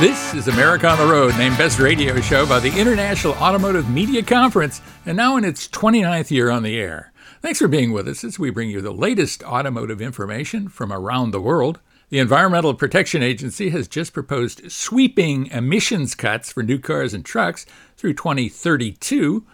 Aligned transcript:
This 0.00 0.32
is 0.32 0.48
America 0.48 0.88
on 0.88 0.96
the 0.96 1.04
Road, 1.04 1.36
named 1.36 1.58
Best 1.58 1.78
Radio 1.78 2.18
Show 2.22 2.46
by 2.46 2.58
the 2.58 2.74
International 2.80 3.34
Automotive 3.34 3.90
Media 3.90 4.22
Conference, 4.22 4.80
and 5.04 5.14
now 5.14 5.36
in 5.36 5.44
its 5.44 5.68
29th 5.68 6.30
year 6.30 6.48
on 6.48 6.62
the 6.62 6.80
air. 6.80 7.12
Thanks 7.42 7.58
for 7.58 7.68
being 7.68 7.92
with 7.92 8.08
us 8.08 8.24
as 8.24 8.38
we 8.38 8.48
bring 8.48 8.70
you 8.70 8.80
the 8.80 8.92
latest 8.92 9.42
automotive 9.42 10.00
information 10.00 10.70
from 10.70 10.90
around 10.90 11.32
the 11.32 11.40
world. 11.40 11.80
The 12.08 12.18
Environmental 12.18 12.72
Protection 12.72 13.22
Agency 13.22 13.68
has 13.68 13.86
just 13.88 14.14
proposed 14.14 14.72
sweeping 14.72 15.48
emissions 15.48 16.14
cuts 16.14 16.50
for 16.50 16.62
new 16.62 16.78
cars 16.78 17.12
and 17.12 17.22
trucks 17.22 17.66
through 17.98 18.14
2032, 18.14 19.44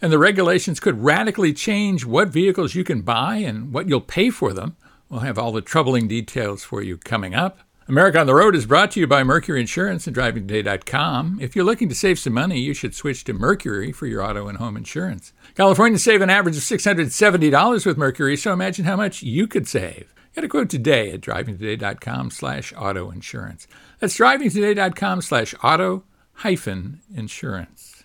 and 0.00 0.12
the 0.12 0.20
regulations 0.20 0.78
could 0.78 1.02
radically 1.02 1.52
change 1.52 2.06
what 2.06 2.28
vehicles 2.28 2.76
you 2.76 2.84
can 2.84 3.02
buy 3.02 3.38
and 3.38 3.72
what 3.72 3.88
you'll 3.88 4.00
pay 4.00 4.30
for 4.30 4.52
them. 4.52 4.76
We'll 5.08 5.20
have 5.20 5.36
all 5.36 5.50
the 5.50 5.62
troubling 5.62 6.06
details 6.06 6.62
for 6.62 6.80
you 6.80 6.96
coming 6.96 7.34
up. 7.34 7.58
America 7.88 8.18
on 8.18 8.26
the 8.26 8.34
Road 8.34 8.56
is 8.56 8.66
brought 8.66 8.90
to 8.90 9.00
you 9.00 9.06
by 9.06 9.22
Mercury 9.22 9.60
Insurance 9.60 10.08
and 10.08 10.16
DrivingToday.com. 10.16 11.38
If 11.40 11.54
you're 11.54 11.64
looking 11.64 11.88
to 11.88 11.94
save 11.94 12.18
some 12.18 12.32
money, 12.32 12.58
you 12.58 12.74
should 12.74 12.96
switch 12.96 13.22
to 13.24 13.32
Mercury 13.32 13.92
for 13.92 14.08
your 14.08 14.24
auto 14.24 14.48
and 14.48 14.58
home 14.58 14.76
insurance. 14.76 15.32
Californians 15.54 16.02
save 16.02 16.20
an 16.20 16.28
average 16.28 16.56
of 16.56 16.64
$670 16.64 17.86
with 17.86 17.96
Mercury, 17.96 18.36
so 18.36 18.52
imagine 18.52 18.86
how 18.86 18.96
much 18.96 19.22
you 19.22 19.46
could 19.46 19.68
save. 19.68 20.12
Get 20.34 20.42
a 20.42 20.48
quote 20.48 20.68
today 20.68 21.12
at 21.12 21.20
drivingtoday.com 21.20 22.32
slash 22.32 22.72
auto 22.76 23.12
insurance. 23.12 23.68
That's 24.00 24.18
drivingtoday.com 24.18 25.22
slash 25.22 25.54
auto 25.62 26.02
hyphen 26.32 27.02
insurance. 27.14 28.02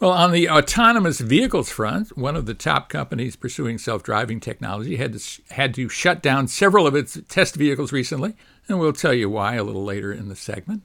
Well, 0.00 0.12
on 0.12 0.32
the 0.32 0.48
autonomous 0.48 1.20
vehicles 1.20 1.70
front, 1.70 2.16
one 2.16 2.34
of 2.34 2.46
the 2.46 2.54
top 2.54 2.88
companies 2.88 3.36
pursuing 3.36 3.76
self-driving 3.76 4.40
technology 4.40 4.96
had 4.96 5.12
to, 5.12 5.42
had 5.50 5.74
to 5.74 5.90
shut 5.90 6.22
down 6.22 6.48
several 6.48 6.86
of 6.86 6.96
its 6.96 7.20
test 7.28 7.54
vehicles 7.54 7.92
recently 7.92 8.34
and 8.70 8.78
we'll 8.80 8.92
tell 8.92 9.12
you 9.12 9.28
why 9.28 9.56
a 9.56 9.64
little 9.64 9.84
later 9.84 10.12
in 10.12 10.28
the 10.28 10.36
segment. 10.36 10.82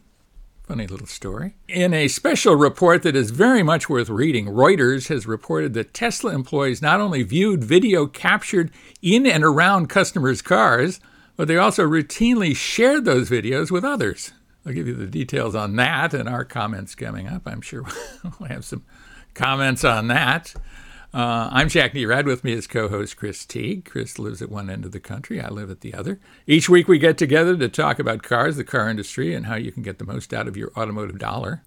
Funny 0.64 0.88
little 0.88 1.06
story. 1.06 1.56
In 1.68 1.94
a 1.94 2.08
special 2.08 2.56
report 2.56 3.04
that 3.04 3.16
is 3.16 3.30
very 3.30 3.62
much 3.62 3.88
worth 3.88 4.10
reading, 4.10 4.48
Reuters 4.48 5.10
has 5.10 5.28
reported 5.28 5.76
that 5.76 5.94
Tesla 5.94 6.34
employees 6.34 6.82
not 6.82 7.00
only 7.00 7.22
viewed 7.22 7.64
video 7.64 8.08
captured 8.08 8.72
in 9.02 9.28
and 9.28 9.44
around 9.44 9.90
customers' 9.90 10.42
cars, 10.42 11.00
but 11.36 11.48
they 11.48 11.58
also 11.58 11.84
routinely 11.84 12.56
shared 12.56 13.06
those 13.06 13.30
videos 13.30 13.70
with 13.70 13.86
others. 13.86 14.34
I'll 14.66 14.74
give 14.74 14.88
you 14.88 14.96
the 14.96 15.06
details 15.06 15.54
on 15.54 15.76
that 15.76 16.16
in 16.16 16.28
our 16.28 16.44
comments 16.44 16.96
coming 16.96 17.28
up. 17.28 17.44
I'm 17.46 17.62
sure 17.62 17.84
we'll 18.40 18.50
have 18.50 18.66
some 18.66 18.84
comments 19.36 19.84
on 19.84 20.08
that. 20.08 20.56
Uh, 21.16 21.48
I'm 21.50 21.70
Jack 21.70 21.94
Nerad. 21.94 22.26
With 22.26 22.44
me 22.44 22.52
is 22.52 22.68
co-host 22.68 23.16
Chris 23.16 23.46
Teague. 23.46 23.86
Chris 23.86 24.20
lives 24.20 24.42
at 24.42 24.52
one 24.52 24.70
end 24.70 24.84
of 24.84 24.92
the 24.92 25.00
country. 25.00 25.40
I 25.40 25.48
live 25.48 25.72
at 25.72 25.80
the 25.80 25.94
other. 25.94 26.20
Each 26.46 26.68
week 26.68 26.90
we 26.90 27.00
get 27.00 27.18
together 27.18 27.56
to 27.56 27.70
talk 27.70 28.00
about 28.00 28.22
cars, 28.22 28.58
the 28.58 28.66
car 28.66 28.90
industry, 28.90 29.34
and 29.34 29.46
how 29.46 29.56
you 29.56 29.72
can 29.72 29.82
get 29.82 29.98
the 29.98 30.04
most 30.04 30.34
out 30.34 30.46
of 30.46 30.58
your 30.58 30.74
automotive 30.76 31.18
dollar. 31.18 31.64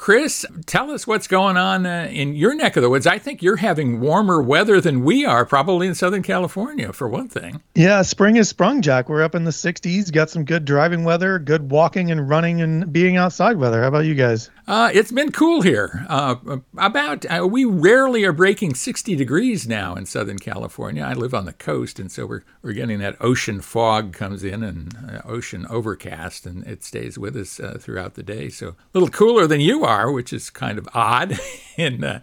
Chris, 0.00 0.46
tell 0.64 0.90
us 0.90 1.06
what's 1.06 1.26
going 1.26 1.58
on 1.58 1.84
uh, 1.84 2.08
in 2.10 2.34
your 2.34 2.54
neck 2.54 2.74
of 2.74 2.82
the 2.82 2.88
woods. 2.88 3.06
I 3.06 3.18
think 3.18 3.42
you're 3.42 3.56
having 3.56 4.00
warmer 4.00 4.40
weather 4.40 4.80
than 4.80 5.04
we 5.04 5.26
are, 5.26 5.44
probably 5.44 5.86
in 5.86 5.94
Southern 5.94 6.22
California, 6.22 6.90
for 6.94 7.06
one 7.06 7.28
thing. 7.28 7.60
Yeah, 7.74 8.00
spring 8.00 8.36
has 8.36 8.48
sprung, 8.48 8.80
Jack. 8.80 9.10
We're 9.10 9.22
up 9.22 9.34
in 9.34 9.44
the 9.44 9.50
60s, 9.50 10.10
got 10.10 10.30
some 10.30 10.46
good 10.46 10.64
driving 10.64 11.04
weather, 11.04 11.38
good 11.38 11.70
walking 11.70 12.10
and 12.10 12.26
running 12.26 12.62
and 12.62 12.90
being 12.90 13.18
outside 13.18 13.58
weather. 13.58 13.82
How 13.82 13.88
about 13.88 14.06
you 14.06 14.14
guys? 14.14 14.48
Uh, 14.70 14.88
it's 14.94 15.10
been 15.10 15.32
cool 15.32 15.62
here. 15.62 16.06
Uh, 16.08 16.36
about 16.78 17.26
uh, 17.26 17.44
we 17.44 17.64
rarely 17.64 18.22
are 18.22 18.32
breaking 18.32 18.72
60 18.72 19.16
degrees 19.16 19.66
now 19.66 19.96
in 19.96 20.06
Southern 20.06 20.38
California. 20.38 21.02
I 21.02 21.12
live 21.12 21.34
on 21.34 21.44
the 21.44 21.52
coast, 21.52 21.98
and 21.98 22.10
so 22.10 22.24
we're 22.24 22.44
we're 22.62 22.74
getting 22.74 23.00
that 23.00 23.16
ocean 23.20 23.60
fog 23.62 24.12
comes 24.12 24.44
in 24.44 24.62
and 24.62 24.96
uh, 24.96 25.22
ocean 25.24 25.66
overcast, 25.68 26.46
and 26.46 26.64
it 26.68 26.84
stays 26.84 27.18
with 27.18 27.36
us 27.36 27.58
uh, 27.58 27.78
throughout 27.80 28.14
the 28.14 28.22
day. 28.22 28.48
So 28.48 28.68
a 28.68 28.74
little 28.94 29.08
cooler 29.08 29.48
than 29.48 29.60
you 29.60 29.84
are, 29.84 29.89
which 30.12 30.32
is 30.32 30.50
kind 30.50 30.78
of 30.78 30.88
odd 30.94 31.38
in 31.76 32.04
uh, 32.04 32.20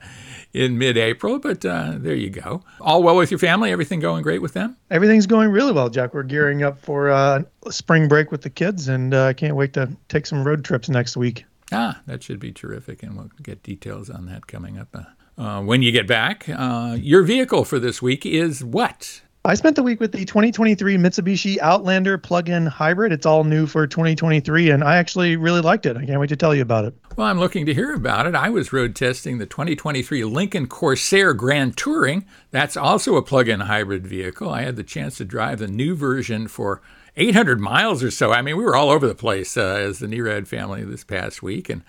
in 0.54 0.78
mid-April. 0.78 1.40
But 1.40 1.62
there 1.62 2.16
you 2.16 2.30
go. 2.30 2.64
All 2.82 3.04
well 3.04 3.16
with 3.16 3.32
your 3.32 3.40
family? 3.40 3.72
Everything 3.72 4.00
going 4.00 4.24
great 4.24 4.42
with 4.42 4.54
them? 4.54 4.78
Everything's 4.90 5.28
going 5.28 5.50
really 5.50 5.72
well, 5.72 5.90
Jack. 5.90 6.14
We're 6.14 6.24
gearing 6.24 6.64
up 6.64 6.80
for 6.80 7.46
spring 7.70 8.08
break 8.08 8.32
with 8.32 8.42
the 8.42 8.50
kids, 8.50 8.88
and 8.88 9.14
I 9.14 9.34
can't 9.34 9.56
wait 9.56 9.74
to 9.74 9.96
take 10.08 10.26
some 10.26 10.44
road 10.44 10.64
trips 10.64 10.90
next 10.90 11.18
week. 11.18 11.46
Ah, 11.72 12.02
that 12.06 12.24
should 12.24 12.40
be 12.40 12.52
terrific, 12.52 13.04
and 13.04 13.18
we'll 13.18 13.30
get 13.42 13.64
details 13.64 14.10
on 14.10 14.26
that 14.28 14.48
coming 14.48 14.78
up. 14.78 14.96
Uh, 14.96 15.42
uh, 15.42 15.62
when 15.62 15.82
you 15.82 15.92
get 15.92 16.08
back, 16.08 16.48
uh, 16.50 16.98
your 17.00 17.24
vehicle 17.24 17.66
for 17.66 17.78
this 17.78 18.02
week 18.02 18.26
is 18.26 18.64
what? 18.64 19.22
I 19.48 19.54
spent 19.54 19.78
the 19.78 19.84
week 19.84 20.02
with 20.02 20.12
the 20.12 20.26
2023 20.26 20.98
Mitsubishi 20.98 21.58
Outlander 21.60 22.18
plug-in 22.18 22.66
hybrid. 22.66 23.14
It's 23.14 23.26
all 23.26 23.46
new 23.46 23.66
for 23.66 23.88
2023, 23.88 24.72
and 24.72 24.84
I 24.84 24.98
actually 24.98 25.38
really 25.38 25.62
liked 25.62 25.86
it. 25.86 25.96
I 25.96 26.06
can't 26.06 26.20
wait 26.20 26.28
to 26.28 26.36
tell 26.36 26.54
you 26.54 26.62
about 26.62 26.84
it. 26.84 26.94
Well, 27.16 27.28
I'm 27.28 27.40
looking 27.40 27.66
to 27.66 27.74
hear 27.74 27.94
about 27.94 28.28
it. 28.28 28.36
I 28.36 28.50
was 28.50 28.74
road 28.74 28.94
testing 28.94 29.38
the 29.38 29.46
2023 29.46 30.26
Lincoln 30.26 30.68
Corsair 30.68 31.34
Grand 31.34 31.78
Touring. 31.78 32.26
That's 32.52 32.76
also 32.76 33.16
a 33.16 33.22
plug-in 33.22 33.62
hybrid 33.62 34.06
vehicle. 34.06 34.50
I 34.50 34.64
had 34.64 34.76
the 34.76 34.84
chance 34.84 35.16
to 35.20 35.24
drive 35.24 35.60
the 35.60 35.70
new 35.70 35.96
version 35.96 36.50
for 36.50 36.82
800 37.16 37.62
miles 37.62 38.04
or 38.04 38.12
so. 38.12 38.34
I 38.34 38.42
mean, 38.42 38.58
we 38.58 38.66
were 38.66 38.76
all 38.76 38.90
over 38.90 39.08
the 39.08 39.16
place 39.16 39.56
uh, 39.56 39.62
as 39.62 40.00
the 40.00 40.08
Nerad 40.08 40.50
family 40.50 40.84
this 40.84 41.06
past 41.06 41.42
week, 41.42 41.70
and 41.70 41.84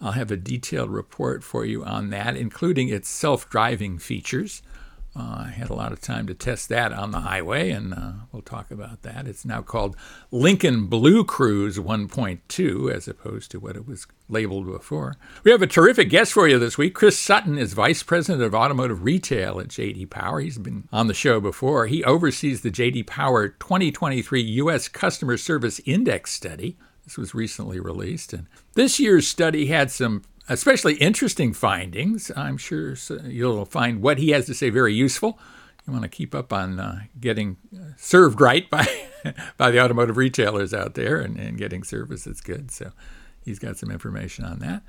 I'll 0.00 0.12
have 0.12 0.32
a 0.32 0.36
detailed 0.36 0.90
report 0.90 1.44
for 1.44 1.64
you 1.64 1.84
on 1.84 2.10
that, 2.10 2.34
including 2.34 2.88
its 2.88 3.08
self 3.08 3.48
driving 3.48 3.98
features. 3.98 4.62
I 5.16 5.52
had 5.54 5.70
a 5.70 5.74
lot 5.74 5.92
of 5.92 6.00
time 6.00 6.26
to 6.26 6.34
test 6.34 6.68
that 6.70 6.92
on 6.92 7.12
the 7.12 7.20
highway, 7.20 7.70
and 7.70 7.94
uh, 7.94 8.12
we'll 8.32 8.42
talk 8.42 8.72
about 8.72 9.02
that. 9.02 9.28
It's 9.28 9.44
now 9.44 9.62
called 9.62 9.96
Lincoln 10.32 10.88
BlueCruise 10.88 11.78
1.2, 11.78 12.92
as 12.92 13.06
opposed 13.06 13.52
to 13.52 13.60
what 13.60 13.76
it 13.76 13.86
was 13.86 14.08
labeled 14.28 14.66
before. 14.66 15.16
We 15.44 15.52
have 15.52 15.62
a 15.62 15.68
terrific 15.68 16.10
guest 16.10 16.32
for 16.32 16.48
you 16.48 16.58
this 16.58 16.76
week. 16.76 16.94
Chris 16.94 17.16
Sutton 17.16 17.58
is 17.58 17.74
Vice 17.74 18.02
President 18.02 18.42
of 18.42 18.56
Automotive 18.56 19.04
Retail 19.04 19.60
at 19.60 19.68
JD 19.68 20.10
Power. 20.10 20.40
He's 20.40 20.58
been 20.58 20.88
on 20.92 21.06
the 21.06 21.14
show 21.14 21.40
before. 21.40 21.86
He 21.86 22.02
oversees 22.02 22.62
the 22.62 22.72
JD 22.72 23.06
Power 23.06 23.48
2023 23.48 24.42
U.S. 24.42 24.88
Customer 24.88 25.36
Service 25.36 25.80
Index 25.84 26.32
Study. 26.32 26.76
This 27.04 27.16
was 27.16 27.34
recently 27.34 27.78
released, 27.78 28.32
and 28.32 28.46
this 28.72 28.98
year's 28.98 29.28
study 29.28 29.66
had 29.66 29.90
some 29.90 30.22
especially 30.48 30.94
interesting 30.94 31.52
findings. 31.52 32.30
I'm 32.36 32.56
sure 32.56 32.94
you'll 33.24 33.64
find 33.64 34.02
what 34.02 34.18
he 34.18 34.30
has 34.30 34.46
to 34.46 34.54
say 34.54 34.70
very 34.70 34.94
useful. 34.94 35.38
You 35.86 35.92
want 35.92 36.04
to 36.04 36.08
keep 36.08 36.34
up 36.34 36.52
on 36.52 36.80
uh, 36.80 37.02
getting 37.20 37.58
uh, 37.74 37.92
served 37.96 38.40
right 38.40 38.68
by 38.70 38.86
by 39.56 39.70
the 39.70 39.80
automotive 39.82 40.16
retailers 40.16 40.72
out 40.72 40.94
there 40.94 41.20
and, 41.20 41.38
and 41.38 41.58
getting 41.58 41.84
service 41.84 42.24
that's 42.24 42.40
good. 42.40 42.70
So 42.70 42.92
he's 43.44 43.58
got 43.58 43.76
some 43.76 43.90
information 43.90 44.44
on 44.44 44.60
that. 44.60 44.82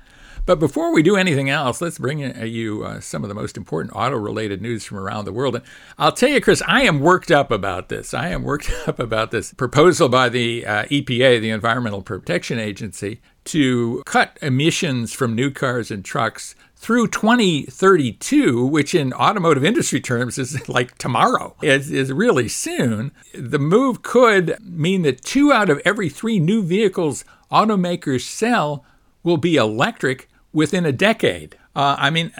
But 0.46 0.58
before 0.58 0.92
we 0.92 1.02
do 1.02 1.16
anything 1.16 1.50
else, 1.50 1.80
let's 1.80 1.98
bring 1.98 2.20
you 2.20 2.84
uh, 2.84 3.00
some 3.00 3.24
of 3.24 3.28
the 3.28 3.34
most 3.34 3.56
important 3.56 3.94
auto 3.94 4.16
related 4.16 4.62
news 4.62 4.84
from 4.84 4.98
around 4.98 5.24
the 5.24 5.32
world. 5.32 5.56
And 5.56 5.64
I'll 5.98 6.12
tell 6.12 6.28
you, 6.28 6.40
Chris, 6.40 6.62
I 6.66 6.82
am 6.82 7.00
worked 7.00 7.30
up 7.30 7.50
about 7.50 7.88
this. 7.88 8.14
I 8.14 8.28
am 8.28 8.42
worked 8.42 8.70
up 8.86 8.98
about 8.98 9.30
this 9.32 9.52
proposal 9.52 10.08
by 10.08 10.28
the 10.28 10.64
uh, 10.64 10.84
EPA, 10.84 11.40
the 11.40 11.50
Environmental 11.50 12.02
Protection 12.02 12.58
Agency, 12.58 13.20
to 13.46 14.02
cut 14.06 14.38
emissions 14.42 15.12
from 15.12 15.34
new 15.34 15.50
cars 15.50 15.90
and 15.90 16.04
trucks 16.04 16.54
through 16.76 17.08
2032, 17.08 18.64
which 18.66 18.94
in 18.94 19.12
automotive 19.14 19.64
industry 19.64 20.00
terms 20.00 20.38
is 20.38 20.68
like 20.68 20.96
tomorrow, 20.98 21.56
is, 21.62 21.90
is 21.90 22.12
really 22.12 22.48
soon, 22.48 23.12
the 23.34 23.58
move 23.58 24.02
could 24.02 24.56
mean 24.60 25.02
that 25.02 25.22
two 25.22 25.52
out 25.52 25.70
of 25.70 25.80
every 25.84 26.08
three 26.08 26.38
new 26.38 26.62
vehicles 26.62 27.24
automakers 27.50 28.22
sell 28.22 28.84
will 29.22 29.36
be 29.36 29.56
electric 29.56 30.28
within 30.52 30.84
a 30.84 30.92
decade. 30.92 31.56
Uh, 31.74 31.96
I 31.98 32.10
mean, 32.10 32.32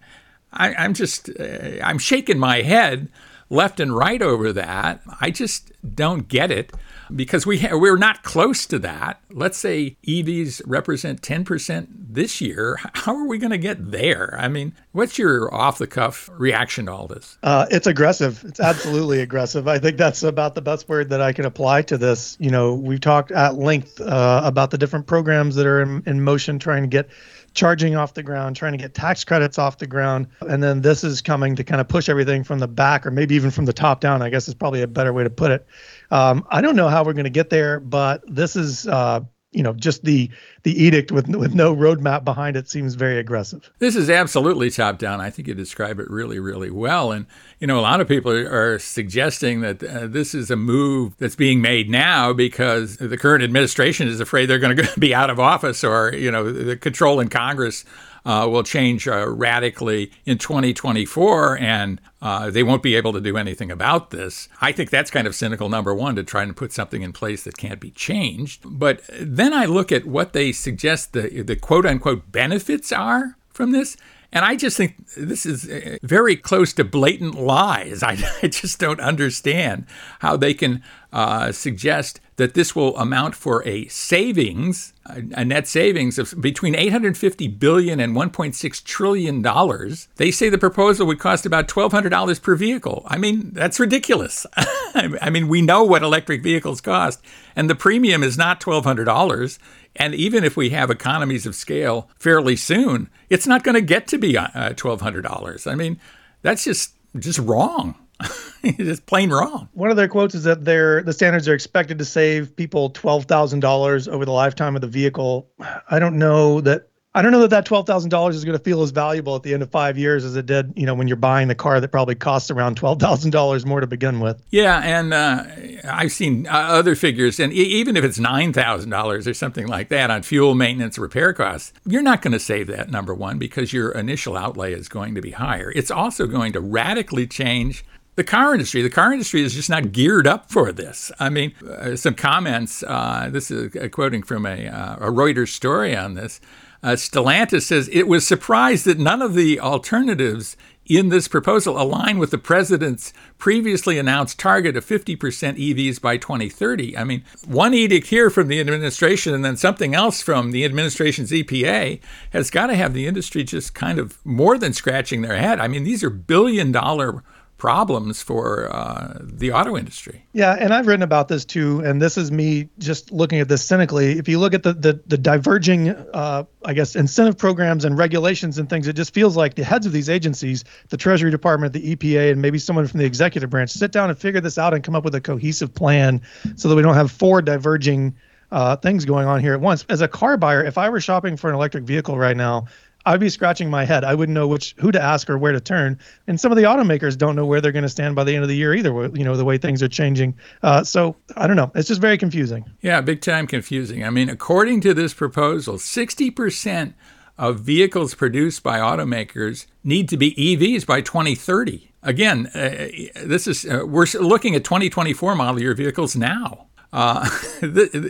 I, 0.52 0.84
am 0.84 0.94
just, 0.94 1.28
uh, 1.38 1.78
I'm 1.82 1.98
shaking 1.98 2.38
my 2.38 2.62
head 2.62 3.08
left 3.50 3.78
and 3.78 3.94
right 3.94 4.22
over 4.22 4.52
that. 4.52 5.02
I 5.20 5.30
just 5.30 5.72
don't 5.94 6.28
get 6.28 6.50
it 6.50 6.72
because 7.14 7.46
we 7.46 7.58
ha- 7.58 7.76
we're 7.76 7.96
not 7.96 8.22
close 8.22 8.66
to 8.66 8.78
that. 8.80 9.20
Let's 9.30 9.58
say 9.58 9.96
EVs 10.06 10.62
represent 10.66 11.22
10% 11.22 11.88
this 11.90 12.40
year. 12.40 12.78
How 12.94 13.16
are 13.16 13.26
we 13.26 13.38
going 13.38 13.50
to 13.50 13.58
get 13.58 13.90
there? 13.90 14.36
I 14.38 14.48
mean, 14.48 14.74
what's 14.92 15.18
your 15.18 15.52
off 15.54 15.78
the 15.78 15.86
cuff 15.86 16.30
reaction 16.32 16.86
to 16.86 16.92
all 16.92 17.06
this? 17.06 17.38
Uh, 17.42 17.66
it's 17.70 17.86
aggressive. 17.86 18.44
It's 18.44 18.60
absolutely 18.60 19.20
aggressive. 19.22 19.68
I 19.68 19.78
think 19.78 19.96
that's 19.96 20.22
about 20.22 20.54
the 20.54 20.62
best 20.62 20.88
word 20.88 21.10
that 21.10 21.20
I 21.20 21.32
can 21.32 21.44
apply 21.44 21.82
to 21.82 21.98
this. 21.98 22.36
You 22.40 22.50
know, 22.50 22.74
we've 22.74 23.00
talked 23.00 23.30
at 23.30 23.56
length 23.56 24.00
uh, 24.00 24.42
about 24.44 24.70
the 24.70 24.78
different 24.78 25.06
programs 25.06 25.54
that 25.56 25.66
are 25.66 25.82
in, 25.82 26.02
in 26.06 26.22
motion 26.22 26.58
trying 26.58 26.82
to 26.82 26.88
get 26.88 27.08
charging 27.54 27.96
off 27.96 28.14
the 28.14 28.22
ground, 28.22 28.56
trying 28.56 28.72
to 28.72 28.78
get 28.78 28.94
tax 28.94 29.24
credits 29.24 29.58
off 29.58 29.78
the 29.78 29.86
ground. 29.86 30.28
And 30.40 30.62
then 30.62 30.80
this 30.80 31.04
is 31.04 31.20
coming 31.20 31.56
to 31.56 31.64
kind 31.64 31.80
of 31.80 31.88
push 31.88 32.08
everything 32.08 32.44
from 32.44 32.58
the 32.58 32.68
back 32.68 33.06
or 33.06 33.10
maybe 33.10 33.34
even 33.34 33.50
from 33.50 33.64
the 33.64 33.72
top 33.72 34.00
down, 34.00 34.22
I 34.22 34.30
guess 34.30 34.48
is 34.48 34.54
probably 34.54 34.82
a 34.82 34.86
better 34.86 35.12
way 35.12 35.24
to 35.24 35.30
put 35.30 35.50
it. 35.50 35.66
Um, 36.10 36.46
I 36.50 36.60
don't 36.60 36.76
know 36.76 36.88
how 36.88 37.04
we're 37.04 37.12
going 37.12 37.24
to 37.24 37.30
get 37.30 37.50
there, 37.50 37.80
but 37.80 38.22
this 38.26 38.56
is 38.56 38.86
uh, 38.86 39.20
you 39.52 39.62
know 39.62 39.72
just 39.74 40.04
the 40.04 40.30
the 40.62 40.82
edict 40.82 41.12
with 41.12 41.28
with 41.28 41.54
no 41.54 41.74
roadmap 41.74 42.24
behind 42.24 42.56
it 42.56 42.68
seems 42.68 42.94
very 42.94 43.18
aggressive. 43.18 43.70
This 43.78 43.94
is 43.94 44.10
absolutely 44.10 44.70
top 44.70 44.98
down. 44.98 45.20
I 45.20 45.30
think 45.30 45.48
you 45.48 45.54
describe 45.54 46.00
it 46.00 46.10
really 46.10 46.38
really 46.38 46.70
well. 46.70 47.12
And 47.12 47.26
you 47.60 47.66
know 47.66 47.78
a 47.78 47.82
lot 47.82 48.00
of 48.00 48.08
people 48.08 48.32
are 48.32 48.78
suggesting 48.78 49.60
that 49.60 49.82
uh, 49.82 50.06
this 50.06 50.34
is 50.34 50.50
a 50.50 50.56
move 50.56 51.16
that's 51.18 51.36
being 51.36 51.60
made 51.60 51.90
now 51.90 52.32
because 52.32 52.96
the 52.96 53.16
current 53.16 53.44
administration 53.44 54.08
is 54.08 54.20
afraid 54.20 54.46
they're 54.46 54.58
going 54.58 54.76
to 54.84 55.00
be 55.00 55.14
out 55.14 55.30
of 55.30 55.38
office 55.38 55.84
or 55.84 56.14
you 56.14 56.30
know 56.30 56.50
the 56.50 56.76
control 56.76 57.20
in 57.20 57.28
Congress 57.28 57.84
uh, 58.24 58.46
will 58.50 58.62
change 58.62 59.08
uh, 59.08 59.28
radically 59.28 60.12
in 60.24 60.38
2024 60.38 61.58
and 61.58 62.00
uh, 62.20 62.50
they 62.50 62.62
won't 62.62 62.82
be 62.82 62.94
able 62.94 63.12
to 63.12 63.20
do 63.20 63.36
anything 63.36 63.70
about 63.70 64.10
this. 64.10 64.48
I 64.60 64.72
think 64.72 64.90
that's 64.90 65.10
kind 65.10 65.26
of 65.26 65.34
cynical, 65.34 65.68
number 65.68 65.94
one, 65.94 66.14
to 66.16 66.22
try 66.22 66.42
and 66.42 66.56
put 66.56 66.72
something 66.72 67.02
in 67.02 67.12
place 67.12 67.42
that 67.44 67.56
can't 67.56 67.80
be 67.80 67.90
changed. 67.90 68.62
But 68.64 69.02
then 69.20 69.52
I 69.52 69.64
look 69.64 69.90
at 69.90 70.06
what 70.06 70.32
they 70.32 70.52
suggest 70.52 71.12
the, 71.12 71.42
the 71.42 71.56
quote 71.56 71.86
unquote 71.86 72.30
benefits 72.30 72.92
are 72.92 73.36
from 73.50 73.72
this. 73.72 73.96
And 74.32 74.46
I 74.46 74.56
just 74.56 74.78
think 74.78 75.06
this 75.14 75.44
is 75.44 75.68
uh, 75.68 75.98
very 76.02 76.36
close 76.36 76.72
to 76.74 76.84
blatant 76.84 77.34
lies. 77.34 78.02
I, 78.02 78.16
I 78.42 78.48
just 78.48 78.78
don't 78.78 79.00
understand 79.00 79.86
how 80.20 80.36
they 80.36 80.54
can 80.54 80.82
uh, 81.12 81.52
suggest 81.52 82.20
that 82.42 82.54
this 82.54 82.74
will 82.74 82.98
amount 82.98 83.36
for 83.36 83.64
a 83.64 83.86
savings, 83.86 84.92
a 85.06 85.44
net 85.44 85.68
savings 85.68 86.18
of 86.18 86.34
between 86.40 86.74
850 86.74 87.46
billion 87.46 88.00
and 88.00 88.16
1.6 88.16 88.82
trillion 88.82 89.42
dollars. 89.42 90.08
They 90.16 90.32
say 90.32 90.48
the 90.48 90.58
proposal 90.58 91.06
would 91.06 91.20
cost 91.20 91.46
about 91.46 91.68
$1,200 91.68 92.42
per 92.42 92.56
vehicle. 92.56 93.04
I 93.06 93.16
mean, 93.16 93.52
that's 93.52 93.78
ridiculous. 93.78 94.44
I 94.56 95.30
mean, 95.30 95.46
we 95.46 95.62
know 95.62 95.84
what 95.84 96.02
electric 96.02 96.42
vehicles 96.42 96.80
cost, 96.80 97.24
and 97.54 97.70
the 97.70 97.76
premium 97.76 98.24
is 98.24 98.36
not 98.36 98.60
$1,200. 98.60 99.58
And 99.94 100.12
even 100.16 100.42
if 100.42 100.56
we 100.56 100.70
have 100.70 100.90
economies 100.90 101.46
of 101.46 101.54
scale 101.54 102.10
fairly 102.18 102.56
soon, 102.56 103.08
it's 103.30 103.46
not 103.46 103.62
going 103.62 103.76
to 103.76 103.80
get 103.80 104.08
to 104.08 104.18
be 104.18 104.36
uh, 104.36 104.48
$1,200. 104.48 105.70
I 105.70 105.76
mean, 105.76 106.00
that's 106.42 106.64
just 106.64 106.94
just 107.20 107.38
wrong. 107.38 107.94
it's 108.62 109.00
plain 109.00 109.30
wrong. 109.30 109.68
One 109.72 109.90
of 109.90 109.96
their 109.96 110.08
quotes 110.08 110.34
is 110.34 110.44
that 110.44 110.64
their 110.64 111.02
the 111.02 111.12
standards 111.12 111.48
are 111.48 111.54
expected 111.54 111.98
to 111.98 112.04
save 112.04 112.54
people 112.56 112.90
twelve 112.90 113.24
thousand 113.24 113.60
dollars 113.60 114.08
over 114.08 114.24
the 114.24 114.32
lifetime 114.32 114.74
of 114.74 114.80
the 114.80 114.88
vehicle. 114.88 115.48
I 115.90 115.98
don't 115.98 116.18
know 116.18 116.60
that 116.62 116.88
I 117.14 117.20
don't 117.20 117.32
know 117.32 117.40
that 117.40 117.50
that 117.50 117.66
twelve 117.66 117.86
thousand 117.86 118.10
dollars 118.10 118.36
is 118.36 118.44
going 118.44 118.56
to 118.56 118.64
feel 118.64 118.82
as 118.82 118.90
valuable 118.90 119.36
at 119.36 119.42
the 119.42 119.52
end 119.52 119.62
of 119.62 119.70
five 119.70 119.98
years 119.98 120.24
as 120.24 120.34
it 120.34 120.46
did, 120.46 120.72
you 120.76 120.86
know, 120.86 120.94
when 120.94 121.08
you're 121.08 121.16
buying 121.16 121.48
the 121.48 121.54
car 121.54 121.78
that 121.78 121.88
probably 121.88 122.14
costs 122.14 122.50
around 122.50 122.76
twelve 122.76 123.00
thousand 123.00 123.32
dollars 123.32 123.66
more 123.66 123.80
to 123.80 123.86
begin 123.86 124.20
with. 124.20 124.42
Yeah, 124.50 124.80
and 124.82 125.12
uh, 125.12 125.44
I've 125.84 126.12
seen 126.12 126.46
uh, 126.46 126.52
other 126.52 126.94
figures, 126.94 127.38
and 127.38 127.52
e- 127.52 127.56
even 127.56 127.98
if 127.98 128.04
it's 128.04 128.18
nine 128.18 128.54
thousand 128.54 128.90
dollars 128.90 129.28
or 129.28 129.34
something 129.34 129.66
like 129.66 129.90
that 129.90 130.10
on 130.10 130.22
fuel 130.22 130.54
maintenance 130.54 130.98
repair 130.98 131.34
costs, 131.34 131.74
you're 131.84 132.02
not 132.02 132.22
going 132.22 132.32
to 132.32 132.40
save 132.40 132.68
that 132.68 132.90
number 132.90 133.14
one 133.14 133.38
because 133.38 133.74
your 133.74 133.90
initial 133.92 134.34
outlay 134.36 134.72
is 134.72 134.88
going 134.88 135.14
to 135.14 135.20
be 135.20 135.32
higher. 135.32 135.70
It's 135.72 135.90
also 135.90 136.26
going 136.26 136.54
to 136.54 136.60
radically 136.60 137.26
change 137.26 137.84
the 138.14 138.24
car 138.24 138.52
industry. 138.52 138.82
The 138.82 138.90
car 138.90 139.12
industry 139.12 139.42
is 139.42 139.54
just 139.54 139.70
not 139.70 139.92
geared 139.92 140.26
up 140.26 140.50
for 140.50 140.72
this. 140.72 141.10
I 141.18 141.28
mean, 141.28 141.54
uh, 141.66 141.96
some 141.96 142.14
comments. 142.14 142.82
Uh, 142.82 143.28
this 143.30 143.50
is 143.50 143.74
a 143.76 143.88
quoting 143.88 144.22
from 144.22 144.46
a, 144.46 144.66
uh, 144.66 144.96
a 144.96 145.10
Reuters 145.10 145.48
story 145.48 145.96
on 145.96 146.14
this. 146.14 146.40
Uh, 146.82 146.90
Stellantis 146.90 147.62
says 147.62 147.88
it 147.92 148.08
was 148.08 148.26
surprised 148.26 148.84
that 148.86 148.98
none 148.98 149.22
of 149.22 149.34
the 149.34 149.60
alternatives 149.60 150.56
in 150.84 151.10
this 151.10 151.28
proposal 151.28 151.80
align 151.80 152.18
with 152.18 152.32
the 152.32 152.38
president's 152.38 153.12
previously 153.38 153.98
announced 153.98 154.38
target 154.38 154.76
of 154.76 154.84
50% 154.84 155.16
EVs 155.16 156.00
by 156.00 156.16
2030. 156.16 156.98
I 156.98 157.04
mean, 157.04 157.22
one 157.46 157.72
edict 157.72 158.08
here 158.08 158.30
from 158.30 158.48
the 158.48 158.58
administration 158.58 159.32
and 159.32 159.44
then 159.44 159.56
something 159.56 159.94
else 159.94 160.22
from 160.22 160.50
the 160.50 160.64
administration's 160.64 161.30
EPA 161.30 162.00
has 162.30 162.50
got 162.50 162.66
to 162.66 162.74
have 162.74 162.94
the 162.94 163.06
industry 163.06 163.44
just 163.44 163.74
kind 163.74 164.00
of 164.00 164.18
more 164.26 164.58
than 164.58 164.72
scratching 164.72 165.22
their 165.22 165.36
head. 165.36 165.60
I 165.60 165.68
mean, 165.68 165.84
these 165.84 166.02
are 166.02 166.10
billion 166.10 166.72
dollar 166.72 167.22
problems 167.62 168.20
for 168.20 168.68
uh, 168.74 169.16
the 169.22 169.52
auto 169.52 169.76
industry. 169.76 170.26
Yeah, 170.32 170.56
and 170.58 170.74
I've 170.74 170.88
written 170.88 171.04
about 171.04 171.28
this 171.28 171.44
too, 171.44 171.78
and 171.84 172.02
this 172.02 172.18
is 172.18 172.32
me 172.32 172.68
just 172.80 173.12
looking 173.12 173.38
at 173.38 173.48
this 173.48 173.64
cynically. 173.64 174.18
If 174.18 174.28
you 174.28 174.40
look 174.40 174.52
at 174.52 174.64
the 174.64 174.72
the, 174.72 175.00
the 175.06 175.16
diverging, 175.16 175.90
uh, 175.90 176.42
I 176.64 176.74
guess, 176.74 176.96
incentive 176.96 177.38
programs 177.38 177.84
and 177.84 177.96
regulations 177.96 178.58
and 178.58 178.68
things, 178.68 178.88
it 178.88 178.94
just 178.94 179.14
feels 179.14 179.36
like 179.36 179.54
the 179.54 179.62
heads 179.62 179.86
of 179.86 179.92
these 179.92 180.10
agencies, 180.10 180.64
the 180.88 180.96
Treasury 180.96 181.30
Department, 181.30 181.72
the 181.72 181.94
EPA, 181.94 182.32
and 182.32 182.42
maybe 182.42 182.58
someone 182.58 182.84
from 182.88 182.98
the 182.98 183.06
executive 183.06 183.48
branch, 183.48 183.70
sit 183.70 183.92
down 183.92 184.10
and 184.10 184.18
figure 184.18 184.40
this 184.40 184.58
out 184.58 184.74
and 184.74 184.82
come 184.82 184.96
up 184.96 185.04
with 185.04 185.14
a 185.14 185.20
cohesive 185.20 185.72
plan 185.72 186.20
so 186.56 186.68
that 186.68 186.74
we 186.74 186.82
don't 186.82 186.94
have 186.94 187.12
four 187.12 187.42
diverging. 187.42 188.16
Uh, 188.50 188.76
things 188.76 189.06
going 189.06 189.26
on 189.26 189.40
here 189.40 189.54
at 189.54 189.62
once. 189.62 189.86
As 189.88 190.02
a 190.02 190.08
car 190.08 190.36
buyer, 190.36 190.62
if 190.62 190.76
I 190.76 190.90
were 190.90 191.00
shopping 191.00 191.38
for 191.38 191.48
an 191.48 191.54
electric 191.54 191.84
vehicle 191.84 192.18
right 192.18 192.36
now, 192.36 192.66
I'd 193.04 193.20
be 193.20 193.28
scratching 193.28 193.70
my 193.70 193.84
head. 193.84 194.04
I 194.04 194.14
wouldn't 194.14 194.34
know 194.34 194.46
which 194.46 194.74
who 194.78 194.92
to 194.92 195.02
ask 195.02 195.28
or 195.28 195.38
where 195.38 195.52
to 195.52 195.60
turn. 195.60 195.98
And 196.26 196.40
some 196.40 196.52
of 196.52 196.56
the 196.56 196.64
automakers 196.64 197.16
don't 197.16 197.36
know 197.36 197.46
where 197.46 197.60
they're 197.60 197.72
going 197.72 197.82
to 197.82 197.88
stand 197.88 198.14
by 198.14 198.24
the 198.24 198.34
end 198.34 198.42
of 198.42 198.48
the 198.48 198.56
year 198.56 198.74
either. 198.74 198.92
You 199.14 199.24
know 199.24 199.36
the 199.36 199.44
way 199.44 199.58
things 199.58 199.82
are 199.82 199.88
changing. 199.88 200.34
Uh, 200.62 200.84
so 200.84 201.16
I 201.36 201.46
don't 201.46 201.56
know. 201.56 201.70
It's 201.74 201.88
just 201.88 202.00
very 202.00 202.18
confusing. 202.18 202.64
Yeah, 202.80 203.00
big 203.00 203.20
time 203.20 203.46
confusing. 203.46 204.04
I 204.04 204.10
mean, 204.10 204.28
according 204.28 204.80
to 204.82 204.94
this 204.94 205.14
proposal, 205.14 205.78
sixty 205.78 206.30
percent 206.30 206.94
of 207.38 207.60
vehicles 207.60 208.14
produced 208.14 208.62
by 208.62 208.78
automakers 208.78 209.66
need 209.82 210.08
to 210.08 210.16
be 210.16 210.34
EVs 210.34 210.86
by 210.86 211.00
2030. 211.00 211.92
Again, 212.02 212.46
uh, 212.48 212.88
this 213.24 213.46
is 213.46 213.64
uh, 213.64 213.84
we're 213.86 214.06
looking 214.20 214.54
at 214.54 214.64
2024 214.64 215.34
model 215.34 215.60
year 215.60 215.74
vehicles 215.74 216.14
now. 216.14 216.66
Uh, 216.92 217.28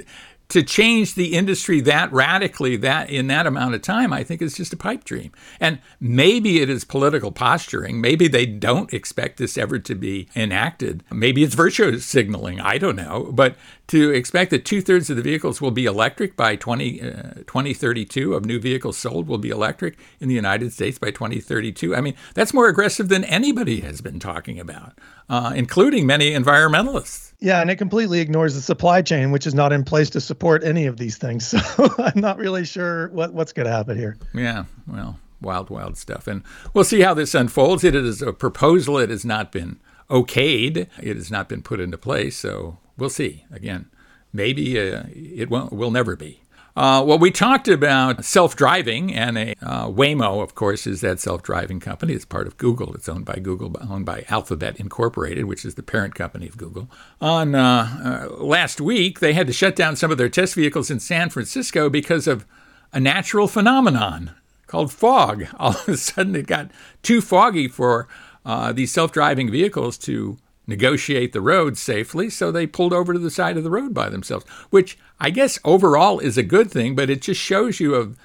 to 0.52 0.62
change 0.62 1.14
the 1.14 1.34
industry 1.34 1.80
that 1.80 2.12
radically 2.12 2.76
that 2.76 3.10
in 3.10 3.26
that 3.26 3.46
amount 3.46 3.74
of 3.74 3.82
time 3.82 4.12
i 4.12 4.22
think 4.22 4.40
is 4.42 4.54
just 4.54 4.72
a 4.72 4.76
pipe 4.76 5.04
dream. 5.04 5.32
And 5.60 5.80
maybe 6.00 6.60
it 6.60 6.68
is 6.68 6.84
political 6.84 7.32
posturing. 7.32 8.00
Maybe 8.00 8.28
they 8.28 8.46
don't 8.46 8.92
expect 8.92 9.38
this 9.38 9.56
ever 9.56 9.78
to 9.78 9.94
be 9.94 10.28
enacted. 10.34 11.04
Maybe 11.10 11.42
it's 11.42 11.54
virtue 11.54 11.98
signaling. 11.98 12.60
I 12.60 12.78
don't 12.78 12.96
know. 12.96 13.30
But 13.32 13.56
to 13.92 14.10
expect 14.10 14.50
that 14.50 14.64
two-thirds 14.64 15.10
of 15.10 15.16
the 15.16 15.22
vehicles 15.22 15.60
will 15.60 15.70
be 15.70 15.84
electric 15.84 16.34
by 16.34 16.56
20, 16.56 17.02
uh, 17.02 17.12
2032 17.46 18.32
of 18.32 18.46
new 18.46 18.58
vehicles 18.58 18.96
sold 18.96 19.28
will 19.28 19.36
be 19.36 19.50
electric 19.50 19.98
in 20.18 20.28
the 20.28 20.34
united 20.34 20.72
states 20.72 20.98
by 20.98 21.10
2032 21.10 21.94
i 21.94 22.00
mean 22.00 22.14
that's 22.34 22.54
more 22.54 22.68
aggressive 22.68 23.08
than 23.08 23.22
anybody 23.24 23.80
has 23.80 24.00
been 24.00 24.18
talking 24.18 24.58
about 24.58 24.98
uh, 25.28 25.52
including 25.54 26.06
many 26.06 26.30
environmentalists 26.30 27.32
yeah, 27.42 27.60
and 27.60 27.72
it 27.72 27.76
completely 27.76 28.20
ignores 28.20 28.54
the 28.54 28.60
supply 28.60 29.02
chain, 29.02 29.32
which 29.32 29.48
is 29.48 29.54
not 29.54 29.72
in 29.72 29.82
place 29.82 30.08
to 30.10 30.20
support 30.20 30.62
any 30.62 30.86
of 30.86 30.96
these 30.96 31.18
things. 31.18 31.52
So 31.72 31.88
I'm 31.98 32.20
not 32.20 32.38
really 32.38 32.64
sure 32.64 33.08
what, 33.08 33.34
what's 33.34 33.52
going 33.52 33.66
to 33.66 33.72
happen 33.72 33.98
here. 33.98 34.16
Yeah, 34.32 34.64
well, 34.86 35.18
wild, 35.40 35.70
wild 35.70 35.96
stuff. 35.98 36.28
And 36.28 36.44
we'll 36.72 36.84
see 36.84 37.00
how 37.00 37.14
this 37.14 37.34
unfolds. 37.34 37.82
It 37.82 37.96
is 37.96 38.22
a 38.22 38.32
proposal. 38.32 38.96
It 38.98 39.10
has 39.10 39.24
not 39.24 39.50
been 39.50 39.80
okayed. 40.08 40.86
It 41.02 41.16
has 41.16 41.32
not 41.32 41.48
been 41.48 41.62
put 41.62 41.80
into 41.80 41.98
place. 41.98 42.36
So 42.36 42.78
we'll 42.96 43.10
see. 43.10 43.44
Again, 43.50 43.86
maybe 44.32 44.78
uh, 44.78 45.04
it 45.08 45.50
won't, 45.50 45.72
will 45.72 45.90
never 45.90 46.16
be. 46.16 46.42
Uh, 46.74 47.04
well, 47.06 47.18
we 47.18 47.30
talked 47.30 47.68
about 47.68 48.24
self 48.24 48.56
driving, 48.56 49.12
and 49.14 49.36
a, 49.36 49.54
uh, 49.60 49.88
Waymo, 49.88 50.42
of 50.42 50.54
course, 50.54 50.86
is 50.86 51.02
that 51.02 51.20
self 51.20 51.42
driving 51.42 51.80
company. 51.80 52.14
It's 52.14 52.24
part 52.24 52.46
of 52.46 52.56
Google. 52.56 52.94
It's 52.94 53.10
owned 53.10 53.26
by 53.26 53.36
Google, 53.42 53.76
owned 53.90 54.06
by 54.06 54.24
Alphabet 54.30 54.80
Incorporated, 54.80 55.44
which 55.44 55.66
is 55.66 55.74
the 55.74 55.82
parent 55.82 56.14
company 56.14 56.48
of 56.48 56.56
Google. 56.56 56.90
On 57.20 57.54
uh, 57.54 58.28
uh, 58.32 58.42
last 58.42 58.80
week, 58.80 59.20
they 59.20 59.34
had 59.34 59.46
to 59.48 59.52
shut 59.52 59.76
down 59.76 59.96
some 59.96 60.10
of 60.10 60.16
their 60.16 60.30
test 60.30 60.54
vehicles 60.54 60.90
in 60.90 60.98
San 60.98 61.28
Francisco 61.28 61.90
because 61.90 62.26
of 62.26 62.46
a 62.90 62.98
natural 62.98 63.48
phenomenon 63.48 64.30
called 64.66 64.90
fog. 64.90 65.44
All 65.58 65.72
of 65.72 65.88
a 65.88 65.98
sudden, 65.98 66.34
it 66.34 66.46
got 66.46 66.70
too 67.02 67.20
foggy 67.20 67.68
for 67.68 68.08
uh, 68.46 68.72
these 68.72 68.90
self 68.90 69.12
driving 69.12 69.50
vehicles 69.50 69.98
to 69.98 70.38
negotiate 70.66 71.32
the 71.32 71.40
road 71.40 71.76
safely, 71.76 72.30
so 72.30 72.50
they 72.50 72.66
pulled 72.66 72.92
over 72.92 73.12
to 73.12 73.18
the 73.18 73.30
side 73.30 73.56
of 73.56 73.64
the 73.64 73.70
road 73.70 73.92
by 73.92 74.08
themselves, 74.08 74.44
which 74.70 74.98
I 75.20 75.30
guess 75.30 75.58
overall 75.64 76.18
is 76.18 76.38
a 76.38 76.42
good 76.42 76.70
thing, 76.70 76.94
but 76.94 77.10
it 77.10 77.22
just 77.22 77.40
shows 77.40 77.80
you 77.80 77.94
of 77.94 78.16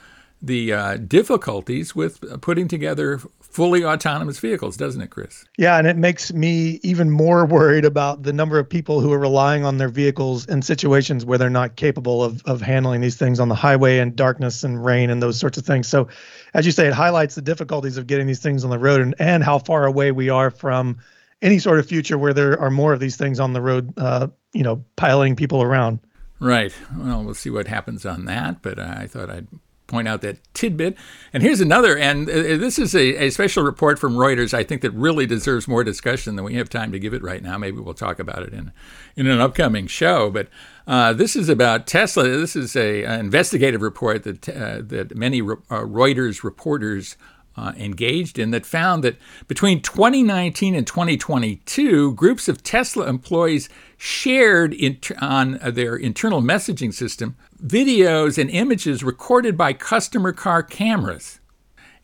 the 0.41 0.71
uh, 0.71 0.97
difficulties 0.97 1.95
with 1.95 2.41
putting 2.41 2.67
together 2.67 3.19
fully 3.41 3.83
autonomous 3.83 4.37
vehicles, 4.37 4.77
doesn't 4.77 5.01
it, 5.01 5.09
Chris? 5.09 5.45
Yeah, 5.57 5.79
and 5.79 5.87
it 5.87 5.97
makes 5.97 6.31
me 6.31 6.79
even 6.83 7.09
more 7.09 7.43
worried 7.43 7.85
about 7.85 8.21
the 8.21 8.31
number 8.31 8.59
of 8.59 8.69
people 8.69 9.01
who 9.01 9.11
are 9.11 9.17
relying 9.17 9.65
on 9.65 9.79
their 9.79 9.89
vehicles 9.89 10.45
in 10.47 10.61
situations 10.61 11.25
where 11.25 11.39
they're 11.39 11.49
not 11.49 11.75
capable 11.75 12.23
of, 12.23 12.43
of 12.45 12.61
handling 12.61 13.01
these 13.01 13.15
things 13.15 13.39
on 13.39 13.49
the 13.49 13.55
highway 13.55 13.97
and 13.97 14.15
darkness 14.15 14.63
and 14.63 14.85
rain 14.85 15.09
and 15.09 15.23
those 15.23 15.39
sorts 15.39 15.57
of 15.57 15.65
things. 15.65 15.87
So, 15.87 16.07
as 16.53 16.67
you 16.67 16.71
say, 16.71 16.87
it 16.87 16.93
highlights 16.93 17.33
the 17.33 17.41
difficulties 17.41 17.97
of 17.97 18.05
getting 18.05 18.27
these 18.27 18.39
things 18.39 18.63
on 18.63 18.69
the 18.69 18.77
road 18.77 19.01
and, 19.01 19.15
and 19.17 19.43
how 19.43 19.57
far 19.57 19.85
away 19.85 20.11
we 20.11 20.29
are 20.29 20.51
from 20.51 20.99
any 21.41 21.59
sort 21.59 21.79
of 21.79 21.85
future 21.85 22.17
where 22.17 22.33
there 22.33 22.59
are 22.59 22.69
more 22.69 22.93
of 22.93 22.99
these 22.99 23.15
things 23.15 23.39
on 23.39 23.53
the 23.53 23.61
road, 23.61 23.93
uh, 23.97 24.27
you 24.53 24.63
know, 24.63 24.83
piling 24.95 25.35
people 25.35 25.61
around. 25.61 25.99
Right. 26.39 26.73
Well, 26.95 27.23
we'll 27.23 27.33
see 27.33 27.49
what 27.49 27.67
happens 27.67 28.05
on 28.05 28.25
that, 28.25 28.61
but 28.61 28.79
I 28.79 29.07
thought 29.07 29.29
I'd 29.29 29.47
point 29.87 30.07
out 30.07 30.21
that 30.21 30.37
tidbit. 30.53 30.95
And 31.33 31.41
here's 31.41 31.61
another, 31.61 31.97
and 31.97 32.29
uh, 32.29 32.33
this 32.33 32.77
is 32.77 32.93
a, 32.93 33.25
a, 33.25 33.29
special 33.29 33.63
report 33.63 33.97
from 33.97 34.15
Reuters, 34.15 34.53
I 34.53 34.63
think 34.63 34.81
that 34.81 34.91
really 34.91 35.25
deserves 35.25 35.67
more 35.67 35.83
discussion 35.83 36.35
than 36.35 36.45
we 36.45 36.55
have 36.55 36.69
time 36.69 36.91
to 36.91 36.99
give 36.99 37.13
it 37.13 37.23
right 37.23 37.41
now. 37.41 37.57
Maybe 37.57 37.79
we'll 37.79 37.93
talk 37.93 38.19
about 38.19 38.43
it 38.43 38.53
in, 38.53 38.71
in 39.15 39.27
an 39.27 39.39
upcoming 39.39 39.87
show. 39.87 40.29
But 40.29 40.49
uh, 40.85 41.13
this 41.13 41.35
is 41.35 41.49
about 41.49 41.87
Tesla. 41.87 42.23
This 42.23 42.55
is 42.55 42.75
a, 42.75 43.03
an 43.03 43.21
investigative 43.21 43.81
report 43.81 44.23
that, 44.23 44.49
uh, 44.49 44.81
that 44.83 45.15
many 45.15 45.41
uh, 45.41 45.45
Reuters 45.69 46.43
reporters 46.43 47.17
uh, 47.57 47.73
engaged 47.77 48.37
in 48.37 48.51
that 48.51 48.65
found 48.65 49.03
that 49.03 49.17
between 49.47 49.81
2019 49.81 50.75
and 50.75 50.85
2022, 50.85 52.13
groups 52.13 52.47
of 52.47 52.63
Tesla 52.63 53.07
employees 53.07 53.67
shared 53.97 54.75
on 55.19 55.59
their 55.63 55.95
internal 55.95 56.41
messaging 56.41 56.93
system 56.93 57.35
videos 57.63 58.37
and 58.37 58.49
images 58.51 59.03
recorded 59.03 59.57
by 59.57 59.73
customer 59.73 60.31
car 60.31 60.61
cameras. 60.61 61.39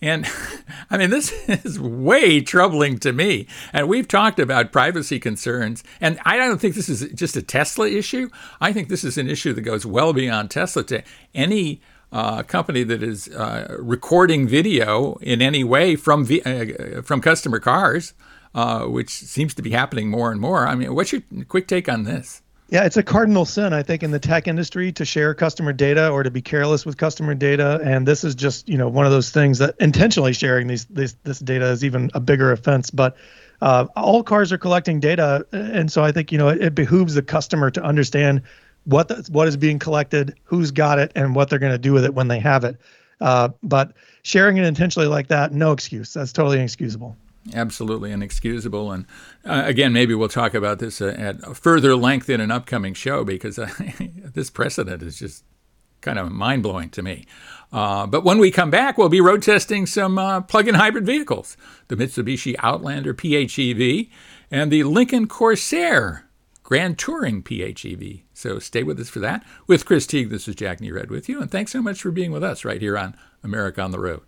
And 0.01 0.27
I 0.89 0.97
mean, 0.97 1.09
this 1.09 1.31
is 1.47 1.79
way 1.79 2.41
troubling 2.41 2.99
to 2.99 3.13
me. 3.13 3.47
And 3.71 3.87
we've 3.87 4.07
talked 4.07 4.39
about 4.39 4.71
privacy 4.71 5.19
concerns. 5.19 5.83
And 6.01 6.19
I 6.25 6.37
don't 6.37 6.59
think 6.59 6.75
this 6.75 6.89
is 6.89 7.09
just 7.13 7.37
a 7.37 7.41
Tesla 7.41 7.87
issue. 7.87 8.29
I 8.59 8.73
think 8.73 8.89
this 8.89 9.03
is 9.03 9.17
an 9.17 9.29
issue 9.29 9.53
that 9.53 9.61
goes 9.61 9.85
well 9.85 10.11
beyond 10.11 10.51
Tesla 10.51 10.83
to 10.85 11.03
any 11.33 11.81
uh, 12.13 12.43
company 12.43 12.83
that 12.83 13.01
is 13.01 13.27
uh, 13.29 13.75
recording 13.79 14.47
video 14.47 15.15
in 15.15 15.41
any 15.41 15.63
way 15.63 15.95
from 15.95 16.27
uh, 16.45 17.01
from 17.01 17.19
customer 17.19 17.59
cars, 17.59 18.13
uh, 18.53 18.85
which 18.85 19.09
seems 19.09 19.53
to 19.55 19.61
be 19.63 19.71
happening 19.71 20.09
more 20.09 20.31
and 20.31 20.39
more. 20.39 20.67
I 20.67 20.75
mean, 20.75 20.93
what's 20.93 21.11
your 21.11 21.23
quick 21.47 21.67
take 21.67 21.89
on 21.89 22.03
this? 22.03 22.41
Yeah, 22.69 22.85
it's 22.85 22.97
a 22.97 23.03
cardinal 23.03 23.45
sin, 23.45 23.73
I 23.73 23.83
think, 23.83 24.03
in 24.03 24.11
the 24.11 24.19
tech 24.19 24.47
industry 24.47 24.91
to 24.93 25.05
share 25.05 25.33
customer 25.33 25.73
data 25.73 26.09
or 26.09 26.23
to 26.23 26.31
be 26.31 26.41
careless 26.41 26.85
with 26.85 26.97
customer 26.97 27.35
data. 27.35 27.79
And 27.83 28.07
this 28.07 28.23
is 28.23 28.33
just, 28.33 28.67
you 28.67 28.77
know, 28.77 28.87
one 28.87 29.05
of 29.05 29.11
those 29.11 29.29
things 29.29 29.59
that 29.59 29.75
intentionally 29.79 30.33
sharing 30.33 30.67
these, 30.67 30.85
these 30.85 31.15
this 31.23 31.39
data 31.39 31.65
is 31.65 31.83
even 31.83 32.09
a 32.13 32.19
bigger 32.19 32.51
offense. 32.51 32.89
But 32.89 33.17
uh, 33.61 33.87
all 33.95 34.23
cars 34.23 34.51
are 34.51 34.57
collecting 34.57 34.99
data, 34.99 35.45
and 35.51 35.91
so 35.91 36.03
I 36.03 36.11
think 36.11 36.31
you 36.31 36.37
know 36.37 36.49
it, 36.49 36.61
it 36.61 36.75
behooves 36.75 37.13
the 37.15 37.21
customer 37.21 37.71
to 37.71 37.81
understand 37.81 38.41
what 38.85 39.07
the, 39.07 39.27
what 39.31 39.47
is 39.47 39.57
being 39.57 39.79
collected, 39.79 40.35
who's 40.43 40.71
got 40.71 40.99
it, 40.99 41.11
and 41.15 41.35
what 41.35 41.49
they're 41.49 41.59
going 41.59 41.71
to 41.71 41.77
do 41.77 41.93
with 41.93 42.05
it 42.05 42.13
when 42.13 42.27
they 42.27 42.39
have 42.39 42.63
it. 42.63 42.77
Uh, 43.21 43.49
but 43.61 43.93
sharing 44.23 44.57
it 44.57 44.65
intentionally 44.65 45.07
like 45.07 45.27
that, 45.27 45.53
no 45.53 45.71
excuse. 45.71 46.13
That's 46.13 46.33
totally 46.33 46.57
inexcusable. 46.57 47.15
Absolutely 47.53 48.11
inexcusable. 48.11 48.91
And 48.91 49.05
uh, 49.45 49.63
again, 49.65 49.91
maybe 49.93 50.15
we'll 50.15 50.29
talk 50.29 50.53
about 50.53 50.79
this 50.79 51.01
uh, 51.01 51.15
at 51.17 51.57
further 51.57 51.95
length 51.95 52.29
in 52.29 52.39
an 52.39 52.51
upcoming 52.51 52.93
show 52.93 53.23
because 53.23 53.59
uh, 53.59 53.69
this 54.33 54.49
precedent 54.49 55.03
is 55.03 55.19
just 55.19 55.43
kind 56.01 56.19
of 56.19 56.31
mind 56.31 56.63
blowing 56.63 56.89
to 56.91 57.01
me. 57.01 57.25
Uh, 57.71 58.05
but 58.05 58.23
when 58.23 58.37
we 58.37 58.51
come 58.51 58.69
back, 58.69 58.97
we'll 58.97 59.09
be 59.09 59.21
road 59.21 59.41
testing 59.41 59.85
some 59.85 60.17
uh, 60.17 60.41
plug 60.41 60.67
in 60.67 60.75
hybrid 60.75 61.05
vehicles 61.05 61.57
the 61.87 61.95
Mitsubishi 61.95 62.55
Outlander 62.59 63.13
PHEV 63.13 64.09
and 64.51 64.71
the 64.71 64.83
Lincoln 64.83 65.27
Corsair 65.27 66.22
Grand 66.63 66.97
Touring 66.97 67.43
PHEV. 67.43 68.23
So 68.33 68.57
stay 68.57 68.83
with 68.83 68.97
us 68.97 69.09
for 69.09 69.19
that. 69.19 69.45
With 69.67 69.85
Chris 69.85 70.07
Teague, 70.07 70.29
this 70.29 70.47
is 70.47 70.55
Jack 70.55 70.79
Nerad 70.79 71.09
with 71.09 71.27
you, 71.27 71.41
and 71.41 71.51
thanks 71.51 71.73
so 71.73 71.81
much 71.81 72.01
for 72.01 72.09
being 72.09 72.31
with 72.31 72.43
us 72.43 72.63
right 72.63 72.79
here 72.79 72.97
on 72.97 73.15
America 73.43 73.81
on 73.81 73.91
the 73.91 73.99
Road. 73.99 74.21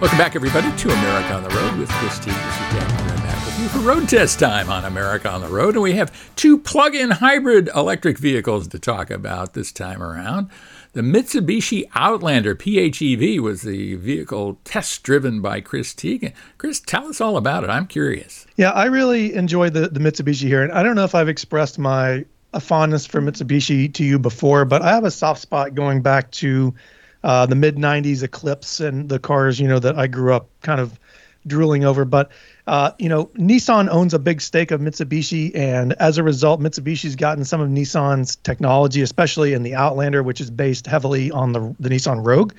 Welcome 0.00 0.18
back, 0.18 0.36
everybody, 0.36 0.70
to 0.76 0.90
America 0.90 1.34
on 1.34 1.42
the 1.42 1.48
Road 1.48 1.78
with 1.78 1.88
Chris 1.88 2.18
Teague. 2.18 2.34
This 2.34 2.54
is 2.54 2.72
Jack 2.72 2.88
Nerad 2.88 3.16
back 3.22 3.46
with 3.46 3.58
you 3.60 3.68
for 3.68 3.78
road 3.78 4.06
test 4.06 4.38
time 4.38 4.68
on 4.68 4.84
America 4.84 5.30
on 5.30 5.40
the 5.40 5.48
Road, 5.48 5.74
and 5.74 5.82
we 5.82 5.94
have 5.94 6.34
two 6.36 6.58
plug-in 6.58 7.10
hybrid 7.10 7.70
electric 7.74 8.18
vehicles 8.18 8.68
to 8.68 8.78
talk 8.78 9.10
about 9.10 9.54
this 9.54 9.72
time 9.72 10.02
around. 10.02 10.50
The 10.92 11.02
Mitsubishi 11.02 11.84
Outlander 11.94 12.56
PHEV 12.56 13.38
was 13.38 13.62
the 13.62 13.94
vehicle 13.94 14.58
test 14.64 15.04
driven 15.04 15.40
by 15.40 15.60
Chris 15.60 15.94
Teague. 15.94 16.34
Chris, 16.58 16.80
tell 16.80 17.06
us 17.06 17.20
all 17.20 17.36
about 17.36 17.62
it. 17.62 17.70
I'm 17.70 17.86
curious. 17.86 18.44
Yeah, 18.56 18.70
I 18.70 18.86
really 18.86 19.32
enjoyed 19.34 19.72
the, 19.72 19.88
the 19.88 20.00
Mitsubishi 20.00 20.48
here. 20.48 20.64
And 20.64 20.72
I 20.72 20.82
don't 20.82 20.96
know 20.96 21.04
if 21.04 21.14
I've 21.14 21.28
expressed 21.28 21.78
my 21.78 22.24
a 22.52 22.58
fondness 22.58 23.06
for 23.06 23.20
Mitsubishi 23.20 23.94
to 23.94 24.02
you 24.02 24.18
before, 24.18 24.64
but 24.64 24.82
I 24.82 24.88
have 24.88 25.04
a 25.04 25.12
soft 25.12 25.40
spot 25.40 25.76
going 25.76 26.02
back 26.02 26.32
to 26.32 26.74
uh, 27.22 27.46
the 27.46 27.54
mid 27.54 27.76
90s 27.76 28.24
Eclipse 28.24 28.80
and 28.80 29.08
the 29.08 29.20
cars, 29.20 29.60
you 29.60 29.68
know, 29.68 29.78
that 29.78 29.96
I 29.96 30.08
grew 30.08 30.34
up 30.34 30.48
kind 30.62 30.80
of 30.80 30.98
drooling 31.46 31.84
over. 31.84 32.04
But 32.04 32.32
uh, 32.70 32.92
you 33.00 33.08
know, 33.08 33.26
Nissan 33.34 33.88
owns 33.88 34.14
a 34.14 34.18
big 34.20 34.40
stake 34.40 34.70
of 34.70 34.80
Mitsubishi, 34.80 35.50
and 35.56 35.92
as 35.94 36.18
a 36.18 36.22
result, 36.22 36.60
Mitsubishi's 36.60 37.16
gotten 37.16 37.44
some 37.44 37.60
of 37.60 37.68
Nissan's 37.68 38.36
technology, 38.36 39.02
especially 39.02 39.54
in 39.54 39.64
the 39.64 39.74
Outlander, 39.74 40.22
which 40.22 40.40
is 40.40 40.52
based 40.52 40.86
heavily 40.86 41.32
on 41.32 41.50
the 41.50 41.74
the 41.80 41.88
Nissan 41.88 42.24
Rogue. 42.24 42.52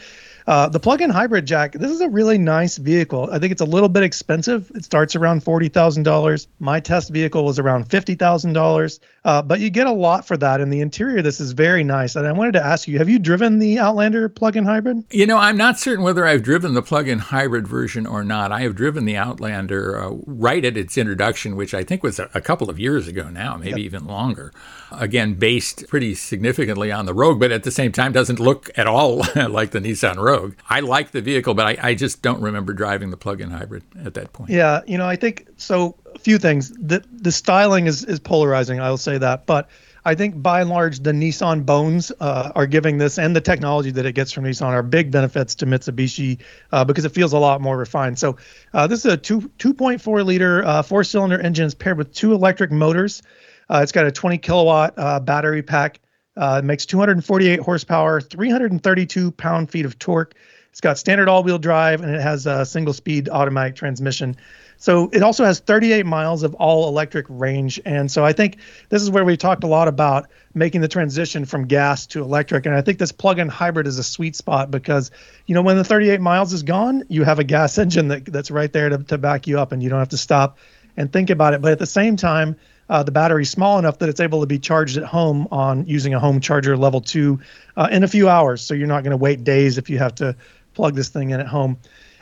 Uh, 0.52 0.68
the 0.68 0.82
plug-in 0.82 1.10
hybrid 1.10 1.46
jack, 1.46 1.72
this 1.72 1.90
is 1.90 2.02
a 2.02 2.10
really 2.10 2.38
nice 2.38 2.76
vehicle. 2.76 3.30
I 3.32 3.40
think 3.40 3.54
it's 3.54 3.62
a 3.62 3.66
little 3.66 3.88
bit 3.88 4.04
expensive. 4.04 4.70
It 4.76 4.84
starts 4.84 5.16
around 5.16 5.46
forty 5.46 5.70
thousand 5.70 6.04
dollars. 6.04 6.50
My 6.60 6.82
test 6.82 7.10
vehicle 7.10 7.46
was 7.46 7.58
around 7.58 7.86
fifty 7.86 8.16
thousand 8.16 8.58
uh, 8.58 8.60
dollars, 8.60 9.00
but 9.24 9.62
you 9.62 9.70
get 9.70 9.88
a 9.88 9.94
lot 9.94 10.28
for 10.28 10.36
that. 10.36 10.60
And 10.60 10.70
the 10.70 10.82
interior 10.82 11.22
this 11.22 11.40
is 11.40 11.54
very 11.54 11.86
nice. 11.86 12.18
And 12.18 12.28
I 12.28 12.34
wanted 12.34 12.52
to 12.56 12.66
ask 12.66 12.86
you, 12.86 12.98
have 12.98 13.08
you 13.08 13.18
driven 13.18 13.60
the 13.60 13.80
Outlander 13.80 14.28
plug-in 14.28 14.66
hybrid? 14.66 15.06
You 15.10 15.26
know, 15.26 15.38
I'm 15.38 15.56
not 15.56 15.80
certain 15.80 16.04
whether 16.04 16.28
I've 16.28 16.44
driven 16.44 16.74
the 16.74 16.82
plug-in 16.82 17.20
hybrid 17.20 17.66
version 17.66 18.06
or 18.06 18.22
not. 18.22 18.52
I 18.52 18.64
have 18.64 18.76
driven 18.76 19.06
the 19.06 19.16
Outlander 19.16 20.04
uh, 20.04 20.18
right 20.26 20.66
at 20.66 20.76
its 20.76 20.98
introduction, 20.98 21.56
which 21.56 21.74
I 21.74 21.86
think 21.86 22.04
was 22.04 22.20
a, 22.20 22.30
a 22.34 22.42
couple 22.42 22.70
of 22.70 22.78
years 22.78 23.08
ago 23.08 23.30
now, 23.30 23.56
maybe 23.56 23.70
yep. 23.70 23.94
even 23.94 24.06
longer. 24.06 24.52
Again, 24.92 25.36
based 25.36 25.88
pretty 25.88 26.14
significantly 26.14 26.92
on 26.92 27.06
the 27.06 27.14
Rogue, 27.14 27.40
but 27.40 27.54
at 27.54 27.64
the 27.64 27.72
same 27.72 27.94
time 27.94 28.12
doesn't 28.12 28.42
look 28.42 28.70
at 28.76 28.86
all 28.86 29.20
like 29.36 29.72
the 29.72 29.80
Nissan 29.80 30.18
Rogue. 30.18 30.41
Rogue. 30.42 30.56
I 30.70 30.80
like 30.82 31.12
the 31.12 31.22
vehicle, 31.22 31.54
but 31.54 31.66
I, 31.68 31.90
I 31.90 31.94
just 31.96 32.22
don't 32.22 32.42
remember 32.42 32.74
driving 32.74 33.10
the 33.10 33.18
plug-in 33.18 33.50
hybrid 33.50 33.84
at 34.04 34.14
that 34.16 34.34
point. 34.34 34.50
Yeah, 34.50 34.82
you 34.88 34.98
know, 34.98 35.08
I 35.08 35.16
think 35.16 35.48
so. 35.58 35.96
A 36.14 36.20
few 36.20 36.38
things. 36.38 36.72
The 36.72 37.04
the 37.12 37.32
styling 37.32 37.88
is 37.88 38.04
is 38.04 38.20
polarizing. 38.20 38.80
I'll 38.80 38.98
say 38.98 39.18
that, 39.18 39.46
but 39.46 39.70
I 40.04 40.16
think 40.16 40.42
by 40.42 40.62
and 40.62 40.70
large 40.70 41.00
the 41.00 41.12
Nissan 41.12 41.66
bones 41.66 42.12
uh, 42.20 42.52
are 42.56 42.66
giving 42.66 42.98
this 42.98 43.20
and 43.20 43.36
the 43.36 43.42
technology 43.42 43.92
that 43.92 44.06
it 44.06 44.14
gets 44.14 44.32
from 44.32 44.46
Nissan 44.46 44.68
are 44.68 44.84
big 44.84 45.12
benefits 45.12 45.56
to 45.56 45.66
Mitsubishi 45.66 46.40
uh, 46.72 46.84
because 46.84 47.06
it 47.06 47.14
feels 47.14 47.34
a 47.34 47.40
lot 47.40 47.62
more 47.62 47.78
refined. 47.78 48.18
So 48.18 48.38
uh, 48.74 48.88
this 48.88 49.06
is 49.06 49.14
a 49.14 49.18
two 49.18 49.42
2.4 49.60 50.26
liter 50.26 50.66
uh, 50.66 50.82
four 50.82 51.04
cylinder 51.04 51.40
engine 51.40 51.70
paired 51.72 51.98
with 51.98 52.14
two 52.14 52.34
electric 52.34 52.72
motors. 52.72 53.22
Uh, 53.70 53.82
it's 53.84 53.92
got 53.92 54.06
a 54.06 54.12
20 54.12 54.40
kilowatt 54.40 54.96
uh, 54.98 55.20
battery 55.20 55.62
pack. 55.62 56.00
Uh, 56.36 56.62
it 56.64 56.66
makes 56.66 56.86
248 56.86 57.60
horsepower, 57.60 58.22
332 58.22 59.32
pound 59.32 59.70
feet 59.70 59.86
of 59.86 60.00
torque. 60.00 60.36
It's 60.72 60.80
got 60.80 60.98
standard 60.98 61.28
all 61.28 61.44
wheel 61.44 61.60
drive 61.60 62.02
and 62.02 62.16
it 62.16 62.22
has 62.22 62.46
a 62.46 62.66
single 62.66 62.94
speed 62.94 63.28
automatic 63.28 63.76
transmission. 63.76 64.38
So 64.78 65.10
it 65.12 65.22
also 65.22 65.44
has 65.44 65.60
38 65.60 66.06
miles 66.06 66.44
of 66.44 66.56
all 66.56 66.88
electric 66.88 67.26
range. 67.30 67.80
And 67.86 68.10
so 68.10 68.24
I 68.24 68.32
think 68.32 68.58
this 68.88 69.02
is 69.02 69.12
where 69.12 69.26
we 69.26 69.36
talked 69.36 69.66
a 69.66 69.68
lot 69.68 69.90
about 69.90 70.30
making 70.54 70.82
the 70.82 70.88
transition 70.88 71.46
from 71.46 71.68
gas 71.68 72.08
to 72.08 72.24
electric. 72.24 72.66
And 72.66 72.74
I 72.74 72.82
think 72.82 72.98
this 72.98 73.12
plug 73.12 73.38
in 73.38 73.50
hybrid 73.50 73.86
is 73.86 74.00
a 74.00 74.04
sweet 74.04 74.36
spot 74.36 74.72
because, 74.72 75.12
you 75.46 75.54
know, 75.54 75.62
when 75.62 75.76
the 75.76 75.84
38 75.84 76.22
miles 76.22 76.54
is 76.54 76.64
gone, 76.64 77.04
you 77.10 77.26
have 77.26 77.38
a 77.38 77.44
gas 77.44 77.78
engine 77.78 78.08
that, 78.08 78.26
that's 78.26 78.50
right 78.50 78.72
there 78.72 78.90
to, 78.90 78.98
to 79.00 79.18
back 79.18 79.46
you 79.46 79.60
up 79.60 79.74
and 79.74 79.84
you 79.84 79.90
don't 79.90 80.00
have 80.00 80.10
to 80.10 80.18
stop 80.18 80.58
and 80.96 81.12
think 81.12 81.30
about 81.30 81.54
it. 81.54 81.62
But 81.62 81.74
at 81.74 81.80
the 81.80 81.86
same 81.86 82.16
time, 82.16 82.56
uh, 82.92 83.02
the 83.02 83.12
battery 83.12 83.46
small 83.46 83.80
enough 83.80 84.00
that 84.00 84.10
it's 84.10 84.20
able 84.20 84.42
to 84.42 84.46
be 84.46 84.60
charged 84.60 84.98
at 84.98 85.06
home 85.06 85.48
on 85.50 85.88
using 85.88 86.14
a 86.14 86.20
home 86.20 86.42
charger 86.42 86.76
level 86.76 87.00
two 87.00 87.40
uh, 87.78 87.88
in 87.90 88.04
a 88.04 88.08
few 88.08 88.28
hours. 88.28 88.62
So 88.62 88.74
you're 88.74 88.86
not 88.86 89.04
going 89.04 89.12
to 89.12 89.18
wait 89.18 89.46
days 89.46 89.78
if 89.78 89.90
you 89.90 89.98
have 89.98 90.14
to 90.16 90.36
plug 90.74 90.94
this 90.94 91.08
thing 91.08 91.30
in 91.30 91.40
at 91.40 91.48
home. 91.48 91.78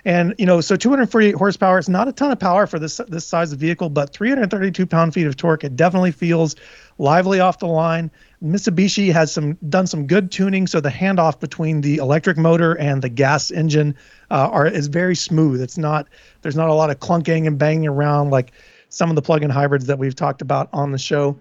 And 0.05 0.35
you 0.37 0.45
know, 0.45 0.61
so 0.61 0.75
248 0.75 1.35
horsepower. 1.35 1.79
It's 1.79 1.89
not 1.89 2.07
a 2.07 2.13
ton 2.13 2.31
of 2.31 2.39
power 2.39 2.67
for 2.67 2.77
this 2.79 3.01
this 3.09 3.25
size 3.25 3.51
of 3.51 3.59
vehicle, 3.59 3.89
but 3.89 4.13
332 4.13 4.85
pound 4.85 5.13
feet 5.13 5.25
of 5.25 5.35
torque. 5.35 5.63
It 5.63 5.75
definitely 5.75 6.11
feels 6.11 6.55
lively 6.99 7.39
off 7.39 7.59
the 7.59 7.67
line. 7.67 8.11
Mitsubishi 8.41 9.11
has 9.11 9.31
some 9.31 9.57
done 9.67 9.87
some 9.87 10.07
good 10.07 10.31
tuning, 10.31 10.67
so 10.67 10.79
the 10.79 10.89
handoff 10.89 11.39
between 11.39 11.81
the 11.81 11.97
electric 11.97 12.37
motor 12.37 12.77
and 12.77 13.01
the 13.01 13.09
gas 13.09 13.51
engine 13.51 13.95
uh, 14.31 14.47
are 14.51 14.67
is 14.67 14.87
very 14.87 15.15
smooth. 15.15 15.61
It's 15.61 15.77
not 15.77 16.07
there's 16.43 16.55
not 16.55 16.69
a 16.69 16.73
lot 16.73 16.91
of 16.91 16.99
clunking 16.99 17.47
and 17.47 17.57
banging 17.57 17.87
around 17.87 18.29
like 18.29 18.53
some 18.89 19.09
of 19.09 19.15
the 19.15 19.21
plug-in 19.21 19.49
hybrids 19.49 19.85
that 19.85 19.99
we've 19.99 20.15
talked 20.15 20.41
about 20.41 20.69
on 20.73 20.91
the 20.91 20.97
show. 20.97 21.39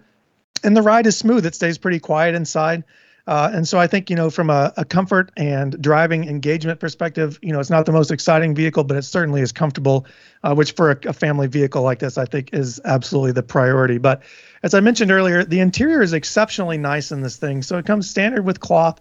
And 0.62 0.76
the 0.76 0.82
ride 0.82 1.06
is 1.06 1.16
smooth. 1.16 1.46
It 1.46 1.54
stays 1.54 1.78
pretty 1.78 1.98
quiet 1.98 2.34
inside. 2.34 2.84
Uh, 3.28 3.50
and 3.52 3.68
so 3.68 3.78
I 3.78 3.86
think, 3.86 4.08
you 4.08 4.16
know, 4.16 4.30
from 4.30 4.48
a, 4.48 4.72
a, 4.78 4.86
comfort 4.86 5.30
and 5.36 5.78
driving 5.82 6.26
engagement 6.26 6.80
perspective, 6.80 7.38
you 7.42 7.52
know, 7.52 7.60
it's 7.60 7.68
not 7.68 7.84
the 7.84 7.92
most 7.92 8.10
exciting 8.10 8.54
vehicle, 8.54 8.84
but 8.84 8.96
it 8.96 9.02
certainly 9.02 9.42
is 9.42 9.52
comfortable, 9.52 10.06
uh, 10.42 10.54
which 10.54 10.72
for 10.72 10.92
a, 10.92 10.98
a, 11.04 11.12
family 11.12 11.46
vehicle 11.46 11.82
like 11.82 11.98
this, 11.98 12.16
I 12.16 12.24
think 12.24 12.54
is 12.54 12.80
absolutely 12.86 13.32
the 13.32 13.42
priority. 13.42 13.98
But 13.98 14.22
as 14.62 14.72
I 14.72 14.80
mentioned 14.80 15.10
earlier, 15.10 15.44
the 15.44 15.60
interior 15.60 16.00
is 16.00 16.14
exceptionally 16.14 16.78
nice 16.78 17.12
in 17.12 17.20
this 17.20 17.36
thing. 17.36 17.60
So 17.60 17.76
it 17.76 17.84
comes 17.84 18.08
standard 18.08 18.46
with 18.46 18.60
cloth. 18.60 18.98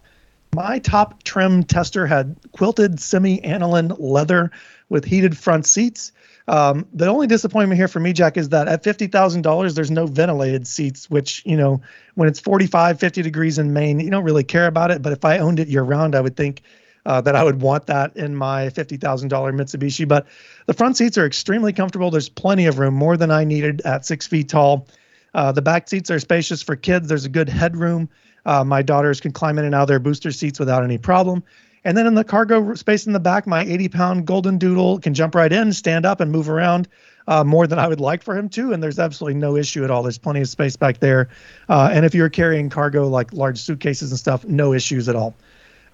My 0.54 0.78
top 0.78 1.22
trim 1.22 1.62
tester 1.62 2.06
had 2.06 2.36
quilted 2.52 3.00
semi 3.00 3.42
aniline 3.42 3.88
leather 3.98 4.50
with 4.90 5.06
heated 5.06 5.38
front 5.38 5.64
seats. 5.64 6.12
Um, 6.48 6.86
the 6.94 7.06
only 7.06 7.26
disappointment 7.26 7.78
here 7.78 7.88
for 7.88 8.00
me, 8.00 8.14
Jack, 8.14 8.38
is 8.38 8.48
that 8.48 8.68
at 8.68 8.82
$50,000, 8.82 9.74
there's 9.74 9.90
no 9.90 10.06
ventilated 10.06 10.66
seats, 10.66 11.10
which, 11.10 11.42
you 11.44 11.56
know, 11.56 11.82
when 12.14 12.26
it's 12.26 12.40
45, 12.40 12.98
50 12.98 13.20
degrees 13.22 13.58
in 13.58 13.74
Maine, 13.74 14.00
you 14.00 14.10
don't 14.10 14.24
really 14.24 14.44
care 14.44 14.66
about 14.66 14.90
it. 14.90 15.02
But 15.02 15.12
if 15.12 15.24
I 15.26 15.38
owned 15.38 15.60
it 15.60 15.68
year 15.68 15.82
round, 15.82 16.14
I 16.14 16.22
would 16.22 16.36
think 16.36 16.62
uh, 17.04 17.20
that 17.20 17.36
I 17.36 17.44
would 17.44 17.60
want 17.60 17.86
that 17.86 18.16
in 18.16 18.34
my 18.34 18.68
$50,000 18.68 18.98
Mitsubishi. 19.28 20.08
But 20.08 20.26
the 20.66 20.72
front 20.72 20.96
seats 20.96 21.18
are 21.18 21.26
extremely 21.26 21.72
comfortable. 21.72 22.10
There's 22.10 22.30
plenty 22.30 22.64
of 22.64 22.78
room, 22.78 22.94
more 22.94 23.18
than 23.18 23.30
I 23.30 23.44
needed 23.44 23.82
at 23.82 24.06
six 24.06 24.26
feet 24.26 24.48
tall. 24.48 24.88
Uh, 25.34 25.52
the 25.52 25.62
back 25.62 25.86
seats 25.88 26.10
are 26.10 26.18
spacious 26.18 26.62
for 26.62 26.76
kids. 26.76 27.08
There's 27.08 27.26
a 27.26 27.30
good 27.30 27.50
headroom. 27.50 28.08
Uh, 28.46 28.64
my 28.64 28.80
daughters 28.80 29.20
can 29.20 29.32
climb 29.32 29.58
in 29.58 29.66
and 29.66 29.74
out 29.74 29.82
of 29.82 29.88
their 29.88 29.98
booster 29.98 30.32
seats 30.32 30.58
without 30.58 30.82
any 30.82 30.96
problem. 30.96 31.44
And 31.88 31.96
then 31.96 32.06
in 32.06 32.14
the 32.14 32.22
cargo 32.22 32.74
space 32.74 33.06
in 33.06 33.14
the 33.14 33.18
back, 33.18 33.46
my 33.46 33.62
80 33.62 33.88
pound 33.88 34.26
golden 34.26 34.58
doodle 34.58 34.98
can 34.98 35.14
jump 35.14 35.34
right 35.34 35.50
in, 35.50 35.72
stand 35.72 36.04
up, 36.04 36.20
and 36.20 36.30
move 36.30 36.50
around 36.50 36.86
uh, 37.26 37.44
more 37.44 37.66
than 37.66 37.78
I 37.78 37.88
would 37.88 37.98
like 37.98 38.22
for 38.22 38.36
him 38.36 38.50
to. 38.50 38.74
And 38.74 38.82
there's 38.82 38.98
absolutely 38.98 39.40
no 39.40 39.56
issue 39.56 39.84
at 39.84 39.90
all. 39.90 40.02
There's 40.02 40.18
plenty 40.18 40.42
of 40.42 40.50
space 40.50 40.76
back 40.76 41.00
there. 41.00 41.30
Uh, 41.66 41.88
and 41.90 42.04
if 42.04 42.14
you're 42.14 42.28
carrying 42.28 42.68
cargo 42.68 43.08
like 43.08 43.32
large 43.32 43.58
suitcases 43.58 44.10
and 44.10 44.20
stuff, 44.20 44.44
no 44.44 44.74
issues 44.74 45.08
at 45.08 45.16
all. 45.16 45.34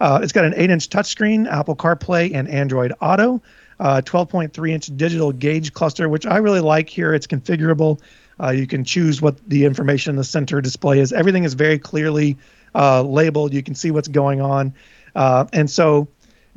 Uh, 0.01 0.19
it's 0.21 0.33
got 0.33 0.45
an 0.45 0.55
8 0.57 0.69
inch 0.69 0.89
touchscreen, 0.89 1.49
Apple 1.49 1.77
CarPlay, 1.77 2.35
and 2.35 2.49
Android 2.49 2.93
Auto. 3.01 3.41
12.3 3.81 4.71
inch 4.71 4.97
digital 4.97 5.31
gauge 5.31 5.75
cluster, 5.75 6.09
which 6.09 6.27
I 6.27 6.39
really 6.39 6.61
like 6.61 6.89
here. 6.89 7.15
It's 7.15 7.29
configurable. 7.29 8.01
Uh, 8.43 8.51
you 8.51 8.67
can 8.67 8.83
choose 8.83 9.23
what 9.23 9.37
the 9.49 9.65
information 9.65 10.11
in 10.11 10.17
the 10.17 10.25
center 10.25 10.61
display 10.61 10.99
is. 10.99 11.13
Everything 11.13 11.45
is 11.45 11.55
very 11.55 11.79
clearly 11.79 12.37
uh, 12.75 13.03
labeled. 13.03 13.53
You 13.53 13.63
can 13.63 13.75
see 13.75 13.91
what's 13.91 14.09
going 14.09 14.41
on. 14.41 14.75
Uh, 15.15 15.47
and 15.53 15.71
so, 15.71 16.09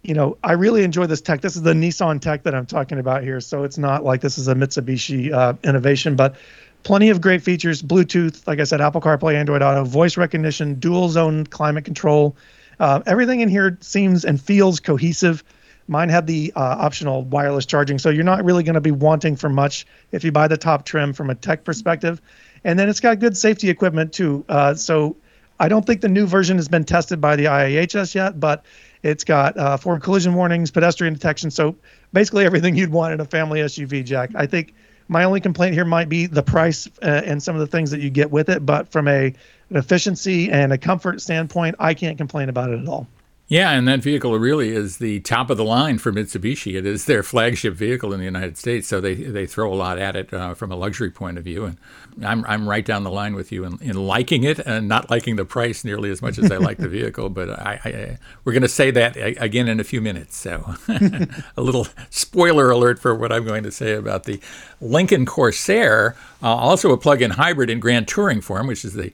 you 0.01 0.13
know, 0.13 0.38
I 0.43 0.53
really 0.53 0.83
enjoy 0.83 1.05
this 1.05 1.21
tech. 1.21 1.41
This 1.41 1.55
is 1.55 1.62
the 1.62 1.74
Nissan 1.74 2.21
tech 2.21 2.43
that 2.43 2.55
I'm 2.55 2.65
talking 2.65 3.00
about 3.00 3.24
here. 3.24 3.39
So 3.39 3.63
it's 3.63 3.77
not 3.77 4.03
like 4.03 4.21
this 4.21 4.38
is 4.38 4.47
a 4.47 4.55
Mitsubishi 4.55 5.31
uh, 5.31 5.53
innovation, 5.63 6.15
but 6.15 6.36
plenty 6.83 7.09
of 7.09 7.21
great 7.21 7.43
features 7.43 7.81
Bluetooth, 7.81 8.47
like 8.47 8.59
I 8.59 8.63
said, 8.63 8.81
Apple 8.81 9.01
CarPlay, 9.01 9.36
Android 9.36 9.62
Auto, 9.62 9.83
voice 9.83 10.17
recognition, 10.17 10.75
dual 10.75 11.09
zone 11.09 11.45
climate 11.45 11.86
control. 11.86 12.36
Uh, 12.79 13.01
everything 13.05 13.41
in 13.41 13.50
here 13.50 13.77
seems 13.81 14.24
and 14.24 14.39
feels 14.39 14.79
cohesive. 14.79 15.43
Mine 15.88 16.09
had 16.09 16.27
the 16.27 16.51
uh, 16.55 16.59
optional 16.59 17.24
wireless 17.24 17.65
charging, 17.65 17.97
so 17.97 18.09
you're 18.09 18.24
not 18.24 18.43
really 18.43 18.63
going 18.63 18.75
to 18.75 18.81
be 18.81 18.91
wanting 18.91 19.36
for 19.36 19.50
much 19.50 19.88
if 20.12 20.24
you 20.24 20.31
buy 20.31 20.47
the 20.47 20.57
top 20.57 20.86
trim 20.86 21.13
from 21.13 21.29
a 21.29 21.36
tech 21.36 21.63
perspective. 21.63 22.21
And 22.63 22.77
then 22.77 22.89
it's 22.89 23.00
got 23.00 23.19
good 23.19 23.38
safety 23.38 23.69
equipment 23.69 24.13
too. 24.13 24.43
Uh, 24.50 24.74
so 24.75 25.15
I 25.59 25.67
don't 25.67 25.85
think 25.85 26.01
the 26.01 26.09
new 26.09 26.27
version 26.27 26.57
has 26.57 26.67
been 26.67 26.83
tested 26.83 27.19
by 27.19 27.35
the 27.35 27.45
IIHS 27.45 28.13
yet, 28.13 28.39
but 28.39 28.65
it's 29.03 29.23
got 29.23 29.57
uh, 29.57 29.77
forward 29.77 30.03
collision 30.03 30.33
warnings, 30.35 30.71
pedestrian 30.71 31.13
detection. 31.13 31.51
So 31.51 31.75
basically 32.13 32.45
everything 32.45 32.75
you'd 32.75 32.91
want 32.91 33.13
in 33.13 33.19
a 33.19 33.25
family 33.25 33.59
SUV, 33.61 34.05
Jack. 34.05 34.31
I 34.35 34.45
think 34.45 34.73
my 35.07 35.23
only 35.23 35.39
complaint 35.39 35.73
here 35.73 35.85
might 35.85 36.09
be 36.09 36.25
the 36.25 36.43
price 36.43 36.87
uh, 37.01 37.21
and 37.25 37.41
some 37.41 37.55
of 37.55 37.61
the 37.61 37.67
things 37.67 37.91
that 37.91 38.01
you 38.01 38.09
get 38.09 38.29
with 38.29 38.49
it, 38.49 38.65
but 38.65 38.89
from 38.91 39.07
a 39.07 39.33
an 39.69 39.75
efficiency 39.75 40.49
and 40.49 40.71
a 40.71 40.77
comfort 40.77 41.21
standpoint, 41.21 41.75
I 41.79 41.93
can't 41.93 42.17
complain 42.17 42.48
about 42.48 42.70
it 42.70 42.79
at 42.79 42.87
all. 42.87 43.07
Yeah, 43.50 43.72
and 43.72 43.88
that 43.88 44.01
vehicle 44.01 44.38
really 44.38 44.72
is 44.72 44.98
the 44.98 45.22
top 45.22 45.50
of 45.50 45.55
the 45.55 45.64
line 45.64 46.00
for 46.00 46.12
Mitsubishi. 46.12 46.77
It 46.77 46.86
is 46.86 47.05
their 47.05 47.24
flagship 47.24 47.75
vehicle 47.75 48.12
in 48.12 48.20
the 48.20 48.25
United 48.25 48.57
States, 48.57 48.90
so 48.90 49.00
they 49.00 49.16
they 49.16 49.46
throw 49.46 49.74
a 49.74 49.75
lot 49.75 49.98
at 49.98 50.18
it 50.18 50.33
uh, 50.33 50.53
from 50.53 50.70
a 50.70 50.75
luxury 50.75 51.10
point 51.10 51.38
of 51.38 51.46
view. 51.46 51.64
And 51.64 51.77
I'm 52.25 52.44
I'm 52.44 52.68
right 52.68 52.83
down 52.83 53.03
the 53.03 53.10
line 53.10 53.36
with 53.36 53.53
you 53.53 53.64
in, 53.64 53.77
in 53.81 53.96
liking 53.96 54.44
it 54.44 54.60
and 54.60 54.90
not 54.90 55.10
liking 55.10 55.38
the 55.38 55.46
price 55.46 55.86
nearly 55.86 56.12
as 56.12 56.22
much 56.22 56.38
as 56.38 56.51
I 56.51 56.57
like 56.57 56.77
the 56.77 56.90
vehicle. 56.90 57.29
But 57.29 57.50
I, 57.51 57.79
I 57.86 58.18
we're 58.44 58.51
going 58.51 58.64
to 58.64 58.68
say 58.68 58.92
that 58.92 59.16
again 59.16 59.70
in 59.70 59.79
a 59.79 59.86
few 59.86 60.01
minutes. 60.01 60.36
So 60.36 60.75
a 60.90 61.62
little 61.62 61.88
spoiler 62.10 62.70
alert 62.70 63.00
for 63.00 63.16
what 63.16 63.31
I'm 63.31 63.46
going 63.46 63.64
to 63.64 63.72
say 63.72 63.94
about 63.94 64.25
the 64.25 64.42
Lincoln 64.81 65.25
Corsair, 65.25 66.18
uh, 66.44 66.53
also 66.53 66.92
a 66.92 66.98
plug-in 66.98 67.31
hybrid 67.31 67.70
in 67.70 67.79
Grand 67.79 68.10
Touring 68.10 68.42
form, 68.42 68.68
which 68.68 68.83
is 68.83 68.92
the 68.92 69.14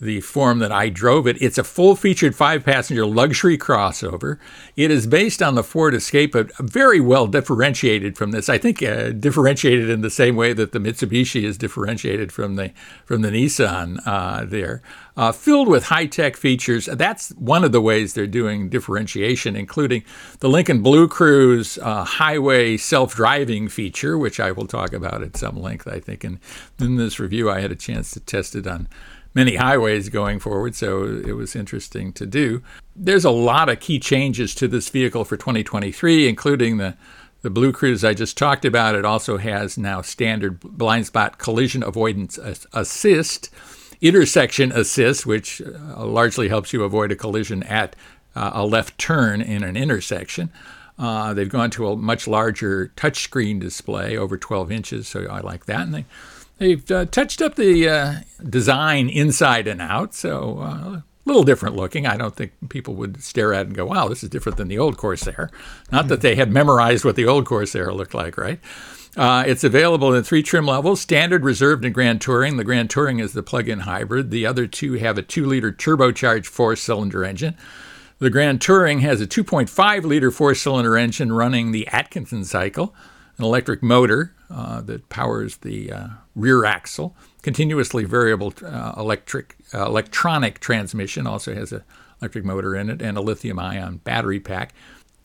the 0.00 0.20
form 0.20 0.58
that 0.58 0.72
I 0.72 0.88
drove 0.88 1.26
it. 1.26 1.40
It's 1.40 1.58
a 1.58 1.64
full 1.64 1.96
featured 1.96 2.34
five 2.34 2.64
passenger 2.64 3.06
luxury 3.06 3.56
crossover. 3.56 4.38
It 4.76 4.90
is 4.90 5.06
based 5.06 5.42
on 5.42 5.54
the 5.54 5.62
Ford 5.62 5.94
Escape, 5.94 6.32
but 6.32 6.54
very 6.58 7.00
well 7.00 7.26
differentiated 7.26 8.16
from 8.16 8.30
this. 8.32 8.48
I 8.48 8.58
think 8.58 8.82
uh, 8.82 9.10
differentiated 9.10 9.88
in 9.88 10.02
the 10.02 10.10
same 10.10 10.36
way 10.36 10.52
that 10.52 10.72
the 10.72 10.78
Mitsubishi 10.78 11.44
is 11.44 11.56
differentiated 11.56 12.30
from 12.30 12.56
the 12.56 12.72
from 13.04 13.22
the 13.22 13.30
Nissan 13.30 14.00
uh, 14.06 14.44
there. 14.44 14.82
Uh, 15.16 15.32
filled 15.32 15.66
with 15.66 15.84
high 15.84 16.04
tech 16.04 16.36
features. 16.36 16.84
That's 16.84 17.30
one 17.30 17.64
of 17.64 17.72
the 17.72 17.80
ways 17.80 18.12
they're 18.12 18.26
doing 18.26 18.68
differentiation, 18.68 19.56
including 19.56 20.04
the 20.40 20.48
Lincoln 20.50 20.84
BlueCruise 20.84 21.82
uh, 21.82 22.04
highway 22.04 22.76
self 22.76 23.14
driving 23.14 23.68
feature, 23.68 24.18
which 24.18 24.38
I 24.38 24.52
will 24.52 24.66
talk 24.66 24.92
about 24.92 25.22
at 25.22 25.38
some 25.38 25.56
length, 25.56 25.88
I 25.88 26.00
think. 26.00 26.22
And 26.22 26.38
in 26.78 26.96
this 26.96 27.18
review, 27.18 27.50
I 27.50 27.60
had 27.60 27.72
a 27.72 27.76
chance 27.76 28.10
to 28.10 28.20
test 28.20 28.54
it 28.54 28.66
on 28.66 28.88
many 29.36 29.56
highways 29.56 30.08
going 30.08 30.40
forward, 30.40 30.74
so 30.74 31.04
it 31.04 31.36
was 31.36 31.54
interesting 31.54 32.10
to 32.14 32.24
do. 32.24 32.62
There's 32.96 33.26
a 33.26 33.30
lot 33.30 33.68
of 33.68 33.80
key 33.80 34.00
changes 34.00 34.54
to 34.54 34.66
this 34.66 34.88
vehicle 34.88 35.26
for 35.26 35.36
2023, 35.36 36.26
including 36.26 36.78
the 36.78 36.96
the 37.42 37.50
BlueCruise 37.50 38.02
I 38.02 38.14
just 38.14 38.36
talked 38.36 38.64
about. 38.64 38.96
It 38.96 39.04
also 39.04 39.36
has 39.36 39.78
now 39.78 40.00
standard 40.00 40.58
blind 40.58 41.06
spot 41.06 41.38
collision 41.38 41.84
avoidance 41.84 42.38
assist, 42.72 43.50
intersection 44.00 44.72
assist, 44.72 45.26
which 45.26 45.60
uh, 45.60 46.04
largely 46.04 46.48
helps 46.48 46.72
you 46.72 46.82
avoid 46.82 47.12
a 47.12 47.14
collision 47.14 47.62
at 47.64 47.94
uh, 48.34 48.50
a 48.54 48.66
left 48.66 48.98
turn 48.98 49.42
in 49.42 49.62
an 49.62 49.76
intersection. 49.76 50.50
Uh, 50.98 51.34
they've 51.34 51.50
gone 51.50 51.70
to 51.70 51.86
a 51.88 51.96
much 51.96 52.26
larger 52.26 52.90
touchscreen 52.96 53.60
display, 53.60 54.16
over 54.16 54.38
12 54.38 54.72
inches, 54.72 55.06
so 55.06 55.26
I 55.26 55.40
like 55.40 55.66
that. 55.66 55.82
And 55.82 55.94
they 55.94 56.06
They've 56.58 56.90
uh, 56.90 57.04
touched 57.06 57.42
up 57.42 57.56
the 57.56 57.88
uh, 57.88 58.14
design 58.42 59.08
inside 59.08 59.66
and 59.66 59.82
out, 59.82 60.14
so 60.14 60.58
uh, 60.60 60.64
a 60.66 61.04
little 61.26 61.42
different 61.42 61.76
looking. 61.76 62.06
I 62.06 62.16
don't 62.16 62.34
think 62.34 62.52
people 62.70 62.94
would 62.94 63.22
stare 63.22 63.52
at 63.52 63.62
it 63.62 63.66
and 63.68 63.76
go, 63.76 63.84
wow, 63.84 64.08
this 64.08 64.22
is 64.22 64.30
different 64.30 64.56
than 64.56 64.68
the 64.68 64.78
old 64.78 64.96
Corsair. 64.96 65.50
Not 65.92 66.08
that 66.08 66.22
they 66.22 66.34
had 66.34 66.50
memorized 66.50 67.04
what 67.04 67.16
the 67.16 67.26
old 67.26 67.44
Corsair 67.44 67.92
looked 67.92 68.14
like, 68.14 68.38
right? 68.38 68.60
Uh, 69.16 69.44
it's 69.46 69.64
available 69.64 70.14
in 70.14 70.22
three 70.22 70.42
trim 70.42 70.66
levels 70.66 71.00
standard, 71.00 71.42
reserved, 71.42 71.84
and 71.84 71.94
Grand 71.94 72.20
Touring. 72.20 72.56
The 72.56 72.64
Grand 72.64 72.90
Touring 72.90 73.18
is 73.18 73.32
the 73.32 73.42
plug 73.42 73.68
in 73.68 73.80
hybrid. 73.80 74.30
The 74.30 74.46
other 74.46 74.66
two 74.66 74.94
have 74.94 75.18
a 75.18 75.22
two 75.22 75.46
liter 75.46 75.72
turbocharged 75.72 76.46
four 76.46 76.76
cylinder 76.76 77.24
engine. 77.24 77.56
The 78.18 78.30
Grand 78.30 78.60
Touring 78.62 79.00
has 79.00 79.20
a 79.20 79.26
2.5 79.26 80.04
liter 80.04 80.30
four 80.30 80.54
cylinder 80.54 80.96
engine 80.96 81.32
running 81.32 81.72
the 81.72 81.86
Atkinson 81.88 82.44
cycle, 82.44 82.94
an 83.38 83.44
electric 83.44 83.82
motor 83.82 84.34
uh, 84.50 84.80
that 84.82 85.08
powers 85.08 85.58
the 85.58 85.92
uh, 85.92 86.08
rear 86.34 86.64
axle. 86.64 87.16
Continuously 87.42 88.04
variable 88.04 88.52
uh, 88.64 88.92
electric 88.96 89.56
uh, 89.74 89.86
electronic 89.86 90.60
transmission 90.60 91.26
also 91.26 91.54
has 91.54 91.72
an 91.72 91.82
electric 92.20 92.44
motor 92.44 92.74
in 92.74 92.90
it 92.90 93.02
and 93.02 93.16
a 93.16 93.20
lithium-ion 93.20 93.98
battery 93.98 94.40
pack. 94.40 94.74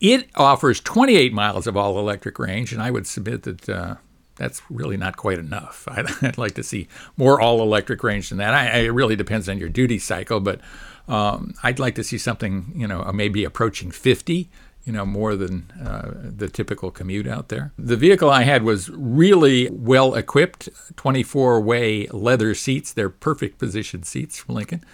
It 0.00 0.28
offers 0.34 0.80
28 0.80 1.32
miles 1.32 1.66
of 1.66 1.76
all-electric 1.76 2.38
range, 2.38 2.72
and 2.72 2.82
I 2.82 2.90
would 2.90 3.06
submit 3.06 3.44
that 3.44 3.68
uh, 3.68 3.94
that's 4.34 4.60
really 4.68 4.96
not 4.96 5.16
quite 5.16 5.38
enough. 5.38 5.86
I'd, 5.90 6.06
I'd 6.22 6.38
like 6.38 6.54
to 6.54 6.62
see 6.62 6.88
more 7.16 7.40
all-electric 7.40 8.02
range 8.02 8.28
than 8.28 8.38
that. 8.38 8.54
I, 8.54 8.78
it 8.80 8.88
really 8.90 9.16
depends 9.16 9.48
on 9.48 9.58
your 9.58 9.68
duty 9.68 9.98
cycle, 9.98 10.40
but 10.40 10.60
um, 11.08 11.54
I'd 11.62 11.78
like 11.78 11.94
to 11.96 12.04
see 12.04 12.18
something, 12.18 12.72
you 12.74 12.86
know, 12.86 13.10
maybe 13.12 13.44
approaching 13.44 13.90
50 13.90 14.50
you 14.84 14.92
know, 14.92 15.06
more 15.06 15.36
than 15.36 15.72
uh, 15.80 16.10
the 16.14 16.48
typical 16.48 16.90
commute 16.90 17.28
out 17.28 17.48
there. 17.48 17.72
The 17.78 17.96
vehicle 17.96 18.28
I 18.30 18.42
had 18.42 18.64
was 18.64 18.90
really 18.90 19.70
well 19.70 20.14
equipped 20.14 20.68
24 20.96 21.60
way 21.60 22.08
leather 22.08 22.52
seats. 22.54 22.92
They're 22.92 23.08
perfect 23.08 23.58
position 23.58 24.02
seats 24.02 24.38
from 24.38 24.56
Lincoln. 24.56 24.84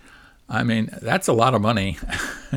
I 0.49 0.63
mean, 0.65 0.91
that's 1.03 1.29
a 1.29 1.33
lot 1.33 1.55
of 1.55 1.63
money 1.63 1.99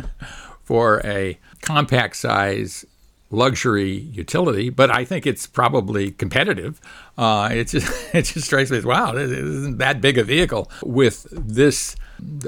for 0.63 1.05
a 1.05 1.37
compact 1.61 2.15
size 2.15 2.83
luxury 3.31 3.91
utility, 3.91 4.69
but 4.69 4.89
I 4.89 5.05
think 5.05 5.27
it's 5.27 5.45
probably 5.45 6.11
competitive. 6.11 6.81
Uh, 7.17 7.49
it 7.51 7.67
just 7.67 7.87
it 8.15 8.23
just 8.23 8.45
strikes 8.45 8.71
me 8.71 8.77
as 8.77 8.85
wow, 8.85 9.11
it 9.11 9.31
isn't 9.31 9.77
that 9.77 10.01
big 10.01 10.17
a 10.17 10.23
vehicle 10.23 10.71
with 10.83 11.27
this 11.31 11.95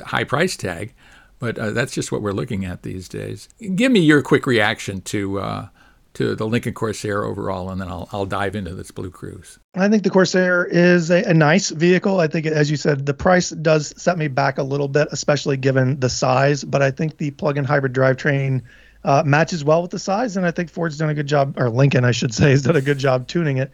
high 0.05 0.23
price 0.23 0.55
tag. 0.57 0.93
But 1.39 1.57
uh, 1.57 1.71
that's 1.71 1.91
just 1.91 2.11
what 2.11 2.21
we're 2.21 2.33
looking 2.33 2.65
at 2.65 2.83
these 2.83 3.09
days. 3.09 3.49
Give 3.75 3.91
me 3.91 3.99
your 3.99 4.21
quick 4.21 4.45
reaction 4.45 5.01
to 5.01 5.39
uh, 5.39 5.67
to 6.13 6.35
the 6.35 6.45
Lincoln 6.45 6.73
Corsair 6.73 7.23
overall, 7.23 7.71
and 7.71 7.81
then 7.81 7.87
I'll 7.87 8.07
I'll 8.11 8.27
dive 8.27 8.55
into 8.55 8.75
this 8.75 8.91
BlueCruise. 8.91 9.57
I 9.73 9.89
think 9.89 10.03
the 10.03 10.11
Corsair 10.11 10.65
is 10.65 11.09
a, 11.09 11.23
a, 11.23 11.33
nice 11.33 11.69
vehicle. 11.69 12.19
I 12.19 12.27
think, 12.27 12.45
as 12.45 12.69
you 12.69 12.77
said, 12.77 13.05
the 13.05 13.13
price 13.13 13.49
does 13.49 13.93
set 13.99 14.17
me 14.17 14.27
back 14.27 14.57
a 14.57 14.63
little 14.63 14.87
bit, 14.87 15.07
especially 15.11 15.57
given 15.57 15.99
the 15.99 16.09
size. 16.09 16.63
But 16.63 16.81
I 16.81 16.91
think 16.91 17.17
the 17.17 17.31
plug-in 17.31 17.63
hybrid 17.63 17.93
drivetrain 17.93 18.61
uh, 19.03 19.23
matches 19.25 19.63
well 19.63 19.81
with 19.81 19.91
the 19.91 19.99
size, 19.99 20.37
and 20.37 20.45
I 20.45 20.51
think 20.51 20.69
Ford's 20.69 20.97
done 20.97 21.09
a 21.09 21.13
good 21.13 21.27
job, 21.27 21.55
or 21.57 21.69
Lincoln, 21.69 22.05
I 22.05 22.11
should 22.11 22.33
say, 22.33 22.51
has 22.51 22.61
done 22.61 22.75
a 22.75 22.81
good 22.81 22.97
job 22.97 23.27
tuning 23.27 23.57
it. 23.57 23.71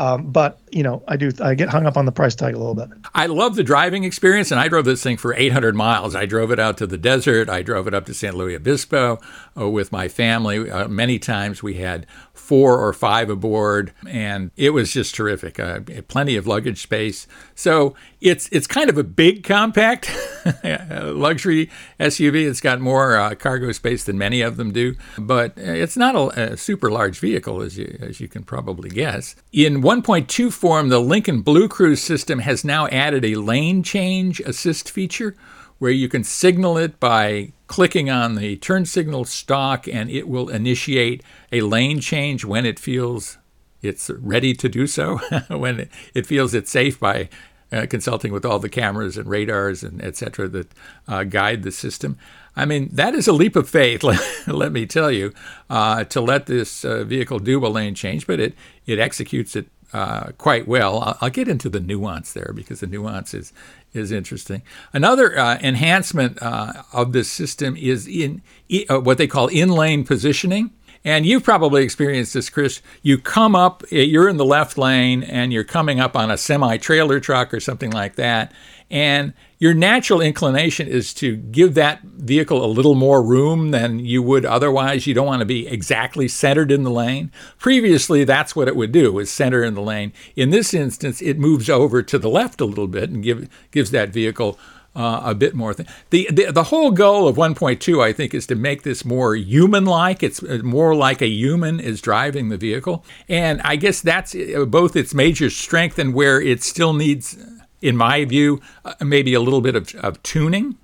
Um, 0.00 0.32
but 0.32 0.58
you 0.70 0.82
know, 0.82 1.02
I 1.08 1.16
do 1.18 1.30
I 1.42 1.54
get 1.54 1.68
hung 1.68 1.84
up 1.84 1.98
on 1.98 2.06
the 2.06 2.12
price 2.12 2.34
tag 2.34 2.54
a 2.54 2.58
little 2.58 2.74
bit. 2.74 2.88
I 3.14 3.26
love 3.26 3.54
the 3.54 3.62
driving 3.62 4.04
experience, 4.04 4.50
and 4.50 4.58
I 4.58 4.66
drove 4.66 4.86
this 4.86 5.02
thing 5.02 5.18
for 5.18 5.34
800 5.34 5.74
miles. 5.74 6.14
I 6.14 6.24
drove 6.24 6.50
it 6.50 6.58
out 6.58 6.78
to 6.78 6.86
the 6.86 6.96
desert. 6.96 7.50
I 7.50 7.60
drove 7.60 7.86
it 7.86 7.92
up 7.92 8.06
to 8.06 8.14
San 8.14 8.34
Luis 8.34 8.56
Obispo 8.56 9.18
uh, 9.58 9.68
with 9.68 9.92
my 9.92 10.08
family. 10.08 10.70
Uh, 10.70 10.88
many 10.88 11.18
times 11.18 11.62
we 11.62 11.74
had 11.74 12.06
four 12.32 12.78
or 12.78 12.92
five 12.92 13.28
aboard, 13.28 13.92
and 14.08 14.50
it 14.56 14.70
was 14.70 14.92
just 14.92 15.14
terrific. 15.14 15.60
Uh, 15.60 15.80
plenty 16.08 16.36
of 16.36 16.46
luggage 16.46 16.80
space. 16.80 17.26
So 17.54 17.94
it's 18.20 18.48
it's 18.50 18.66
kind 18.66 18.88
of 18.88 18.96
a 18.96 19.04
big 19.04 19.44
compact 19.44 20.10
luxury 20.64 21.70
SUV. 21.98 22.48
It's 22.48 22.60
got 22.60 22.80
more 22.80 23.16
uh, 23.16 23.34
cargo 23.34 23.72
space 23.72 24.04
than 24.04 24.16
many 24.16 24.40
of 24.40 24.56
them 24.56 24.72
do, 24.72 24.94
but 25.18 25.52
it's 25.56 25.96
not 25.96 26.14
a, 26.14 26.52
a 26.52 26.56
super 26.56 26.90
large 26.90 27.18
vehicle, 27.18 27.60
as 27.60 27.76
you 27.76 27.98
as 28.00 28.18
you 28.20 28.28
can 28.28 28.44
probably 28.44 28.88
guess. 28.88 29.36
In 29.52 29.82
1.2 29.90 30.52
form, 30.52 30.88
the 30.88 31.00
Lincoln 31.00 31.42
BlueCruise 31.42 31.98
system 31.98 32.38
has 32.38 32.64
now 32.64 32.86
added 32.92 33.24
a 33.24 33.34
lane 33.34 33.82
change 33.82 34.38
assist 34.38 34.88
feature 34.88 35.34
where 35.78 35.90
you 35.90 36.08
can 36.08 36.22
signal 36.22 36.78
it 36.78 37.00
by 37.00 37.50
clicking 37.66 38.08
on 38.08 38.36
the 38.36 38.54
turn 38.58 38.86
signal 38.86 39.24
stalk 39.24 39.88
and 39.88 40.08
it 40.08 40.28
will 40.28 40.48
initiate 40.48 41.24
a 41.50 41.62
lane 41.62 41.98
change 41.98 42.44
when 42.44 42.64
it 42.64 42.78
feels 42.78 43.36
it's 43.82 44.10
ready 44.10 44.54
to 44.54 44.68
do 44.68 44.86
so, 44.86 45.16
when 45.48 45.88
it 46.14 46.24
feels 46.24 46.54
it's 46.54 46.70
safe 46.70 47.00
by 47.00 47.28
uh, 47.72 47.84
consulting 47.90 48.32
with 48.32 48.44
all 48.44 48.60
the 48.60 48.68
cameras 48.68 49.16
and 49.16 49.28
radars 49.28 49.82
and 49.82 50.00
etc. 50.04 50.46
that 50.46 50.68
uh, 51.08 51.24
guide 51.24 51.64
the 51.64 51.72
system. 51.72 52.16
I 52.54 52.64
mean, 52.64 52.90
that 52.92 53.16
is 53.16 53.26
a 53.26 53.32
leap 53.32 53.56
of 53.56 53.68
faith, 53.68 54.02
let, 54.04 54.20
let 54.46 54.70
me 54.70 54.86
tell 54.86 55.10
you, 55.10 55.34
uh, 55.68 56.04
to 56.04 56.20
let 56.20 56.46
this 56.46 56.84
uh, 56.84 57.02
vehicle 57.02 57.40
do 57.40 57.66
a 57.66 57.68
lane 57.68 57.96
change, 57.96 58.28
but 58.28 58.38
it, 58.38 58.54
it 58.86 59.00
executes 59.00 59.56
it 59.56 59.66
uh, 59.92 60.30
quite 60.38 60.68
well. 60.68 61.00
I'll, 61.00 61.18
I'll, 61.20 61.30
get 61.30 61.48
into 61.48 61.68
the 61.68 61.80
nuance 61.80 62.32
there 62.32 62.52
because 62.54 62.80
the 62.80 62.86
nuance 62.86 63.34
is 63.34 63.52
is 63.92 64.12
interesting. 64.12 64.62
Another 64.92 65.36
uh, 65.36 65.58
enhancement 65.60 66.40
uh, 66.40 66.84
of 66.92 67.12
this 67.12 67.30
system 67.30 67.76
is 67.76 68.06
in 68.06 68.42
uh, 68.88 69.00
what 69.00 69.18
they 69.18 69.26
call 69.26 69.48
in 69.48 69.68
lane 69.68 70.04
positioning. 70.04 70.70
And 71.02 71.24
you've 71.24 71.44
probably 71.44 71.82
experienced 71.82 72.34
this, 72.34 72.50
Chris. 72.50 72.82
You 73.02 73.16
come 73.16 73.56
up, 73.56 73.82
you're 73.90 74.28
in 74.28 74.36
the 74.36 74.44
left 74.44 74.76
lane, 74.76 75.22
and 75.22 75.50
you're 75.50 75.64
coming 75.64 75.98
up 75.98 76.14
on 76.14 76.30
a 76.30 76.36
semi 76.36 76.76
trailer 76.76 77.20
truck 77.20 77.54
or 77.54 77.60
something 77.60 77.90
like 77.90 78.16
that, 78.16 78.52
and 78.90 79.32
your 79.58 79.74
natural 79.74 80.20
inclination 80.20 80.88
is 80.88 81.14
to 81.14 81.36
give 81.36 81.74
that 81.74 82.02
vehicle 82.02 82.64
a 82.64 82.66
little 82.66 82.94
more 82.94 83.22
room 83.22 83.70
than 83.70 83.98
you 84.00 84.22
would 84.22 84.44
otherwise. 84.44 85.06
You 85.06 85.14
don't 85.14 85.26
want 85.26 85.40
to 85.40 85.46
be 85.46 85.68
exactly 85.68 86.28
centered 86.28 86.72
in 86.72 86.82
the 86.82 86.90
lane. 86.90 87.30
Previously, 87.58 88.24
that's 88.24 88.56
what 88.56 88.68
it 88.68 88.74
would 88.74 88.90
do, 88.90 89.18
is 89.18 89.30
center 89.30 89.62
in 89.62 89.74
the 89.74 89.82
lane. 89.82 90.12
In 90.34 90.50
this 90.50 90.74
instance, 90.74 91.20
it 91.20 91.38
moves 91.38 91.68
over 91.68 92.02
to 92.02 92.18
the 92.18 92.30
left 92.30 92.60
a 92.60 92.64
little 92.64 92.88
bit 92.88 93.10
and 93.10 93.22
give, 93.22 93.48
gives 93.70 93.90
that 93.90 94.10
vehicle 94.10 94.58
uh, 94.96 95.20
a 95.24 95.34
bit 95.34 95.54
more. 95.54 95.74
Th- 95.74 95.88
the, 96.10 96.28
the 96.32 96.52
the 96.52 96.64
whole 96.64 96.90
goal 96.90 97.28
of 97.28 97.36
1.2, 97.36 98.02
I 98.02 98.12
think, 98.12 98.34
is 98.34 98.46
to 98.48 98.56
make 98.56 98.82
this 98.82 99.04
more 99.04 99.36
human-like. 99.36 100.22
It's 100.22 100.42
uh, 100.42 100.60
more 100.64 100.94
like 100.96 101.22
a 101.22 101.28
human 101.28 101.78
is 101.78 102.00
driving 102.00 102.48
the 102.48 102.56
vehicle, 102.56 103.04
and 103.28 103.60
I 103.62 103.76
guess 103.76 104.00
that's 104.00 104.34
uh, 104.34 104.64
both 104.66 104.96
its 104.96 105.14
major 105.14 105.48
strength 105.48 105.98
and 105.98 106.12
where 106.12 106.40
it 106.40 106.64
still 106.64 106.92
needs 106.92 107.36
in 107.82 107.96
my 107.96 108.24
view, 108.24 108.60
uh, 108.84 108.94
maybe 109.00 109.34
a 109.34 109.40
little 109.40 109.60
bit 109.60 109.74
of, 109.74 109.94
of 109.96 110.22
tuning. 110.22 110.76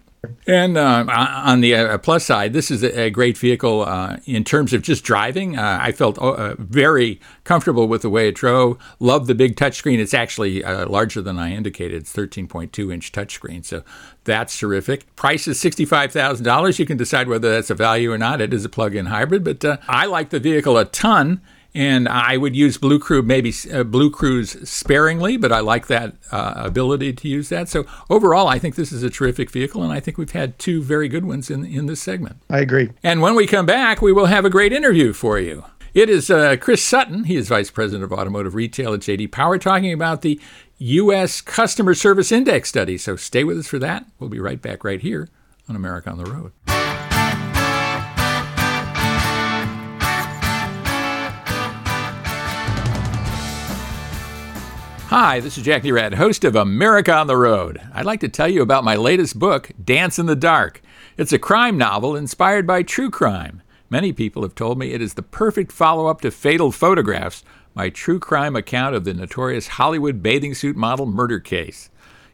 And 0.46 0.76
uh, 0.76 1.04
on 1.08 1.60
the 1.60 1.74
uh, 1.74 1.98
plus 1.98 2.24
side, 2.24 2.52
this 2.52 2.70
is 2.70 2.82
a, 2.82 3.10
great 3.10 3.38
vehicle 3.38 3.82
uh, 3.82 4.16
in 4.24 4.44
terms 4.44 4.72
of 4.72 4.82
just 4.82 5.04
driving. 5.04 5.56
Uh, 5.56 5.78
I 5.80 5.92
felt 5.92 6.18
uh, 6.18 6.54
very 6.58 7.20
comfortable 7.44 7.86
with 7.86 8.02
the 8.02 8.10
way 8.10 8.28
it 8.28 8.34
drove. 8.34 8.78
Love 8.98 9.26
the 9.26 9.34
big 9.34 9.56
touchscreen. 9.56 9.98
It's 9.98 10.14
actually 10.14 10.62
larger 10.62 11.22
than 11.22 11.38
I 11.38 11.52
indicated. 11.52 12.02
It's 12.02 12.12
13.2 12.12 12.92
inch 12.92 13.12
touchscreen, 13.12 13.64
so 13.64 13.82
that's 14.24 14.58
terrific. 14.58 15.14
Price 15.16 15.46
is 15.46 15.62
$65,000. 15.62 16.78
You 16.78 16.86
can 16.86 16.96
decide 16.96 17.28
whether 17.28 17.50
that's 17.50 17.70
a 17.70 17.74
value 17.74 18.10
or 18.10 18.18
not. 18.18 18.40
It 18.40 18.52
is 18.52 18.64
a 18.64 18.68
plug-in 18.68 19.06
hybrid, 19.06 19.44
but 19.44 19.64
I 19.88 20.06
like 20.06 20.30
the 20.30 20.40
vehicle 20.40 20.76
a 20.76 20.84
ton 20.86 21.40
and 21.76 22.08
I 22.08 22.38
would 22.38 22.56
use 22.56 22.78
BlueCruise 22.78 23.26
maybe 23.26 23.50
uh, 23.50 23.84
BlueCruise 23.84 24.66
sparingly, 24.66 25.36
but 25.36 25.52
I 25.52 25.60
like 25.60 25.88
that 25.88 26.14
uh, 26.32 26.54
ability 26.56 27.12
to 27.12 27.28
use 27.28 27.50
that. 27.50 27.68
So 27.68 27.84
overall, 28.08 28.48
I 28.48 28.58
think 28.58 28.76
this 28.76 28.92
is 28.92 29.02
a 29.02 29.10
terrific 29.10 29.50
vehicle, 29.50 29.82
and 29.82 29.92
I 29.92 30.00
think 30.00 30.16
we've 30.16 30.32
had 30.32 30.58
two 30.58 30.82
very 30.82 31.06
good 31.08 31.26
ones 31.26 31.50
in 31.50 31.66
in 31.66 31.84
this 31.84 32.00
segment. 32.00 32.36
I 32.48 32.60
agree. 32.60 32.90
And 33.02 33.20
when 33.20 33.34
we 33.34 33.46
come 33.46 33.66
back, 33.66 34.00
we 34.00 34.10
will 34.10 34.26
have 34.26 34.46
a 34.46 34.50
great 34.50 34.72
interview 34.72 35.12
for 35.12 35.38
you. 35.38 35.64
It 35.92 36.08
is 36.08 36.30
uh, 36.30 36.56
Chris 36.56 36.82
Sutton. 36.82 37.24
He 37.24 37.36
is 37.36 37.48
Vice 37.48 37.70
President 37.70 38.04
of 38.04 38.12
Automotive 38.12 38.54
Retail 38.54 38.94
at 38.94 39.00
JD 39.00 39.30
Power, 39.30 39.58
talking 39.58 39.92
about 39.92 40.22
the 40.22 40.40
U.S. 40.78 41.42
Customer 41.42 41.94
Service 41.94 42.32
Index 42.32 42.70
study. 42.70 42.96
So 42.96 43.16
stay 43.16 43.44
with 43.44 43.58
us 43.58 43.66
for 43.66 43.78
that. 43.80 44.06
We'll 44.18 44.30
be 44.30 44.40
right 44.40 44.60
back 44.60 44.82
right 44.82 45.00
here 45.00 45.28
on 45.68 45.76
America 45.76 46.10
on 46.10 46.18
the 46.18 46.24
Road. 46.24 46.85
Hi, 55.10 55.38
this 55.38 55.56
is 55.56 55.62
Jack 55.62 55.84
Nerad, 55.84 56.14
host 56.14 56.42
of 56.42 56.56
America 56.56 57.14
on 57.14 57.28
the 57.28 57.36
Road. 57.36 57.80
I'd 57.94 58.04
like 58.04 58.18
to 58.20 58.28
tell 58.28 58.48
you 58.48 58.60
about 58.60 58.82
my 58.82 58.96
latest 58.96 59.38
book, 59.38 59.70
Dance 59.82 60.18
in 60.18 60.26
the 60.26 60.34
Dark. 60.34 60.82
It's 61.16 61.32
a 61.32 61.38
crime 61.38 61.78
novel 61.78 62.16
inspired 62.16 62.66
by 62.66 62.82
true 62.82 63.08
crime. 63.08 63.62
Many 63.88 64.12
people 64.12 64.42
have 64.42 64.56
told 64.56 64.80
me 64.80 64.92
it 64.92 65.00
is 65.00 65.14
the 65.14 65.22
perfect 65.22 65.70
follow 65.70 66.08
up 66.08 66.22
to 66.22 66.32
Fatal 66.32 66.72
Photographs, 66.72 67.44
my 67.72 67.88
true 67.88 68.18
crime 68.18 68.56
account 68.56 68.96
of 68.96 69.04
the 69.04 69.14
notorious 69.14 69.68
Hollywood 69.68 70.24
bathing 70.24 70.54
suit 70.54 70.74
model 70.74 71.06
murder 71.06 71.38
case. 71.38 71.88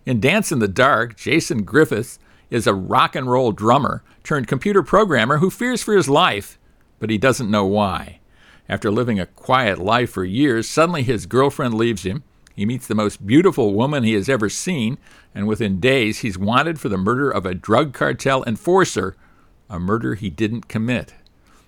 In 0.06 0.18
Dance 0.18 0.50
in 0.50 0.58
the 0.58 0.66
Dark, 0.66 1.14
Jason 1.14 1.64
Griffiths 1.64 2.18
is 2.48 2.66
a 2.66 2.72
rock 2.72 3.14
and 3.14 3.30
roll 3.30 3.52
drummer 3.52 4.02
turned 4.24 4.48
computer 4.48 4.82
programmer 4.82 5.38
who 5.38 5.50
fears 5.50 5.82
for 5.82 5.94
his 5.94 6.08
life, 6.08 6.58
but 7.00 7.10
he 7.10 7.18
doesn't 7.18 7.50
know 7.50 7.66
why. 7.66 8.20
After 8.66 8.90
living 8.90 9.20
a 9.20 9.26
quiet 9.26 9.78
life 9.78 10.12
for 10.12 10.24
years, 10.24 10.70
suddenly 10.70 11.02
his 11.02 11.26
girlfriend 11.26 11.74
leaves 11.74 12.04
him 12.04 12.24
he 12.54 12.66
meets 12.66 12.86
the 12.86 12.94
most 12.94 13.26
beautiful 13.26 13.74
woman 13.74 14.04
he 14.04 14.14
has 14.14 14.28
ever 14.28 14.48
seen, 14.48 14.98
and 15.34 15.46
within 15.46 15.80
days 15.80 16.20
he's 16.20 16.38
wanted 16.38 16.78
for 16.78 16.88
the 16.88 16.96
murder 16.96 17.30
of 17.30 17.46
a 17.46 17.54
drug 17.54 17.92
cartel 17.92 18.44
enforcer, 18.44 19.16
a 19.70 19.78
murder 19.78 20.14
he 20.14 20.30
didn't 20.30 20.68
commit. 20.68 21.14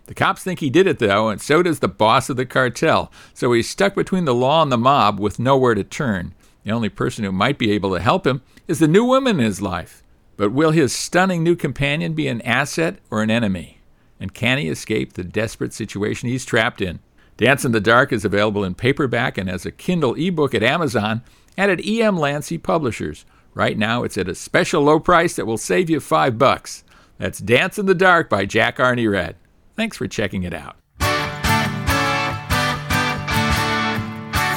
The 0.06 0.14
cops 0.14 0.42
think 0.44 0.60
he 0.60 0.68
did 0.68 0.86
it, 0.86 0.98
though, 0.98 1.28
and 1.28 1.40
so 1.40 1.62
does 1.62 1.78
the 1.78 1.88
boss 1.88 2.28
of 2.28 2.36
the 2.36 2.44
cartel, 2.44 3.10
so 3.32 3.52
he's 3.52 3.68
stuck 3.68 3.94
between 3.94 4.26
the 4.26 4.34
law 4.34 4.62
and 4.62 4.70
the 4.70 4.76
mob 4.76 5.18
with 5.18 5.38
nowhere 5.38 5.74
to 5.74 5.84
turn. 5.84 6.34
The 6.64 6.72
only 6.72 6.90
person 6.90 7.24
who 7.24 7.32
might 7.32 7.58
be 7.58 7.70
able 7.70 7.94
to 7.94 8.00
help 8.00 8.26
him 8.26 8.42
is 8.68 8.78
the 8.78 8.88
new 8.88 9.04
woman 9.04 9.38
in 9.38 9.44
his 9.44 9.62
life. 9.62 10.02
But 10.36 10.52
will 10.52 10.72
his 10.72 10.94
stunning 10.94 11.42
new 11.42 11.56
companion 11.56 12.14
be 12.14 12.26
an 12.28 12.42
asset 12.42 12.98
or 13.10 13.22
an 13.22 13.30
enemy? 13.30 13.78
And 14.18 14.34
can 14.34 14.58
he 14.58 14.68
escape 14.68 15.12
the 15.12 15.24
desperate 15.24 15.72
situation 15.72 16.28
he's 16.28 16.44
trapped 16.44 16.80
in? 16.80 17.00
Dance 17.36 17.64
in 17.64 17.72
the 17.72 17.80
Dark 17.80 18.12
is 18.12 18.24
available 18.24 18.62
in 18.62 18.76
paperback 18.76 19.36
and 19.36 19.50
as 19.50 19.66
a 19.66 19.72
Kindle 19.72 20.14
ebook 20.14 20.54
at 20.54 20.62
Amazon 20.62 21.22
and 21.56 21.68
at 21.68 21.84
EM 21.84 22.16
Lancy 22.16 22.58
Publishers. 22.58 23.24
Right 23.54 23.76
now, 23.76 24.04
it's 24.04 24.16
at 24.16 24.28
a 24.28 24.36
special 24.36 24.82
low 24.82 25.00
price 25.00 25.34
that 25.34 25.46
will 25.46 25.58
save 25.58 25.90
you 25.90 25.98
five 25.98 26.38
bucks. 26.38 26.84
That's 27.18 27.40
Dance 27.40 27.76
in 27.76 27.86
the 27.86 27.94
Dark 27.94 28.30
by 28.30 28.46
Jack 28.46 28.76
Nerad. 28.78 29.34
Thanks 29.74 29.96
for 29.96 30.06
checking 30.06 30.44
it 30.44 30.54
out. 30.54 30.76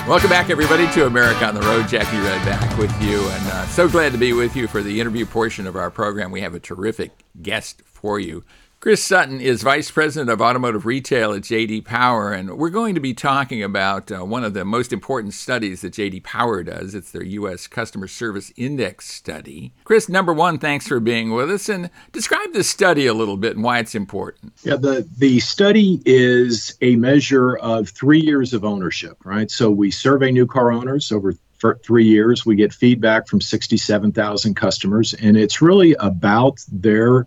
Welcome 0.08 0.30
back, 0.30 0.52
everybody, 0.52 0.88
to 0.94 1.08
America 1.08 1.46
on 1.46 1.56
the 1.56 1.62
Road. 1.62 1.88
Jack 1.88 2.06
Nerad 2.08 2.46
back 2.46 2.78
with 2.78 2.92
you, 3.02 3.28
and 3.28 3.48
uh, 3.48 3.66
so 3.66 3.90
glad 3.90 4.12
to 4.12 4.20
be 4.20 4.34
with 4.34 4.56
you 4.56 4.68
for 4.68 4.84
the 4.84 5.02
interview 5.02 5.26
portion 5.26 5.66
of 5.66 5.76
our 5.76 5.90
program. 5.90 6.30
We 6.30 6.42
have 6.42 6.54
a 6.54 6.60
terrific 6.60 7.12
guest 7.42 7.82
for 7.86 8.20
you 8.20 8.44
Chris 8.80 9.04
Sutton 9.04 9.42
is 9.42 9.64
Vice 9.64 9.90
President 9.90 10.30
of 10.30 10.40
Automotive 10.40 10.86
Retail 10.86 11.34
at 11.34 11.42
JD 11.42 11.84
Power, 11.84 12.32
and 12.32 12.60
we're 12.60 12.70
going 12.70 12.94
to 12.94 13.02
be 13.02 13.12
talking 13.12 13.64
about 13.64 14.12
uh, 14.12 14.24
one 14.24 14.44
of 14.44 14.54
the 14.54 14.64
most 14.64 14.94
important 14.94 15.34
studies 15.34 15.82
that 15.82 15.94
JD 15.94 16.24
Power 16.24 16.62
does. 16.62 16.94
It's 16.94 17.10
their 17.10 17.24
U.S. 17.24 17.66
Customer 17.66 18.08
Service 18.08 18.54
Index 18.56 19.10
study. 19.10 19.74
Chris, 19.84 20.08
number 20.08 20.32
one, 20.32 20.60
thanks 20.60 20.88
for 20.88 21.00
being 21.00 21.32
with 21.32 21.50
us, 21.50 21.70
and 21.70 21.90
describe 22.12 22.54
the 22.54 22.64
study 22.64 23.08
a 23.08 23.16
little 23.16 23.36
bit 23.36 23.56
and 23.56 23.64
why 23.64 23.80
it's 23.80 23.96
important. 23.96 24.54
Yeah, 24.62 24.76
the, 24.76 25.10
the 25.18 25.40
study 25.40 26.00
is 26.06 26.78
a 26.82 26.98
measure 26.98 27.58
of 27.58 27.90
three 27.90 28.20
years 28.20 28.54
of 28.54 28.64
ownership, 28.64 29.18
right? 29.26 29.50
So 29.50 29.72
we 29.72 29.90
survey 29.90 30.32
new 30.32 30.46
car 30.46 30.72
owners 30.72 31.12
over 31.12 31.34
for 31.58 31.80
three 31.84 32.06
years. 32.06 32.46
We 32.46 32.56
get 32.56 32.72
feedback 32.72 33.28
from 33.28 33.42
67,000 33.42 34.54
customers, 34.54 35.16
and 35.16 35.36
it's 35.36 35.64
really 35.64 35.96
about 36.00 36.60
their 36.72 37.26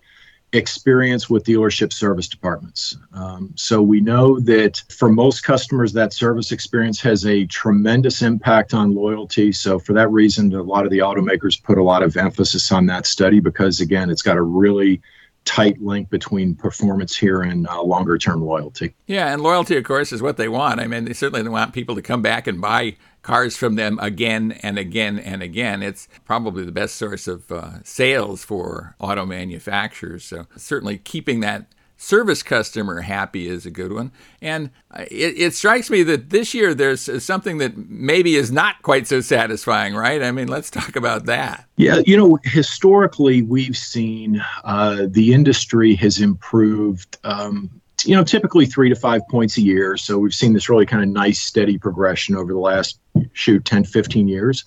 experience 0.53 1.31
with 1.31 1.45
dealership 1.45 1.93
service 1.93 2.27
departments. 2.27 2.97
Um, 3.13 3.53
so 3.57 3.81
we 3.81 4.01
know 4.01 4.41
that 4.41 4.83
for 4.89 5.11
most 5.11 5.43
customers, 5.43 5.93
that 5.93 6.13
service 6.13 6.51
experience 6.51 7.01
has 7.01 7.25
a 7.25 7.47
tremendous 7.47 8.23
impact 8.23 8.75
on 8.75 8.95
loyalty. 8.95 9.53
So 9.53 9.79
for 9.79 9.93
that 9.93 10.11
reason, 10.11 10.53
a 10.53 10.63
lot 10.63 10.85
of 10.85 10.91
the 10.91 10.99
automakers 10.99 11.63
put 11.63 11.79
a 11.79 11.83
lot 11.83 12.03
of 12.03 12.17
emphasis 12.17 12.73
on 12.73 12.87
that 12.87 13.07
study 13.07 13.41
because, 13.41 13.81
again, 13.81 14.11
it's 14.11 14.23
got 14.23 14.37
a 14.37 14.43
really 14.43 15.01
tight 15.45 15.81
link 15.81 16.11
between 16.11 16.55
performance 16.55 17.17
here 17.17 17.43
and 17.43 17.67
uh, 17.67 17.83
longer 17.83 18.19
term 18.19 18.43
loyalty. 18.43 18.95
Yeah, 19.07 19.33
and 19.33 19.43
loyalty, 19.43 19.77
of 19.77 19.85
course, 19.85 20.13
is 20.13 20.21
what 20.21 20.37
they 20.37 20.49
want. 20.49 20.81
I 20.81 20.87
mean, 20.87 21.05
they 21.05 21.13
certainly 21.13 21.49
want 21.49 21.73
people 21.73 21.95
to 21.95 22.03
come 22.03 22.23
back 22.23 22.47
and 22.47 22.61
buy 22.61 22.97
cars 23.23 23.57
from 23.57 23.75
them 23.75 23.99
again 24.01 24.59
and 24.63 24.79
again 24.79 25.19
and 25.19 25.43
again. 25.43 25.83
It's 25.83 26.09
probably 26.25 26.65
the 26.65 26.73
best 26.73 26.97
source 26.97 27.29
of 27.29 27.51
uh, 27.53 27.83
sales 27.85 28.45
for 28.45 28.97
auto 28.99 29.27
manufacturers. 29.27 30.25
So, 30.25 30.47
certainly 30.57 30.99
keeping 30.99 31.41
that 31.41 31.67
service 32.01 32.43
customer 32.43 33.03
happy 33.03 33.47
is 33.47 33.67
a 33.67 33.71
good 33.71 33.93
one. 33.93 34.11
And 34.41 34.71
uh, 34.91 35.05
it, 35.11 35.35
it, 35.37 35.55
strikes 35.55 35.91
me 35.91 36.03
that 36.05 36.31
this 36.31 36.55
year 36.55 36.73
there's 36.73 37.23
something 37.23 37.59
that 37.59 37.77
maybe 37.77 38.37
is 38.37 38.51
not 38.51 38.81
quite 38.81 39.07
so 39.07 39.21
satisfying, 39.21 39.95
right? 39.95 40.23
I 40.23 40.33
mean, 40.33 40.49
let's 40.49 40.71
talk 40.71 40.97
about 40.97 41.27
that. 41.27 41.67
Yeah, 41.77 42.01
you 42.07 42.17
know, 42.17 42.39
historically, 42.43 43.43
we've 43.43 43.77
seen 43.77 44.43
uh, 44.65 45.07
the 45.09 45.35
industry 45.35 45.95
has 45.97 46.21
improved. 46.21 47.19
Um, 47.23 47.80
you 48.07 48.17
know, 48.17 48.25
typically 48.25 48.67
three 48.67 48.89
to 48.89 48.95
five 48.95 49.23
points 49.29 49.57
a 49.57 49.63
year. 49.63 49.97
So 49.97 50.19
we've 50.19 50.35
seen 50.35 50.53
this 50.53 50.69
really 50.69 50.87
kind 50.87 51.03
of 51.03 51.09
nice, 51.09 51.41
steady 51.41 51.79
progression 51.79 52.37
over 52.37 52.53
the 52.53 52.59
last, 52.59 52.99
shoot, 53.33 53.65
10, 53.65 53.85
15 53.85 54.29
years. 54.29 54.65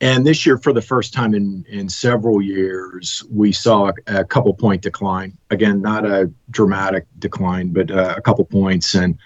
And 0.00 0.24
this 0.24 0.46
year, 0.46 0.58
for 0.58 0.72
the 0.72 0.82
first 0.82 1.12
time 1.12 1.34
in, 1.34 1.64
in 1.68 1.88
several 1.88 2.40
years, 2.40 3.24
we 3.30 3.50
saw 3.50 3.90
a, 4.06 4.24
couple 4.24 4.54
point 4.54 4.82
decline. 4.82 5.36
Again, 5.50 5.82
not 5.82 6.06
a 6.06 6.30
dramatic 6.50 7.06
decline, 7.18 7.72
but 7.72 7.90
uh, 7.90 8.14
a 8.16 8.20
couple 8.20 8.44
points. 8.44 8.94
And 8.94 9.18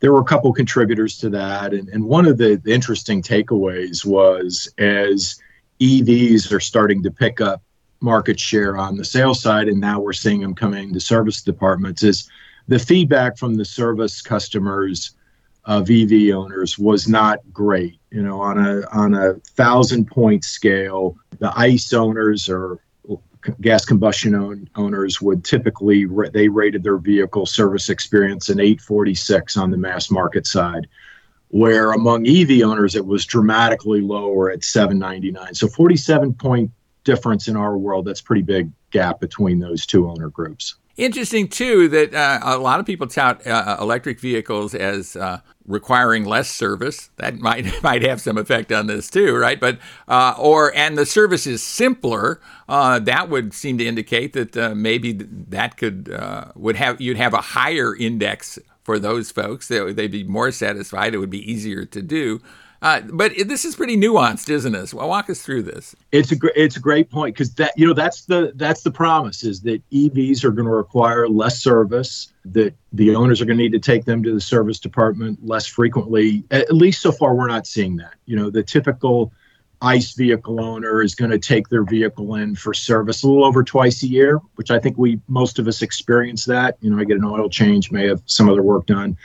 there 0.00 0.12
were 0.12 0.20
a 0.20 0.24
couple 0.24 0.52
contributors 0.52 1.16
to 1.18 1.30
that. 1.30 1.72
And, 1.72 1.88
and 1.88 2.04
one 2.04 2.26
of 2.26 2.36
the, 2.36 2.60
the 2.62 2.72
interesting 2.72 3.22
takeaways 3.22 4.04
was 4.04 4.70
as 4.76 5.40
EVs 5.80 6.52
are 6.52 6.60
starting 6.60 7.02
to 7.02 7.10
pick 7.10 7.40
up 7.40 7.62
market 8.00 8.38
share 8.38 8.76
on 8.76 8.96
the 8.96 9.04
sales 9.04 9.40
side, 9.40 9.68
and 9.68 9.80
now 9.80 10.00
we're 10.00 10.12
seeing 10.12 10.40
them 10.40 10.54
coming 10.54 10.92
to 10.92 11.00
service 11.00 11.42
departments, 11.42 12.02
is 12.02 12.28
the 12.70 12.78
feedback 12.78 13.36
from 13.36 13.56
the 13.56 13.64
service 13.64 14.22
customers 14.22 15.16
uh, 15.66 15.72
of 15.72 15.90
EV 15.90 16.32
owners 16.32 16.78
was 16.78 17.08
not 17.08 17.40
great. 17.52 17.98
You 18.12 18.22
know, 18.22 18.40
on 18.40 18.58
a 18.58 18.86
on 18.92 19.12
a 19.12 19.34
thousand 19.56 20.06
point 20.06 20.44
scale, 20.44 21.16
the 21.40 21.52
ICE 21.58 21.92
owners 21.92 22.48
or 22.48 22.78
gas 23.60 23.84
combustion 23.84 24.36
own, 24.36 24.70
owners 24.76 25.20
would 25.20 25.44
typically 25.44 26.06
they 26.32 26.48
rated 26.48 26.84
their 26.84 26.98
vehicle 26.98 27.44
service 27.44 27.88
experience 27.88 28.48
an 28.48 28.60
846 28.60 29.56
on 29.56 29.70
the 29.70 29.76
mass 29.76 30.10
market 30.10 30.46
side 30.46 30.86
where 31.48 31.90
among 31.90 32.28
EV 32.28 32.62
owners 32.62 32.94
it 32.94 33.04
was 33.04 33.24
dramatically 33.24 34.02
lower 34.02 34.50
at 34.50 34.62
799 34.62 35.54
so 35.54 35.66
47 35.66 36.34
point 36.34 36.70
difference 37.04 37.48
in 37.48 37.56
our 37.56 37.78
world 37.78 38.04
that's 38.04 38.20
pretty 38.20 38.42
big 38.42 38.70
gap 38.90 39.20
between 39.20 39.58
those 39.58 39.86
two 39.86 40.08
owner 40.08 40.28
groups 40.28 40.76
Interesting 40.96 41.48
too 41.48 41.88
that 41.88 42.14
uh, 42.14 42.40
a 42.42 42.58
lot 42.58 42.80
of 42.80 42.86
people 42.86 43.06
tout 43.06 43.46
uh, 43.46 43.76
electric 43.80 44.20
vehicles 44.20 44.74
as 44.74 45.16
uh, 45.16 45.40
requiring 45.66 46.24
less 46.24 46.50
service. 46.50 47.10
That 47.16 47.38
might 47.40 47.82
might 47.82 48.02
have 48.02 48.20
some 48.20 48.36
effect 48.36 48.72
on 48.72 48.86
this 48.86 49.08
too, 49.08 49.34
right? 49.36 49.58
But 49.58 49.78
uh, 50.08 50.34
or 50.38 50.74
and 50.74 50.98
the 50.98 51.06
service 51.06 51.46
is 51.46 51.62
simpler. 51.62 52.40
Uh, 52.68 52.98
that 53.00 53.30
would 53.30 53.54
seem 53.54 53.78
to 53.78 53.86
indicate 53.86 54.32
that 54.34 54.56
uh, 54.56 54.74
maybe 54.74 55.12
that 55.12 55.76
could 55.76 56.14
would 56.54 56.76
have 56.76 57.00
you'd 57.00 57.16
have 57.16 57.34
a 57.34 57.40
higher 57.40 57.94
index 57.96 58.58
for 58.82 58.98
those 58.98 59.30
folks. 59.30 59.68
They, 59.68 59.92
they'd 59.92 60.10
be 60.10 60.24
more 60.24 60.50
satisfied. 60.50 61.14
It 61.14 61.18
would 61.18 61.30
be 61.30 61.50
easier 61.50 61.84
to 61.84 62.02
do. 62.02 62.40
Uh, 62.82 63.02
but 63.12 63.32
this 63.46 63.64
is 63.64 63.76
pretty 63.76 63.96
nuanced, 63.96 64.48
isn't 64.48 64.74
it? 64.74 64.94
Well, 64.94 65.08
walk 65.08 65.28
us 65.28 65.42
through 65.42 65.64
this. 65.64 65.94
It's 66.12 66.32
a 66.32 66.36
gr- 66.36 66.48
it's 66.56 66.76
a 66.76 66.80
great 66.80 67.10
point 67.10 67.34
because 67.34 67.54
that 67.54 67.72
you 67.76 67.86
know 67.86 67.92
that's 67.92 68.24
the 68.24 68.52
that's 68.54 68.82
the 68.82 68.90
promise 68.90 69.44
is 69.44 69.60
that 69.62 69.82
EVs 69.90 70.44
are 70.44 70.50
going 70.50 70.66
to 70.66 70.74
require 70.74 71.28
less 71.28 71.62
service. 71.62 72.32
That 72.46 72.74
the 72.92 73.14
owners 73.14 73.42
are 73.42 73.44
going 73.44 73.58
to 73.58 73.62
need 73.62 73.72
to 73.72 73.78
take 73.78 74.06
them 74.06 74.22
to 74.22 74.32
the 74.32 74.40
service 74.40 74.78
department 74.78 75.46
less 75.46 75.66
frequently. 75.66 76.42
At 76.50 76.72
least 76.72 77.02
so 77.02 77.12
far, 77.12 77.34
we're 77.34 77.48
not 77.48 77.66
seeing 77.66 77.96
that. 77.96 78.14
You 78.24 78.36
know, 78.36 78.48
the 78.48 78.62
typical 78.62 79.30
ICE 79.82 80.12
vehicle 80.14 80.62
owner 80.62 81.02
is 81.02 81.14
going 81.14 81.30
to 81.30 81.38
take 81.38 81.68
their 81.68 81.84
vehicle 81.84 82.34
in 82.34 82.54
for 82.54 82.72
service 82.72 83.22
a 83.22 83.28
little 83.28 83.44
over 83.44 83.62
twice 83.62 84.02
a 84.02 84.06
year, 84.06 84.38
which 84.54 84.70
I 84.70 84.78
think 84.78 84.96
we 84.96 85.20
most 85.28 85.58
of 85.58 85.68
us 85.68 85.82
experience 85.82 86.46
that. 86.46 86.78
You 86.80 86.90
know, 86.90 86.98
I 86.98 87.04
get 87.04 87.18
an 87.18 87.24
oil 87.24 87.50
change, 87.50 87.90
may 87.90 88.06
have 88.08 88.22
some 88.24 88.48
other 88.48 88.62
work 88.62 88.86
done, 88.86 89.18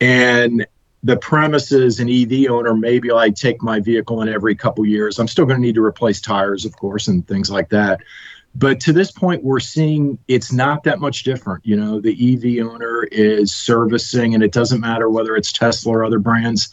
and 0.00 0.66
the 1.02 1.16
premises 1.16 1.98
is 1.98 2.00
an 2.00 2.08
EV 2.08 2.50
owner, 2.50 2.74
maybe 2.74 3.12
I 3.12 3.30
take 3.30 3.62
my 3.62 3.80
vehicle 3.80 4.22
in 4.22 4.28
every 4.28 4.54
couple 4.54 4.84
years. 4.84 5.18
I'm 5.18 5.28
still 5.28 5.44
going 5.44 5.58
to 5.58 5.62
need 5.62 5.76
to 5.76 5.84
replace 5.84 6.20
tires, 6.20 6.64
of 6.64 6.76
course, 6.76 7.08
and 7.08 7.26
things 7.26 7.50
like 7.50 7.68
that. 7.70 8.00
But 8.54 8.80
to 8.80 8.92
this 8.92 9.12
point, 9.12 9.44
we're 9.44 9.60
seeing 9.60 10.18
it's 10.26 10.52
not 10.52 10.82
that 10.84 10.98
much 10.98 11.22
different. 11.22 11.64
You 11.64 11.76
know, 11.76 12.00
the 12.00 12.10
EV 12.10 12.66
owner 12.66 13.04
is 13.04 13.54
servicing, 13.54 14.34
and 14.34 14.42
it 14.42 14.52
doesn't 14.52 14.80
matter 14.80 15.08
whether 15.08 15.36
it's 15.36 15.52
Tesla 15.52 15.92
or 15.92 16.04
other 16.04 16.18
brands, 16.18 16.68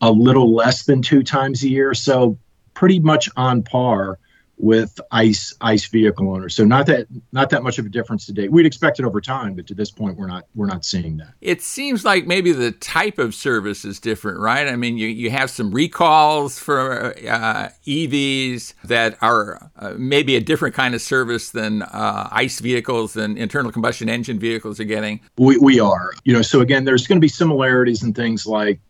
a 0.00 0.10
little 0.10 0.52
less 0.52 0.84
than 0.84 1.00
two 1.00 1.22
times 1.22 1.62
a 1.62 1.68
year. 1.68 1.94
So 1.94 2.36
pretty 2.74 2.98
much 2.98 3.28
on 3.36 3.62
par 3.62 4.18
with 4.58 5.00
ICE 5.12 5.54
ICE 5.60 5.86
vehicle 5.86 6.30
owners. 6.30 6.54
So 6.54 6.64
not 6.64 6.86
that 6.86 7.06
not 7.32 7.50
that 7.50 7.62
much 7.62 7.78
of 7.78 7.86
a 7.86 7.88
difference 7.88 8.26
today. 8.26 8.48
We'd 8.48 8.66
expect 8.66 8.98
it 8.98 9.04
over 9.04 9.20
time, 9.20 9.54
but 9.54 9.66
to 9.68 9.74
this 9.74 9.90
point, 9.90 10.18
we're 10.18 10.26
not 10.26 10.44
we're 10.54 10.66
not 10.66 10.84
seeing 10.84 11.16
that. 11.18 11.28
It 11.40 11.62
seems 11.62 12.04
like 12.04 12.26
maybe 12.26 12.52
the 12.52 12.72
type 12.72 13.18
of 13.18 13.34
service 13.34 13.84
is 13.84 14.00
different, 14.00 14.40
right? 14.40 14.66
I 14.66 14.76
mean, 14.76 14.98
you 14.98 15.08
you 15.08 15.30
have 15.30 15.50
some 15.50 15.70
recalls 15.70 16.58
for 16.58 17.14
uh, 17.28 17.70
EVs 17.86 18.74
that 18.84 19.16
are 19.22 19.70
uh, 19.76 19.94
maybe 19.96 20.36
a 20.36 20.40
different 20.40 20.74
kind 20.74 20.94
of 20.94 21.00
service 21.00 21.50
than 21.50 21.82
uh, 21.82 22.28
ICE 22.32 22.58
vehicles 22.60 23.16
and 23.16 23.38
internal 23.38 23.70
combustion 23.70 24.08
engine 24.08 24.38
vehicles 24.38 24.80
are 24.80 24.84
getting. 24.84 25.20
We 25.36 25.58
we 25.58 25.80
are, 25.80 26.12
you 26.24 26.32
know. 26.32 26.42
So 26.42 26.60
again, 26.60 26.84
there's 26.84 27.06
going 27.06 27.18
to 27.18 27.24
be 27.24 27.28
similarities 27.28 28.02
in 28.02 28.12
things 28.12 28.46
like 28.46 28.80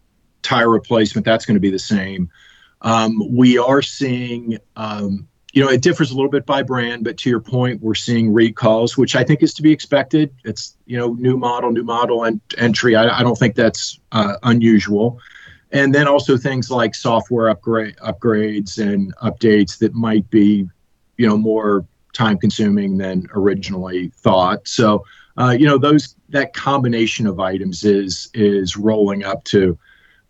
tire 0.42 0.70
replacement. 0.70 1.26
That's 1.26 1.44
going 1.44 1.57
to 1.57 1.61
be 1.61 1.70
the 1.70 1.78
same. 1.78 2.31
Um, 2.81 3.37
we 3.37 3.59
are 3.59 3.83
seeing 3.83 4.59
um, 4.76 5.28
you 5.59 5.64
know, 5.64 5.71
it 5.73 5.83
differs 5.83 6.12
a 6.12 6.14
little 6.14 6.31
bit 6.31 6.47
by 6.47 6.62
brand, 6.62 7.03
but 7.03 7.16
to 7.16 7.29
your 7.29 7.40
point, 7.40 7.83
we're 7.83 7.97
seeing 7.97 8.33
recalls, 8.33 8.97
which 8.97 9.16
I 9.16 9.25
think 9.25 9.42
is 9.42 9.53
to 9.55 9.62
be 9.62 9.73
expected. 9.73 10.33
It's 10.44 10.77
you 10.87 10.97
know, 10.97 11.14
new 11.14 11.37
model, 11.37 11.73
new 11.73 11.83
model 11.83 12.23
and 12.23 12.40
entry. 12.59 12.94
I, 12.94 13.18
I 13.18 13.25
don't 13.25 13.37
think 13.37 13.57
that's 13.57 13.99
uh, 14.12 14.35
unusual. 14.44 15.18
And 15.73 15.92
then 15.92 16.07
also 16.07 16.37
things 16.37 16.71
like 16.71 16.94
software 16.94 17.49
upgrade 17.49 17.97
upgrades 17.97 18.79
and 18.79 19.12
updates 19.16 19.79
that 19.79 19.94
might 19.94 20.31
be, 20.31 20.68
you 21.16 21.27
know, 21.27 21.37
more 21.37 21.85
time 22.12 22.38
consuming 22.38 22.97
than 22.97 23.27
originally 23.35 24.12
thought. 24.14 24.68
So, 24.68 25.05
uh, 25.38 25.57
you 25.59 25.66
know, 25.66 25.77
those 25.77 26.14
that 26.29 26.55
combination 26.55 27.27
of 27.27 27.40
items 27.40 27.83
is 27.83 28.31
is 28.33 28.77
rolling 28.77 29.25
up 29.25 29.42
to 29.47 29.77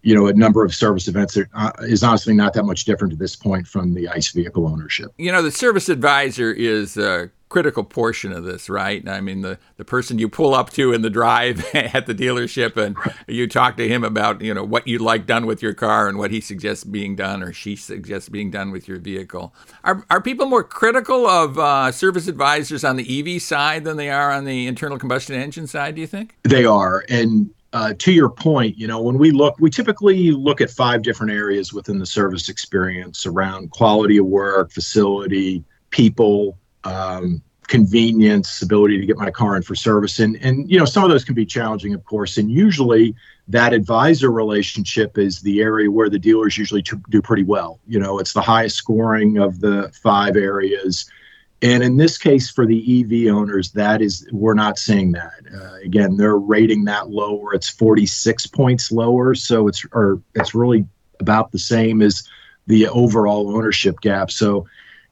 you 0.09 0.15
know, 0.15 0.27
a 0.27 0.33
number 0.33 0.65
of 0.65 0.75
service 0.75 1.07
events 1.07 1.35
that 1.35 1.49
uh, 1.53 1.71
is 1.81 2.03
honestly 2.03 2.33
not 2.33 2.55
that 2.55 2.65
much 2.65 2.87
different 2.87 3.13
at 3.13 3.19
this 3.19 3.37
point 3.37 3.67
from 3.67 3.93
the 3.93 4.09
ICE 4.09 4.31
vehicle 4.31 4.67
ownership. 4.67 5.13
You 5.19 5.31
know, 5.31 5.43
the 5.43 5.51
service 5.51 5.91
advisor 5.91 6.51
is 6.51 6.97
a 6.97 7.31
critical 7.51 7.85
portion 7.85 8.33
of 8.33 8.45
this, 8.45 8.71
right? 8.71 9.07
I 9.07 9.21
mean, 9.21 9.43
the, 9.43 9.59
the 9.77 9.85
person 9.85 10.19
you 10.19 10.31
pull 10.31 10.55
up 10.55 10.71
to 10.71 10.95
in 10.95 11.03
the 11.03 11.11
drive 11.11 11.63
at 11.75 12.07
the 12.07 12.15
dealership 12.15 12.79
and 12.79 12.97
you 13.27 13.47
talk 13.47 13.77
to 13.77 13.87
him 13.87 14.03
about, 14.03 14.41
you 14.41 14.55
know, 14.55 14.65
what 14.65 14.89
you'd 14.89 15.03
like 15.03 15.27
done 15.27 15.45
with 15.45 15.61
your 15.61 15.75
car 15.75 16.09
and 16.09 16.17
what 16.17 16.31
he 16.31 16.41
suggests 16.41 16.85
being 16.85 17.15
done 17.15 17.43
or 17.43 17.53
she 17.53 17.77
suggests 17.77 18.31
being 18.31 18.51
done 18.51 18.71
with 18.71 18.89
your 18.89 18.99
vehicle. 18.99 19.55
Are, 19.85 20.07
are 20.09 20.23
people 20.23 20.47
more 20.47 20.65
critical 20.65 21.27
of 21.27 21.59
uh, 21.59 21.93
service 21.93 22.29
advisors 22.29 22.83
on 22.83 22.97
the 22.97 23.37
EV 23.37 23.43
side 23.43 23.85
than 23.85 23.99
they 23.99 24.09
are 24.09 24.33
on 24.33 24.47
the 24.47 24.67
internal 24.67 24.99
combustion 24.99 25.35
engine 25.35 25.67
side, 25.67 25.97
do 25.97 26.01
you 26.01 26.07
think? 26.07 26.35
They 26.45 26.65
are. 26.65 27.05
And 27.11 27.51
uh, 27.73 27.95
to 27.99 28.13
your 28.13 28.31
point, 28.31 28.79
you 28.79 28.87
know, 28.87 29.01
when 29.01 29.19
we 29.19 29.31
look, 29.31 29.57
we 29.61 29.71
typically 29.71 30.31
look 30.31 30.61
at 30.61 30.71
five 30.71 31.03
different 31.03 31.33
areas 31.33 31.73
within 31.73 31.99
the 31.99 32.07
service 32.07 32.49
experience 32.49 33.27
around 33.27 33.71
quality 33.71 34.17
of 34.17 34.27
work, 34.27 34.73
facility, 34.73 35.63
people, 35.91 36.59
um, 36.85 37.43
convenience, 37.67 38.63
ability 38.63 38.99
to 38.99 39.05
get 39.05 39.19
my 39.19 39.31
car 39.31 39.55
in 39.55 39.63
for 39.63 39.75
service. 39.75 40.19
And, 40.19 40.37
and, 40.37 40.71
you 40.71 40.79
know, 40.79 40.87
some 40.87 41.05
of 41.05 41.11
those 41.11 41.25
can 41.25 41.35
be 41.35 41.45
challenging, 41.45 41.93
of 41.93 42.03
course. 42.05 42.39
And 42.39 42.51
usually 42.51 43.15
that 43.47 43.75
advisor 43.75 44.31
relationship 44.31 45.19
is 45.19 45.41
the 45.43 45.61
area 45.61 45.91
where 45.91 46.09
the 46.09 46.19
dealers 46.19 46.57
usually 46.57 46.83
do 47.11 47.21
pretty 47.21 47.45
well. 47.45 47.79
You 47.87 47.99
know, 47.99 48.19
it's 48.19 48.33
the 48.33 48.41
highest 48.41 48.77
scoring 48.77 49.37
of 49.37 49.61
the 49.61 49.93
five 50.03 50.37
areas. 50.37 51.11
And 51.61 51.83
in 51.83 51.97
this 51.97 52.19
case, 52.19 52.49
for 52.49 52.67
the 52.67 52.79
EV 53.01 53.35
owners, 53.35 53.73
that 53.73 54.01
is, 54.01 54.27
we're 54.31 54.55
not 54.55 54.79
seeing 54.79 55.13
that. 55.13 55.33
Uh, 55.53 55.75
again, 55.85 56.17
they're 56.17 56.39
rating 56.39 56.85
that 56.85 57.11
lower. 57.11 57.53
It's 57.53 57.69
46 57.69 58.47
points 58.47 58.93
lower. 58.93 59.35
So 59.35 59.67
it's, 59.67 59.85
or 59.93 60.23
it's 60.35 60.55
really 60.55 60.87
about 61.19 61.51
the 61.51 61.59
same 61.59 62.01
as 62.01 62.29
the 62.69 62.87
overall 62.89 63.57
ownership 63.57 64.01
gap. 64.01 64.31
So 64.31 64.67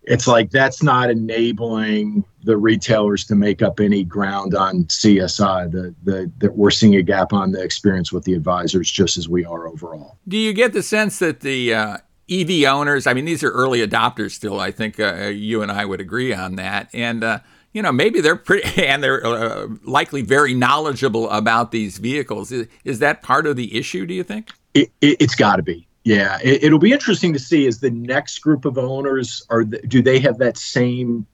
it's 0.07 0.29
like 0.29 0.51
that's 0.51 0.83
not 0.83 1.11
enabling 1.11 2.25
the 2.45 2.57
retailers 2.57 3.25
to 3.25 3.35
make 3.35 3.61
up 3.61 3.81
any 3.81 4.05
ground 4.05 4.55
on 4.55 4.85
CSI. 4.85 5.71
The 5.71 5.95
the 6.05 6.31
that 6.39 6.57
we're 6.57 6.71
seeing 6.71 6.95
a 6.95 7.03
gap 7.03 7.33
on 7.33 7.51
the 7.51 7.61
experience 7.61 8.13
with 8.13 8.25
the 8.25 8.35
advisors 8.35 8.91
just 8.91 9.19
as 9.19 9.29
we 9.29 9.45
are 9.45 9.67
overall. 9.67 10.17
Do 10.29 10.37
you 10.37 10.53
get 10.53 10.73
the 10.73 10.83
sense 10.83 11.19
that 11.19 11.41
the 11.41 11.75
uh, 11.75 11.97
EV 12.31 12.65
owners? 12.65 13.07
I 13.07 13.15
mean, 13.15 13.25
these 13.25 13.43
are 13.43 13.51
early 13.51 13.87
adopters 13.87 14.33
still. 14.33 14.61
I 14.61 14.71
think 14.71 14.99
uh, 14.99 15.27
you 15.27 15.63
and 15.63 15.71
I 15.71 15.85
would 15.85 16.01
agree 16.01 16.33
on 16.33 16.57
that, 16.57 16.89
and. 16.93 17.25
Uh, 17.25 17.39
you 17.73 17.83
know, 17.83 17.93
maybe 17.93 18.23
they're 18.23 18.37
pretty, 18.37 18.83
and 18.87 19.05
they're 19.05 19.25
uh, 19.27 19.67
likely 19.85 20.23
very 20.23 20.55
knowledgeable 20.55 21.29
about 21.29 21.73
these 21.73 21.99
vehicles. 21.99 22.51
Is, 22.51 22.69
is, 22.85 23.01
that 23.01 23.21
part 23.21 23.47
of 23.47 23.57
the 23.57 23.77
issue? 23.77 24.07
Do 24.07 24.15
you 24.15 24.23
think? 24.23 24.51
It, 24.73 24.91
it, 25.03 25.21
it's 25.21 25.35
got 25.35 25.57
to 25.57 25.63
be. 25.63 25.87
Yeah, 26.07 26.39
it, 26.43 26.73
will 26.73 26.79
be 26.79 26.93
interesting 26.93 27.33
to 27.33 27.39
see 27.39 27.67
is 27.67 27.81
the 27.81 27.91
next 27.91 28.39
group 28.39 28.65
of 28.65 28.79
owners 28.79 29.45
are 29.51 29.65
do 29.65 30.01
they 30.01 30.21
have 30.21 30.39
that 30.39 30.57
same 30.57 31.27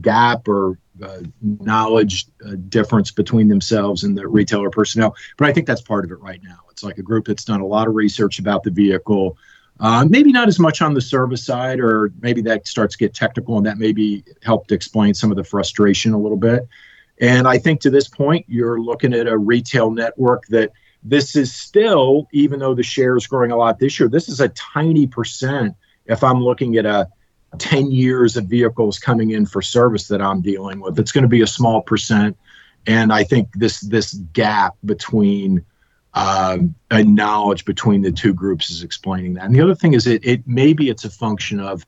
gap 0.00 0.48
or 0.48 0.78
uh, 1.02 1.18
knowledge 1.42 2.24
uh, 2.44 2.54
difference 2.68 3.10
between 3.10 3.48
themselves 3.48 4.04
and 4.04 4.16
the 4.16 4.26
retailer 4.26 4.70
personnel? 4.70 5.14
But 5.36 5.48
I 5.48 5.52
think 5.52 5.66
that's 5.66 5.82
part 5.82 6.04
of 6.04 6.10
it 6.10 6.18
right 6.18 6.40
now. 6.42 6.60
It's 6.70 6.82
like 6.82 6.96
a 6.96 7.02
group 7.02 7.26
that's 7.26 7.44
done 7.44 7.60
a 7.60 7.66
lot 7.66 7.88
of 7.88 7.94
research 7.94 8.38
about 8.38 8.62
the 8.62 8.70
vehicle. 8.70 9.36
Uh, 9.78 10.06
maybe 10.08 10.32
not 10.32 10.48
as 10.48 10.58
much 10.58 10.80
on 10.80 10.94
the 10.94 11.00
service 11.00 11.44
side, 11.44 11.80
or 11.80 12.12
maybe 12.20 12.40
that 12.42 12.66
starts 12.66 12.96
to 12.96 12.98
get 12.98 13.14
technical, 13.14 13.56
and 13.58 13.66
that 13.66 13.78
maybe 13.78 14.24
helped 14.42 14.72
explain 14.72 15.12
some 15.12 15.30
of 15.30 15.36
the 15.36 15.44
frustration 15.44 16.14
a 16.14 16.18
little 16.18 16.38
bit. 16.38 16.66
And 17.18 17.46
I 17.46 17.58
think 17.58 17.80
to 17.82 17.90
this 17.90 18.08
point, 18.08 18.44
you're 18.48 18.80
looking 18.80 19.12
at 19.12 19.26
a 19.26 19.36
retail 19.36 19.90
network 19.90 20.46
that 20.48 20.72
this 21.02 21.36
is 21.36 21.54
still, 21.54 22.26
even 22.32 22.58
though 22.58 22.74
the 22.74 22.82
share 22.82 23.16
is 23.16 23.26
growing 23.26 23.52
a 23.52 23.56
lot 23.56 23.78
this 23.78 23.98
year, 24.00 24.08
this 24.08 24.28
is 24.28 24.40
a 24.40 24.48
tiny 24.50 25.06
percent. 25.06 25.74
If 26.06 26.24
I'm 26.24 26.42
looking 26.42 26.76
at 26.76 26.86
a 26.86 27.08
10 27.58 27.90
years 27.90 28.36
of 28.36 28.46
vehicles 28.46 28.98
coming 28.98 29.30
in 29.30 29.46
for 29.46 29.62
service 29.62 30.08
that 30.08 30.20
I'm 30.20 30.40
dealing 30.40 30.80
with, 30.80 30.98
it's 30.98 31.12
going 31.12 31.22
to 31.22 31.28
be 31.28 31.42
a 31.42 31.46
small 31.46 31.80
percent. 31.80 32.36
And 32.86 33.12
I 33.12 33.24
think 33.24 33.48
this 33.54 33.80
this 33.80 34.14
gap 34.32 34.74
between 34.84 35.64
uh, 36.16 36.58
a 36.90 37.04
knowledge 37.04 37.66
between 37.66 38.00
the 38.00 38.10
two 38.10 38.32
groups 38.32 38.70
is 38.70 38.82
explaining 38.82 39.34
that. 39.34 39.44
And 39.44 39.54
the 39.54 39.60
other 39.60 39.74
thing 39.74 39.92
is 39.92 40.06
it, 40.06 40.24
it 40.24 40.42
maybe 40.46 40.88
it's 40.88 41.04
a 41.04 41.10
function 41.10 41.60
of 41.60 41.86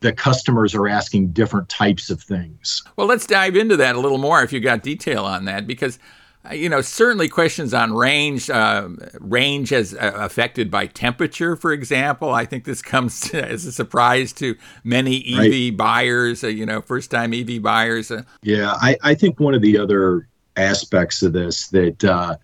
the 0.00 0.12
customers 0.12 0.74
are 0.74 0.86
asking 0.86 1.28
different 1.28 1.70
types 1.70 2.10
of 2.10 2.22
things. 2.22 2.82
Well, 2.96 3.06
let's 3.06 3.26
dive 3.26 3.56
into 3.56 3.76
that 3.78 3.96
a 3.96 4.00
little 4.00 4.18
more 4.18 4.42
if 4.42 4.52
you 4.52 4.60
got 4.60 4.82
detail 4.82 5.24
on 5.24 5.46
that, 5.46 5.66
because 5.66 5.98
uh, 6.44 6.52
you 6.52 6.68
know, 6.68 6.82
certainly 6.82 7.28
questions 7.28 7.72
on 7.72 7.94
range, 7.94 8.50
uh, 8.50 8.88
range 9.20 9.72
as 9.72 9.94
uh, 9.94 10.12
affected 10.16 10.70
by 10.70 10.86
temperature, 10.86 11.56
for 11.56 11.72
example. 11.72 12.30
I 12.30 12.44
think 12.44 12.64
this 12.64 12.82
comes 12.82 13.20
to, 13.30 13.48
as 13.48 13.64
a 13.64 13.72
surprise 13.72 14.34
to 14.34 14.54
many 14.84 15.24
EV 15.26 15.38
right. 15.38 15.76
buyers, 15.76 16.44
uh, 16.44 16.48
you 16.48 16.66
know, 16.66 16.82
first 16.82 17.10
time 17.10 17.32
EV 17.32 17.62
buyers. 17.62 18.10
Uh. 18.10 18.24
Yeah, 18.42 18.74
I, 18.82 18.98
I 19.02 19.14
think 19.14 19.40
one 19.40 19.54
of 19.54 19.62
the 19.62 19.78
other 19.78 20.28
aspects 20.56 21.22
of 21.22 21.32
this 21.32 21.68
that 21.68 22.04
uh, 22.04 22.36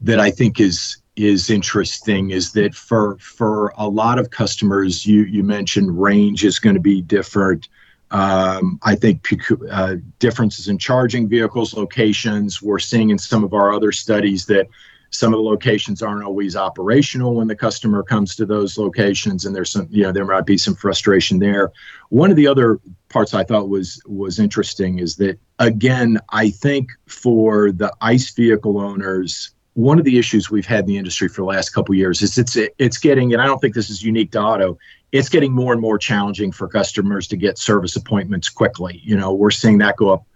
that 0.00 0.20
I 0.20 0.30
think 0.30 0.60
is 0.60 0.98
is 1.16 1.50
interesting 1.50 2.30
is 2.30 2.52
that 2.52 2.74
for 2.74 3.18
for 3.18 3.72
a 3.76 3.88
lot 3.88 4.18
of 4.18 4.30
customers, 4.30 5.04
you 5.04 5.24
you 5.24 5.42
mentioned 5.42 6.00
range 6.00 6.44
is 6.44 6.58
going 6.58 6.74
to 6.74 6.80
be 6.80 7.02
different. 7.02 7.68
Um, 8.10 8.78
I 8.84 8.94
think 8.94 9.26
uh, 9.70 9.96
differences 10.18 10.68
in 10.68 10.78
charging 10.78 11.28
vehicles 11.28 11.74
locations. 11.74 12.62
We're 12.62 12.78
seeing 12.78 13.10
in 13.10 13.18
some 13.18 13.44
of 13.44 13.52
our 13.52 13.72
other 13.72 13.92
studies 13.92 14.46
that 14.46 14.66
some 15.10 15.32
of 15.32 15.38
the 15.38 15.42
locations 15.42 16.02
aren't 16.02 16.24
always 16.24 16.54
operational 16.54 17.34
when 17.34 17.48
the 17.48 17.56
customer 17.56 18.02
comes 18.02 18.36
to 18.36 18.46
those 18.46 18.76
locations, 18.76 19.44
and 19.44 19.56
there's 19.56 19.70
some, 19.70 19.88
you 19.90 20.02
know, 20.02 20.12
there 20.12 20.24
might 20.24 20.46
be 20.46 20.58
some 20.58 20.74
frustration 20.74 21.38
there. 21.38 21.72
One 22.10 22.30
of 22.30 22.36
the 22.36 22.46
other 22.46 22.78
parts 23.08 23.34
I 23.34 23.44
thought 23.44 23.68
was 23.68 24.00
was 24.06 24.38
interesting 24.38 24.98
is 24.98 25.16
that 25.16 25.38
again, 25.58 26.18
I 26.30 26.50
think 26.50 26.90
for 27.06 27.72
the 27.72 27.92
ICE 28.00 28.30
vehicle 28.34 28.78
owners, 28.78 29.50
one 29.78 29.98
of 29.98 30.04
the 30.04 30.18
issues 30.18 30.50
we've 30.50 30.66
had 30.66 30.80
in 30.80 30.86
the 30.86 30.96
industry 30.96 31.28
for 31.28 31.42
the 31.42 31.46
last 31.46 31.70
couple 31.70 31.94
years 31.94 32.20
is 32.20 32.36
it's 32.36 32.56
it's 32.78 32.98
getting, 32.98 33.32
and 33.32 33.40
I 33.40 33.46
don't 33.46 33.60
think 33.60 33.74
this 33.74 33.90
is 33.90 34.02
unique 34.02 34.32
to 34.32 34.40
auto 34.40 34.78
it's 35.12 35.28
getting 35.28 35.52
more 35.52 35.72
and 35.72 35.80
more 35.80 35.98
challenging 35.98 36.52
for 36.52 36.68
customers 36.68 37.26
to 37.28 37.36
get 37.36 37.58
service 37.58 37.96
appointments 37.96 38.48
quickly. 38.48 39.00
You 39.02 39.16
know, 39.16 39.32
we're 39.32 39.50
seeing 39.50 39.78
that 39.78 39.96
go 39.96 40.12
up 40.12 40.26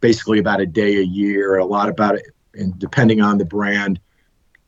basically 0.00 0.38
about 0.38 0.60
a 0.60 0.66
day 0.66 0.96
a 0.98 1.02
year, 1.02 1.56
a 1.56 1.64
lot 1.64 1.88
about 1.88 2.14
it, 2.16 2.26
and 2.54 2.78
depending 2.78 3.20
on 3.20 3.38
the 3.38 3.44
brand, 3.44 3.98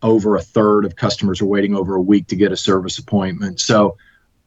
over 0.03 0.37
a 0.37 0.43
third 0.43 0.85
of 0.85 0.97
customers 0.97 1.41
are 1.41 1.47
waiting 1.47 1.75
over 1.75 1.95
a 1.95 2.01
week 2.01 2.27
to 2.29 2.37
get 2.37 2.53
a 2.53 2.57
service 2.57 2.99
appointment. 2.99 3.61
So 3.61 3.97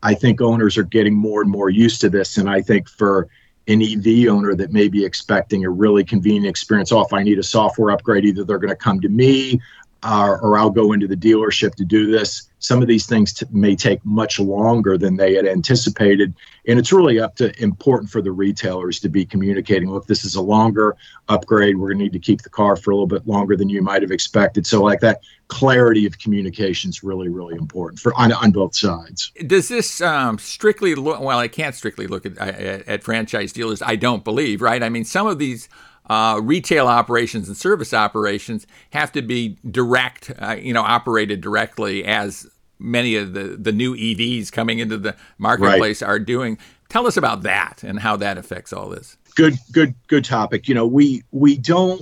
I 0.04 0.13
think 0.13 0.42
owners 0.42 0.78
are 0.78 0.84
getting 0.84 1.16
more 1.16 1.42
and 1.42 1.50
more 1.50 1.70
used 1.70 2.02
to 2.02 2.10
this. 2.10 2.38
And 2.38 2.50
I 2.50 2.62
think 2.62 2.90
for 2.90 3.28
an 3.68 3.82
EV 3.82 4.30
owner 4.30 4.56
that 4.56 4.72
may 4.72 4.88
be 4.88 5.04
expecting 5.04 5.66
a 5.66 5.70
really 5.70 6.04
convenient 6.04 6.48
experience, 6.48 6.92
oh, 6.92 7.02
if 7.02 7.14
I 7.14 7.24
need 7.24 7.38
a 7.38 7.44
software 7.44 7.92
upgrade, 7.92 8.26
either 8.26 8.44
they're 8.44 8.60
going 8.60 8.70
to 8.70 8.76
come 8.76 9.02
to 9.02 9.10
me 9.10 9.60
uh, 10.04 10.38
or 10.42 10.58
I'll 10.58 10.70
go 10.70 10.94
into 10.94 11.08
the 11.08 11.18
dealership 11.18 11.76
to 11.76 11.86
do 11.86 12.10
this. 12.10 12.47
Some 12.60 12.82
of 12.82 12.88
these 12.88 13.06
things 13.06 13.34
t- 13.34 13.46
may 13.52 13.76
take 13.76 14.04
much 14.04 14.39
longer 14.39 14.98
than 14.98 15.15
they 15.15 15.36
had 15.36 15.46
anticipated, 15.46 16.34
and 16.67 16.80
it's 16.80 16.91
really 16.91 17.20
up 17.20 17.36
to 17.36 17.52
important 17.62 18.10
for 18.10 18.22
the 18.22 18.32
retailers 18.32 19.00
to 19.02 19.10
be 19.10 19.26
communicating. 19.26 19.91
Look, 19.91 20.08
this 20.08 20.26
is 20.26 20.36
a 20.36 20.41
longer 20.41 20.96
upgrade. 21.30 21.78
We're 21.78 21.89
going 21.89 22.00
to 22.00 22.04
need 22.06 22.13
to 22.13 22.20
keep 22.20 22.41
the 22.41 22.50
car 22.50 22.76
for 22.76 22.91
a 22.91 22.96
little 22.96 23.08
bit 23.08 23.28
longer 23.28 23.56
than 23.56 23.70
you 23.70 23.82
might 23.82 24.02
have 24.02 24.12
expected. 24.12 24.65
So, 24.65 24.82
like 24.82 25.00
that 25.02 25.22
clarity 25.50 26.06
of 26.06 26.17
communication 26.20 26.89
is 26.89 27.04
really, 27.04 27.30
really 27.30 27.56
important 27.56 28.00
for 28.00 28.13
on, 28.20 28.32
on 28.34 28.52
both 28.52 28.76
sides. 28.76 29.32
Does 29.46 29.70
this 29.70 30.02
um, 30.02 30.39
strictly 30.39 30.96
look? 30.96 31.20
Well, 31.22 31.39
I 31.39 31.48
can't 31.48 31.76
strictly 31.76 32.08
look 32.08 32.26
at, 32.26 32.38
at 32.38 32.88
at 32.88 33.04
franchise 33.04 33.54
dealers. 33.54 33.82
I 33.82 33.96
don't 33.96 34.24
believe, 34.24 34.62
right? 34.62 34.82
I 34.82 34.89
mean, 34.89 35.06
some 35.06 35.28
of 35.28 35.39
these 35.39 35.70
uh, 36.08 36.39
retail 36.41 36.88
operations 36.88 37.48
and 37.48 37.58
service 37.58 37.93
operations 37.93 38.65
have 38.91 39.12
to 39.12 39.22
be 39.22 39.58
direct, 39.70 40.32
uh, 40.39 40.56
you 40.60 40.74
know, 40.74 40.82
operated 40.82 41.41
directly 41.41 42.06
as 42.06 42.48
many 42.80 43.15
of 43.15 43.34
the, 43.34 43.58
the 43.60 43.72
new 43.72 43.96
EVs 43.96 44.52
coming 44.52 44.80
into 44.80 44.98
the 44.98 45.15
marketplace 45.38 46.02
right. 46.02 46.10
are 46.10 46.20
doing. 46.20 46.58
Tell 46.89 47.08
us 47.08 47.17
about 47.17 47.43
that 47.43 47.84
and 47.84 48.00
how 48.00 48.15
that 48.17 48.38
affects 48.38 48.72
all 48.72 48.89
this. 48.89 49.17
Good, 49.36 49.56
good, 49.72 49.93
good 50.08 50.24
topic. 50.26 50.67
You 50.67 50.76
know, 50.76 50.88
we 50.88 51.24
we 51.32 51.58
don't 51.58 52.02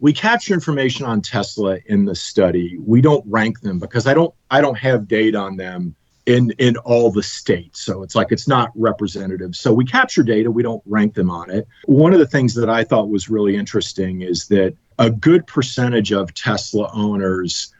we 0.00 0.12
capture 0.12 0.52
information 0.52 1.06
on 1.06 1.22
Tesla 1.22 1.78
in 1.86 2.04
the 2.04 2.14
study. 2.14 2.76
We 2.78 3.00
don't 3.00 3.24
rank 3.26 3.60
them 3.60 3.78
because 3.78 4.06
I 4.06 4.14
don't 4.14 4.34
I 4.50 4.60
don't 4.60 4.76
have 4.76 5.08
data 5.08 5.38
on 5.38 5.56
them 5.56 5.94
in 6.26 6.52
in 6.58 6.76
all 6.78 7.10
the 7.10 7.22
states. 7.22 7.82
So 7.82 8.02
it's 8.02 8.14
like 8.14 8.32
it's 8.32 8.48
not 8.48 8.70
representative. 8.74 9.54
So 9.54 9.72
we 9.72 9.84
capture 9.84 10.22
data 10.22 10.50
we 10.50 10.62
don't 10.62 10.82
rank 10.86 11.14
them 11.14 11.30
on 11.30 11.50
it. 11.50 11.68
One 11.86 12.12
of 12.12 12.18
the 12.18 12.26
things 12.26 12.54
that 12.54 12.70
i 12.70 12.84
thought 12.84 13.08
was 13.08 13.28
really 13.28 13.56
interesting 13.56 14.22
is 14.22 14.48
that 14.48 14.74
a 14.98 15.10
good 15.10 15.46
percentage 15.46 16.12
of 16.12 16.32
tesla 16.34 16.90
owners 16.94 17.72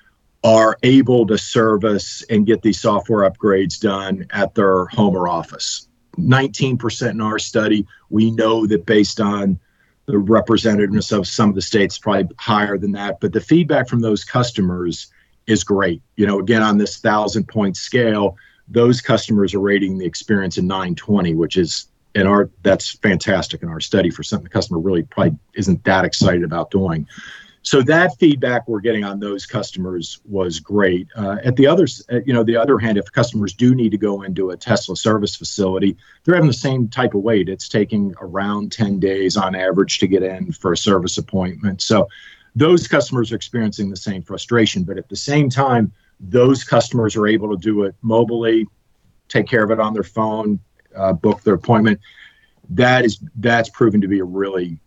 are 0.42 0.76
able 0.82 1.26
to 1.26 1.38
service 1.38 2.22
and 2.28 2.46
get 2.46 2.60
these 2.60 2.78
software 2.78 3.28
upgrades 3.30 3.80
done 3.80 4.26
at 4.30 4.54
their 4.54 4.84
home 4.86 5.16
or 5.16 5.26
office. 5.26 5.88
19% 6.18 7.10
in 7.10 7.20
our 7.20 7.38
study 7.38 7.86
we 8.10 8.30
know 8.30 8.66
that 8.66 8.84
based 8.84 9.20
on 9.20 9.58
the 10.06 10.12
representativeness 10.12 11.16
of 11.16 11.26
some 11.26 11.48
of 11.48 11.54
the 11.54 11.62
states 11.62 11.98
probably 11.98 12.28
higher 12.38 12.76
than 12.76 12.92
that. 12.92 13.20
But 13.20 13.32
the 13.32 13.40
feedback 13.40 13.88
from 13.88 14.00
those 14.00 14.22
customers 14.22 15.10
is 15.46 15.64
great. 15.64 16.02
You 16.16 16.26
know, 16.26 16.40
again, 16.40 16.62
on 16.62 16.78
this 16.78 16.98
thousand 16.98 17.48
point 17.48 17.76
scale, 17.76 18.36
those 18.68 19.00
customers 19.00 19.54
are 19.54 19.60
rating 19.60 19.98
the 19.98 20.06
experience 20.06 20.58
in 20.58 20.66
920, 20.66 21.34
which 21.34 21.56
is 21.56 21.88
in 22.14 22.26
our 22.26 22.50
that's 22.62 22.92
fantastic 22.98 23.62
in 23.62 23.68
our 23.68 23.80
study 23.80 24.10
for 24.10 24.22
something 24.22 24.44
the 24.44 24.50
customer 24.50 24.78
really 24.78 25.02
probably 25.02 25.36
isn't 25.54 25.82
that 25.84 26.04
excited 26.04 26.44
about 26.44 26.70
doing. 26.70 27.06
So 27.64 27.80
that 27.84 28.14
feedback 28.18 28.68
we're 28.68 28.80
getting 28.80 29.04
on 29.04 29.20
those 29.20 29.46
customers 29.46 30.20
was 30.26 30.60
great. 30.60 31.08
Uh, 31.16 31.38
at 31.42 31.56
the 31.56 31.66
others, 31.66 32.04
you 32.26 32.34
know, 32.34 32.44
the 32.44 32.58
other 32.58 32.78
hand, 32.78 32.98
if 32.98 33.10
customers 33.10 33.54
do 33.54 33.74
need 33.74 33.88
to 33.92 33.96
go 33.96 34.20
into 34.20 34.50
a 34.50 34.56
Tesla 34.56 34.94
service 34.94 35.34
facility, 35.34 35.96
they're 36.22 36.34
having 36.34 36.46
the 36.48 36.52
same 36.52 36.88
type 36.88 37.14
of 37.14 37.22
wait. 37.22 37.48
It's 37.48 37.66
taking 37.66 38.14
around 38.20 38.70
10 38.70 39.00
days 39.00 39.38
on 39.38 39.54
average 39.54 39.98
to 40.00 40.06
get 40.06 40.22
in 40.22 40.52
for 40.52 40.72
a 40.72 40.76
service 40.76 41.16
appointment. 41.16 41.80
So 41.80 42.06
those 42.54 42.86
customers 42.86 43.32
are 43.32 43.36
experiencing 43.36 43.90
the 43.90 43.96
same 43.96 44.22
frustration. 44.22 44.84
But 44.84 44.98
at 44.98 45.08
the 45.08 45.16
same 45.16 45.48
time, 45.48 45.92
those 46.20 46.64
customers 46.64 47.16
are 47.16 47.26
able 47.26 47.50
to 47.50 47.60
do 47.60 47.84
it 47.84 47.94
mobily, 48.04 48.64
take 49.28 49.46
care 49.46 49.64
of 49.64 49.70
it 49.70 49.80
on 49.80 49.92
their 49.94 50.04
phone, 50.04 50.60
uh, 50.94 51.12
book 51.12 51.42
their 51.42 51.54
appointment. 51.54 52.00
that 52.70 53.04
is 53.04 53.18
that's 53.36 53.68
proven 53.68 54.00
to 54.00 54.08
be 54.08 54.20
a 54.20 54.24
really 54.24 54.78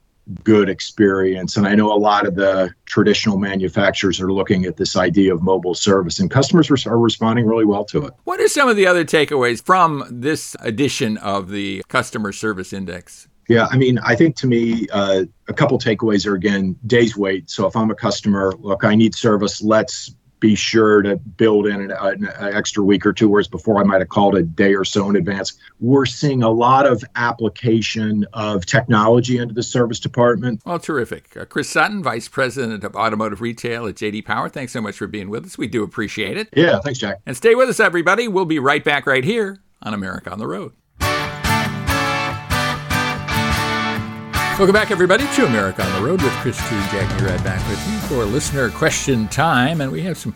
good 0.44 0.68
experience. 0.70 1.56
And 1.56 1.68
I 1.68 1.76
know 1.76 1.94
a 1.94 1.96
lot 1.96 2.28
of 2.28 2.36
the 2.36 2.74
traditional 2.86 3.38
manufacturers 3.38 4.20
are 4.20 4.32
looking 4.32 4.66
at 4.66 4.76
this 4.76 4.96
idea 4.98 5.34
of 5.34 5.42
mobile 5.42 5.74
service, 5.74 6.20
and 6.20 6.30
customers 6.30 6.86
are 6.86 6.98
responding 6.98 7.46
really 7.46 7.66
well 7.66 7.86
to 7.86 8.06
it. 8.06 8.14
What 8.26 8.42
are 8.42 8.48
some 8.48 8.68
of 8.68 8.76
the 8.76 8.88
other 8.88 9.06
takeaways 9.06 9.64
from 9.64 10.06
this 10.10 10.56
edition 10.60 11.18
of 11.18 11.50
the 11.50 11.84
Customer 11.88 12.32
Service 12.32 12.74
Index? 12.74 13.28
Yeah, 13.48 13.68
I 13.72 13.78
mean, 13.78 13.98
I 14.00 14.16
think 14.16 14.36
to 14.38 14.48
me, 14.48 14.88
uh, 14.92 15.24
a 15.48 15.54
couple 15.54 15.80
takeaways 15.80 16.28
are 16.28 16.36
again 16.36 16.76
days 16.86 17.16
wait. 17.16 17.50
So 17.50 17.66
if 17.66 17.76
I'm 17.76 17.90
a 17.92 17.96
customer, 17.96 18.54
look, 18.60 18.84
I 18.84 18.96
need 18.96 19.16
service. 19.16 19.62
Let's 19.62 20.14
be 20.40 20.56
sure 20.56 21.02
to 21.02 21.16
build 21.16 21.68
in 21.68 21.82
an, 21.82 21.92
an, 21.92 22.28
extra 22.40 22.84
week 22.84 23.06
or 23.06 23.14
two, 23.14 23.28
whereas 23.28 23.48
before 23.48 23.80
I 23.80 23.84
might 23.84 24.02
have 24.02 24.10
called 24.10 24.36
a 24.36 24.44
day 24.44 24.76
or 24.76 24.86
so 24.86 25.10
in 25.10 25.16
advance. 25.16 25.58
We're 25.80 26.06
seeing 26.06 26.44
a 26.44 26.50
lot 26.50 26.86
of 26.86 27.04
application 27.16 28.26
of 28.34 28.66
technology 28.66 29.38
into 29.38 29.54
the 29.54 29.64
service 29.64 30.00
department. 30.00 30.62
Well, 30.66 30.80
terrific. 30.80 31.36
Uh, 31.36 31.46
Chris 31.46 31.70
Sutton, 31.70 32.04
Vice 32.04 32.28
President 32.28 32.84
of 32.84 32.96
Automotive 32.96 33.42
Retail 33.42 33.88
at 33.88 33.96
JD 33.96 34.26
Power, 34.26 34.50
thanks 34.50 34.74
so 34.74 34.82
much 34.82 34.98
for 34.98 35.08
being 35.08 35.30
with 35.30 35.46
us. 35.46 35.58
We 35.58 35.68
do 35.68 35.84
appreciate 35.84 36.38
it. 36.38 36.50
Yeah, 36.56 36.80
thanks, 36.80 37.00
Jack. 37.00 37.18
And 37.26 37.36
stay 37.36 37.56
with 37.56 37.70
us, 37.70 37.80
everybody. 37.80 38.28
We'll 38.28 38.46
be 38.46 38.60
right 38.60 38.84
back 38.84 39.08
right 39.08 39.24
here 39.24 39.60
on 39.82 39.94
America 39.94 40.32
on 40.32 40.40
the 40.40 40.48
Road. 40.48 40.74
Welcome 44.58 44.74
back, 44.74 44.90
everybody, 44.90 45.24
to 45.36 45.46
America 45.46 45.86
on 45.86 46.02
the 46.02 46.08
Road 46.08 46.20
with 46.20 46.34
Chris 46.38 46.58
T. 46.58 46.70
Jack 46.90 47.08
Nerad 47.20 47.44
back 47.44 47.60
with 47.70 47.88
you 47.88 48.00
for 48.08 48.26
listener 48.26 48.72
question 48.72 49.28
time. 49.28 49.82
And 49.82 49.92
we 49.92 50.02
have 50.02 50.18
some, 50.18 50.36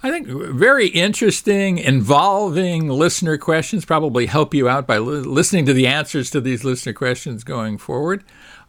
I 0.00 0.12
think, 0.12 0.28
very 0.28 0.86
interesting, 0.86 1.78
involving 1.78 2.88
listener 2.88 3.36
questions. 3.36 3.84
Probably 3.84 4.26
help 4.26 4.54
you 4.54 4.68
out 4.68 4.86
by 4.86 4.98
li- 4.98 5.22
listening 5.22 5.66
to 5.66 5.72
the 5.72 5.88
answers 5.88 6.30
to 6.30 6.40
these 6.40 6.62
listener 6.62 6.92
questions 6.92 7.42
going 7.42 7.78
forward. 7.78 8.22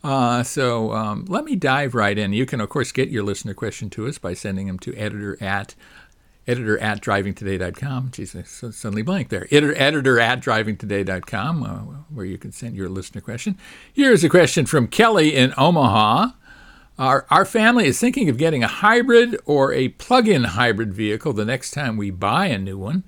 Uh, 0.03 0.41
so 0.41 0.91
um, 0.93 1.23
let 1.27 1.45
me 1.45 1.55
dive 1.55 1.93
right 1.93 2.17
in. 2.17 2.33
You 2.33 2.47
can, 2.47 2.59
of 2.59 2.69
course, 2.69 2.91
get 2.91 3.09
your 3.09 3.21
listener 3.21 3.53
question 3.53 3.91
to 3.91 4.07
us 4.07 4.17
by 4.17 4.33
sending 4.33 4.65
them 4.65 4.79
to 4.79 4.95
editor 4.95 5.37
at 5.39 5.75
editor 6.49 6.77
at 6.79 7.01
drivingtoday.com. 7.01 8.11
I 8.17 8.23
suddenly 8.71 9.03
blank 9.03 9.29
there. 9.29 9.47
Editor, 9.51 9.77
editor 9.77 10.19
at 10.19 10.41
drivingtoday.com, 10.41 11.63
uh, 11.63 11.77
where 12.13 12.25
you 12.25 12.37
can 12.37 12.51
send 12.51 12.75
your 12.75 12.89
listener 12.89 13.21
question. 13.21 13.57
Here's 13.93 14.23
a 14.23 14.29
question 14.29 14.65
from 14.65 14.87
Kelly 14.87 15.35
in 15.35 15.53
Omaha. 15.57 16.29
Our, 16.97 17.25
our 17.29 17.45
family 17.45 17.85
is 17.85 17.99
thinking 17.99 18.29
of 18.29 18.37
getting 18.37 18.63
a 18.63 18.67
hybrid 18.67 19.39
or 19.45 19.71
a 19.71 19.89
plug 19.89 20.27
in 20.27 20.43
hybrid 20.43 20.93
vehicle 20.93 21.31
the 21.31 21.45
next 21.45 21.71
time 21.71 21.95
we 21.95 22.09
buy 22.09 22.47
a 22.47 22.57
new 22.57 22.77
one, 22.77 23.03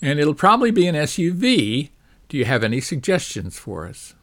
and 0.00 0.20
it'll 0.20 0.34
probably 0.34 0.70
be 0.70 0.86
an 0.86 0.94
SUV. 0.94 1.90
Do 2.28 2.36
you 2.36 2.44
have 2.44 2.62
any 2.62 2.80
suggestions 2.80 3.58
for 3.58 3.86
us? 3.88 4.14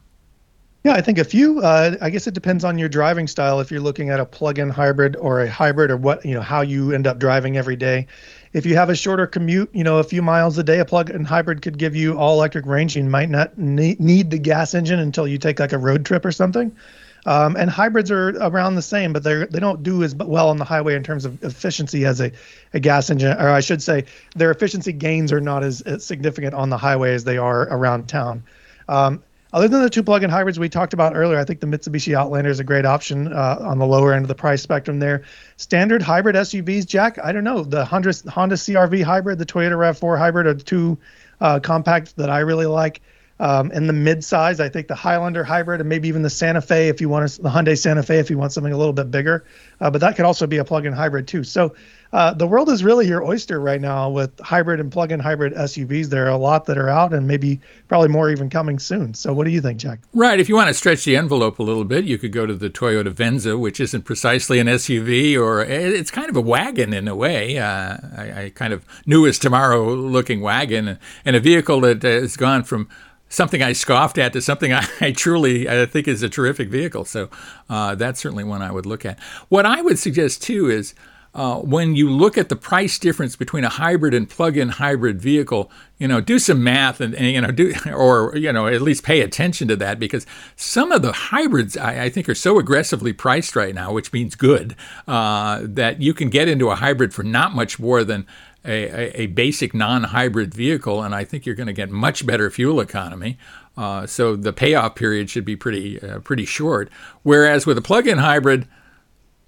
Yeah, 0.84 0.94
I 0.94 1.00
think 1.00 1.18
a 1.18 1.24
few. 1.24 1.60
Uh, 1.60 1.96
I 2.00 2.10
guess 2.10 2.26
it 2.26 2.34
depends 2.34 2.64
on 2.64 2.76
your 2.76 2.88
driving 2.88 3.28
style. 3.28 3.60
If 3.60 3.70
you're 3.70 3.80
looking 3.80 4.10
at 4.10 4.18
a 4.18 4.24
plug-in 4.24 4.68
hybrid 4.68 5.14
or 5.16 5.42
a 5.42 5.50
hybrid, 5.50 5.92
or 5.92 5.96
what 5.96 6.24
you 6.24 6.34
know, 6.34 6.40
how 6.40 6.62
you 6.62 6.92
end 6.92 7.06
up 7.06 7.18
driving 7.18 7.56
every 7.56 7.76
day. 7.76 8.08
If 8.52 8.66
you 8.66 8.76
have 8.76 8.90
a 8.90 8.94
shorter 8.94 9.26
commute, 9.26 9.70
you 9.72 9.82
know, 9.82 9.98
a 9.98 10.04
few 10.04 10.20
miles 10.20 10.58
a 10.58 10.62
day, 10.62 10.78
a 10.78 10.84
plug-in 10.84 11.24
hybrid 11.24 11.62
could 11.62 11.78
give 11.78 11.96
you 11.96 12.18
all 12.18 12.34
electric 12.34 12.66
range. 12.66 12.96
You 12.96 13.04
might 13.04 13.30
not 13.30 13.56
need 13.56 14.30
the 14.30 14.38
gas 14.38 14.74
engine 14.74 14.98
until 14.98 15.26
you 15.26 15.38
take 15.38 15.58
like 15.58 15.72
a 15.72 15.78
road 15.78 16.04
trip 16.04 16.24
or 16.24 16.32
something. 16.32 16.76
Um, 17.24 17.56
and 17.56 17.70
hybrids 17.70 18.10
are 18.10 18.30
around 18.30 18.74
the 18.74 18.82
same, 18.82 19.12
but 19.12 19.22
they 19.22 19.46
they 19.46 19.60
don't 19.60 19.82
do 19.82 20.02
as 20.02 20.12
well 20.14 20.48
on 20.48 20.56
the 20.56 20.64
highway 20.64 20.96
in 20.96 21.04
terms 21.04 21.24
of 21.24 21.42
efficiency 21.44 22.04
as 22.04 22.20
a, 22.20 22.32
a 22.74 22.80
gas 22.80 23.10
engine, 23.10 23.30
or 23.30 23.48
I 23.48 23.60
should 23.60 23.80
say, 23.80 24.06
their 24.34 24.50
efficiency 24.50 24.92
gains 24.92 25.32
are 25.32 25.40
not 25.40 25.62
as, 25.62 25.82
as 25.82 26.04
significant 26.04 26.54
on 26.54 26.68
the 26.68 26.78
highway 26.78 27.14
as 27.14 27.22
they 27.22 27.38
are 27.38 27.62
around 27.62 28.08
town. 28.08 28.42
Um, 28.88 29.22
other 29.52 29.68
than 29.68 29.82
the 29.82 29.90
two 29.90 30.02
plug-in 30.02 30.30
hybrids 30.30 30.58
we 30.58 30.68
talked 30.68 30.94
about 30.94 31.14
earlier, 31.14 31.38
I 31.38 31.44
think 31.44 31.60
the 31.60 31.66
Mitsubishi 31.66 32.14
Outlander 32.14 32.50
is 32.50 32.60
a 32.60 32.64
great 32.64 32.86
option 32.86 33.32
uh, 33.32 33.58
on 33.60 33.78
the 33.78 33.86
lower 33.86 34.14
end 34.14 34.24
of 34.24 34.28
the 34.28 34.34
price 34.34 34.62
spectrum 34.62 34.98
there. 34.98 35.24
Standard 35.56 36.02
hybrid 36.02 36.36
SUVs, 36.36 36.86
Jack, 36.86 37.18
I 37.22 37.32
don't 37.32 37.44
know. 37.44 37.62
The 37.62 37.84
Honda, 37.84 38.14
Honda 38.28 38.54
CRV 38.54 39.02
hybrid, 39.02 39.38
the 39.38 39.46
Toyota 39.46 39.76
RAV4 39.76 40.18
hybrid 40.18 40.46
are 40.46 40.54
two 40.54 40.98
uh, 41.40 41.60
compacts 41.60 42.12
that 42.12 42.30
I 42.30 42.40
really 42.40 42.66
like. 42.66 43.02
Um, 43.42 43.72
in 43.72 43.88
the 43.88 43.92
mid-size, 43.92 44.60
I 44.60 44.68
think 44.68 44.86
the 44.86 44.94
Highlander 44.94 45.42
hybrid 45.42 45.80
and 45.80 45.88
maybe 45.88 46.06
even 46.06 46.22
the 46.22 46.30
Santa 46.30 46.60
Fe 46.60 46.88
if 46.88 47.00
you 47.00 47.08
want 47.08 47.28
to, 47.28 47.42
the 47.42 47.48
Hyundai 47.48 47.76
Santa 47.76 48.04
Fe 48.04 48.20
if 48.20 48.30
you 48.30 48.38
want 48.38 48.52
something 48.52 48.72
a 48.72 48.76
little 48.76 48.92
bit 48.92 49.10
bigger. 49.10 49.44
Uh, 49.80 49.90
but 49.90 50.00
that 50.00 50.14
could 50.14 50.24
also 50.24 50.46
be 50.46 50.58
a 50.58 50.64
plug-in 50.64 50.92
hybrid 50.92 51.26
too. 51.26 51.42
So 51.42 51.74
uh, 52.12 52.34
the 52.34 52.46
world 52.46 52.68
is 52.68 52.84
really 52.84 53.08
your 53.08 53.24
oyster 53.24 53.58
right 53.58 53.80
now 53.80 54.10
with 54.10 54.38
hybrid 54.40 54.80
and 54.80 54.92
plug-in 54.92 55.18
hybrid 55.18 55.54
SUVs. 55.54 56.06
There 56.06 56.26
are 56.26 56.30
a 56.30 56.36
lot 56.36 56.66
that 56.66 56.76
are 56.76 56.90
out, 56.90 57.14
and 57.14 57.26
maybe 57.26 57.58
probably 57.88 58.08
more 58.08 58.30
even 58.30 58.50
coming 58.50 58.78
soon. 58.78 59.14
So, 59.14 59.32
what 59.32 59.44
do 59.44 59.50
you 59.50 59.62
think, 59.62 59.78
Jack? 59.78 60.00
Right. 60.12 60.38
If 60.38 60.48
you 60.48 60.54
want 60.54 60.68
to 60.68 60.74
stretch 60.74 61.06
the 61.06 61.16
envelope 61.16 61.58
a 61.58 61.62
little 61.62 61.84
bit, 61.84 62.04
you 62.04 62.18
could 62.18 62.32
go 62.32 62.44
to 62.44 62.54
the 62.54 62.68
Toyota 62.68 63.10
Venza, 63.10 63.56
which 63.56 63.80
isn't 63.80 64.02
precisely 64.02 64.58
an 64.58 64.66
SUV, 64.66 65.40
or 65.40 65.62
it's 65.62 66.10
kind 66.10 66.28
of 66.28 66.36
a 66.36 66.40
wagon 66.40 66.92
in 66.92 67.08
a 67.08 67.16
way. 67.16 67.58
Uh, 67.58 67.96
I, 68.16 68.42
I, 68.42 68.52
kind 68.54 68.74
of 68.74 68.84
new 69.06 69.26
as 69.26 69.38
tomorrow 69.38 69.94
looking 69.94 70.42
wagon, 70.42 70.98
and 71.24 71.34
a 71.34 71.40
vehicle 71.40 71.80
that 71.80 72.02
has 72.02 72.36
gone 72.36 72.62
from 72.62 72.88
something 73.32 73.62
I 73.62 73.72
scoffed 73.72 74.18
at 74.18 74.32
to 74.34 74.40
something 74.40 74.72
I, 75.00 75.12
truly 75.12 75.68
I 75.68 75.86
think 75.86 76.06
is 76.06 76.22
a 76.22 76.28
terrific 76.28 76.68
vehicle. 76.68 77.04
So 77.04 77.30
uh, 77.68 77.94
that's 77.94 78.20
certainly 78.20 78.44
one 78.44 78.62
I 78.62 78.70
would 78.70 78.86
look 78.86 79.04
at. 79.04 79.18
What 79.48 79.66
I 79.66 79.82
would 79.82 79.98
suggest 79.98 80.42
too 80.42 80.70
is 80.70 80.94
uh, 81.34 81.56
when 81.60 81.96
you 81.96 82.10
look 82.10 82.36
at 82.36 82.50
the 82.50 82.56
price 82.56 82.98
difference 82.98 83.36
between 83.36 83.64
a 83.64 83.70
hybrid 83.70 84.12
and 84.12 84.28
plug-in 84.28 84.68
hybrid 84.68 85.18
vehicle, 85.18 85.70
you 85.96 86.06
know, 86.06 86.20
do 86.20 86.38
some 86.38 86.62
math 86.62 87.00
and, 87.00 87.14
and, 87.14 87.26
you 87.26 87.40
know, 87.40 87.50
do 87.50 87.72
or 87.94 88.36
you 88.36 88.52
know, 88.52 88.66
at 88.66 88.82
least 88.82 89.02
pay 89.02 89.22
attention 89.22 89.66
to 89.68 89.76
that 89.76 89.98
because 89.98 90.26
some 90.56 90.92
of 90.92 91.00
the 91.00 91.12
hybrids 91.12 91.74
I, 91.74 92.04
I 92.04 92.08
think 92.10 92.28
are 92.28 92.34
so 92.34 92.58
aggressively 92.58 93.14
priced 93.14 93.56
right 93.56 93.74
now, 93.74 93.92
which 93.92 94.12
means 94.12 94.34
good, 94.34 94.76
uh, 95.08 95.60
that 95.62 96.02
you 96.02 96.12
can 96.12 96.28
get 96.28 96.48
into 96.48 96.68
a 96.68 96.74
hybrid 96.74 97.14
for 97.14 97.22
not 97.22 97.54
much 97.54 97.78
more 97.78 98.04
than 98.04 98.26
a, 98.64 99.22
a, 99.22 99.26
basic 99.26 99.74
non-hybrid 99.74 100.54
vehicle, 100.54 101.02
and 101.02 101.14
I 101.14 101.24
think 101.24 101.46
you're 101.46 101.54
going 101.56 101.66
to 101.66 101.72
get 101.72 101.90
much 101.90 102.24
better 102.24 102.48
fuel 102.50 102.80
economy. 102.80 103.38
Uh, 103.76 104.06
so 104.06 104.36
the 104.36 104.52
payoff 104.52 104.94
period 104.94 105.30
should 105.30 105.44
be 105.44 105.56
pretty 105.56 106.00
uh, 106.00 106.20
pretty 106.20 106.44
short. 106.44 106.90
Whereas 107.22 107.66
with 107.66 107.76
a 107.78 107.82
plug-in 107.82 108.18
hybrid 108.18 108.68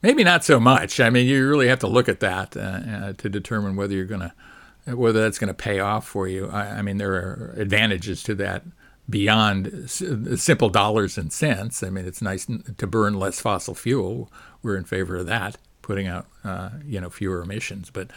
Maybe 0.05 0.23
not 0.23 0.45
so 0.45 0.61
much. 0.61 1.01
I 1.01 1.09
mean, 1.09 1.27
you 1.27 1.49
really 1.49 1.69
have 1.69 1.79
to 1.79 1.87
look 1.87 2.11
at 2.11 2.21
that 2.21 2.59
uh, 2.59 2.61
uh, 2.61 3.13
to 3.15 3.31
determine 3.31 3.75
whether 3.75 3.95
you're 3.95 4.05
going 4.05 4.21
to, 4.21 4.95
whether 4.95 5.23
that's 5.23 5.39
going 5.39 5.49
to 5.49 5.55
pay 5.55 5.81
off 5.81 6.07
for 6.07 6.29
you. 6.29 6.51
I, 6.51 6.61
I, 6.73 6.83
mean, 6.83 6.99
there 6.99 7.15
are 7.15 7.55
advantages 7.57 8.23
to 8.25 8.35
that 8.35 8.65
beyond 9.09 9.89
simple 9.89 10.69
dollars 10.69 11.17
and 11.17 11.33
cents. 11.33 11.83
I 11.83 11.89
mean, 11.89 12.05
it's 12.05 12.21
nice 12.21 12.47
to 12.77 12.87
burn 12.87 13.15
less 13.15 13.41
fossil 13.41 13.75
fuel. 13.75 14.31
We're 14.63 14.77
in 14.77 14.85
favor 14.85 15.17
of 15.17 15.25
that, 15.25 15.57
putting 15.81 16.07
out, 16.07 16.27
uh, 16.45 16.69
you 16.85 17.01
know, 17.01 17.09
fewer 17.09 17.41
emissions. 17.41 17.89
But 17.89 18.11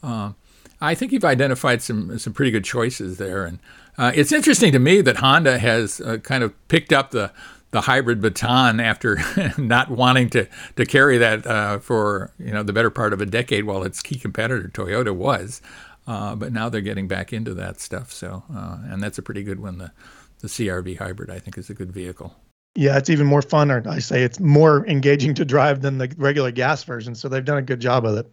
uh, 0.00 0.34
I 0.82 0.96
think 0.96 1.12
you've 1.12 1.24
identified 1.24 1.80
some 1.80 2.18
some 2.18 2.32
pretty 2.32 2.50
good 2.50 2.64
choices 2.64 3.18
there, 3.18 3.44
and 3.44 3.60
uh, 3.96 4.10
it's 4.14 4.32
interesting 4.32 4.72
to 4.72 4.80
me 4.80 5.00
that 5.00 5.16
Honda 5.16 5.58
has 5.58 6.00
uh, 6.00 6.18
kind 6.18 6.42
of 6.42 6.52
picked 6.68 6.92
up 6.92 7.12
the 7.12 7.32
the 7.70 7.82
hybrid 7.82 8.20
baton 8.20 8.80
after 8.80 9.18
not 9.58 9.90
wanting 9.90 10.28
to 10.30 10.48
to 10.76 10.84
carry 10.84 11.18
that 11.18 11.46
uh, 11.46 11.78
for 11.78 12.32
you 12.38 12.50
know 12.52 12.64
the 12.64 12.72
better 12.72 12.90
part 12.90 13.12
of 13.12 13.20
a 13.20 13.26
decade 13.26 13.64
while 13.64 13.84
its 13.84 14.02
key 14.02 14.18
competitor 14.18 14.68
Toyota 14.68 15.14
was. 15.14 15.62
Uh, 16.04 16.34
but 16.34 16.52
now 16.52 16.68
they're 16.68 16.80
getting 16.80 17.06
back 17.06 17.32
into 17.32 17.54
that 17.54 17.78
stuff. 17.78 18.12
So 18.12 18.42
uh, 18.52 18.78
and 18.84 19.00
that's 19.00 19.18
a 19.18 19.22
pretty 19.22 19.44
good 19.44 19.60
one. 19.60 19.78
The 19.78 19.92
the 20.40 20.48
CRV 20.48 20.98
hybrid 20.98 21.30
I 21.30 21.38
think 21.38 21.56
is 21.56 21.70
a 21.70 21.74
good 21.74 21.92
vehicle. 21.92 22.34
Yeah, 22.74 22.96
it's 22.98 23.10
even 23.10 23.26
more 23.26 23.42
fun, 23.42 23.70
or 23.70 23.82
I 23.86 24.00
say 24.00 24.24
it's 24.24 24.40
more 24.40 24.84
engaging 24.88 25.34
to 25.34 25.44
drive 25.44 25.82
than 25.82 25.98
the 25.98 26.12
regular 26.16 26.50
gas 26.50 26.82
version. 26.82 27.14
So 27.14 27.28
they've 27.28 27.44
done 27.44 27.58
a 27.58 27.62
good 27.62 27.80
job 27.80 28.04
of 28.04 28.16
it. 28.16 28.32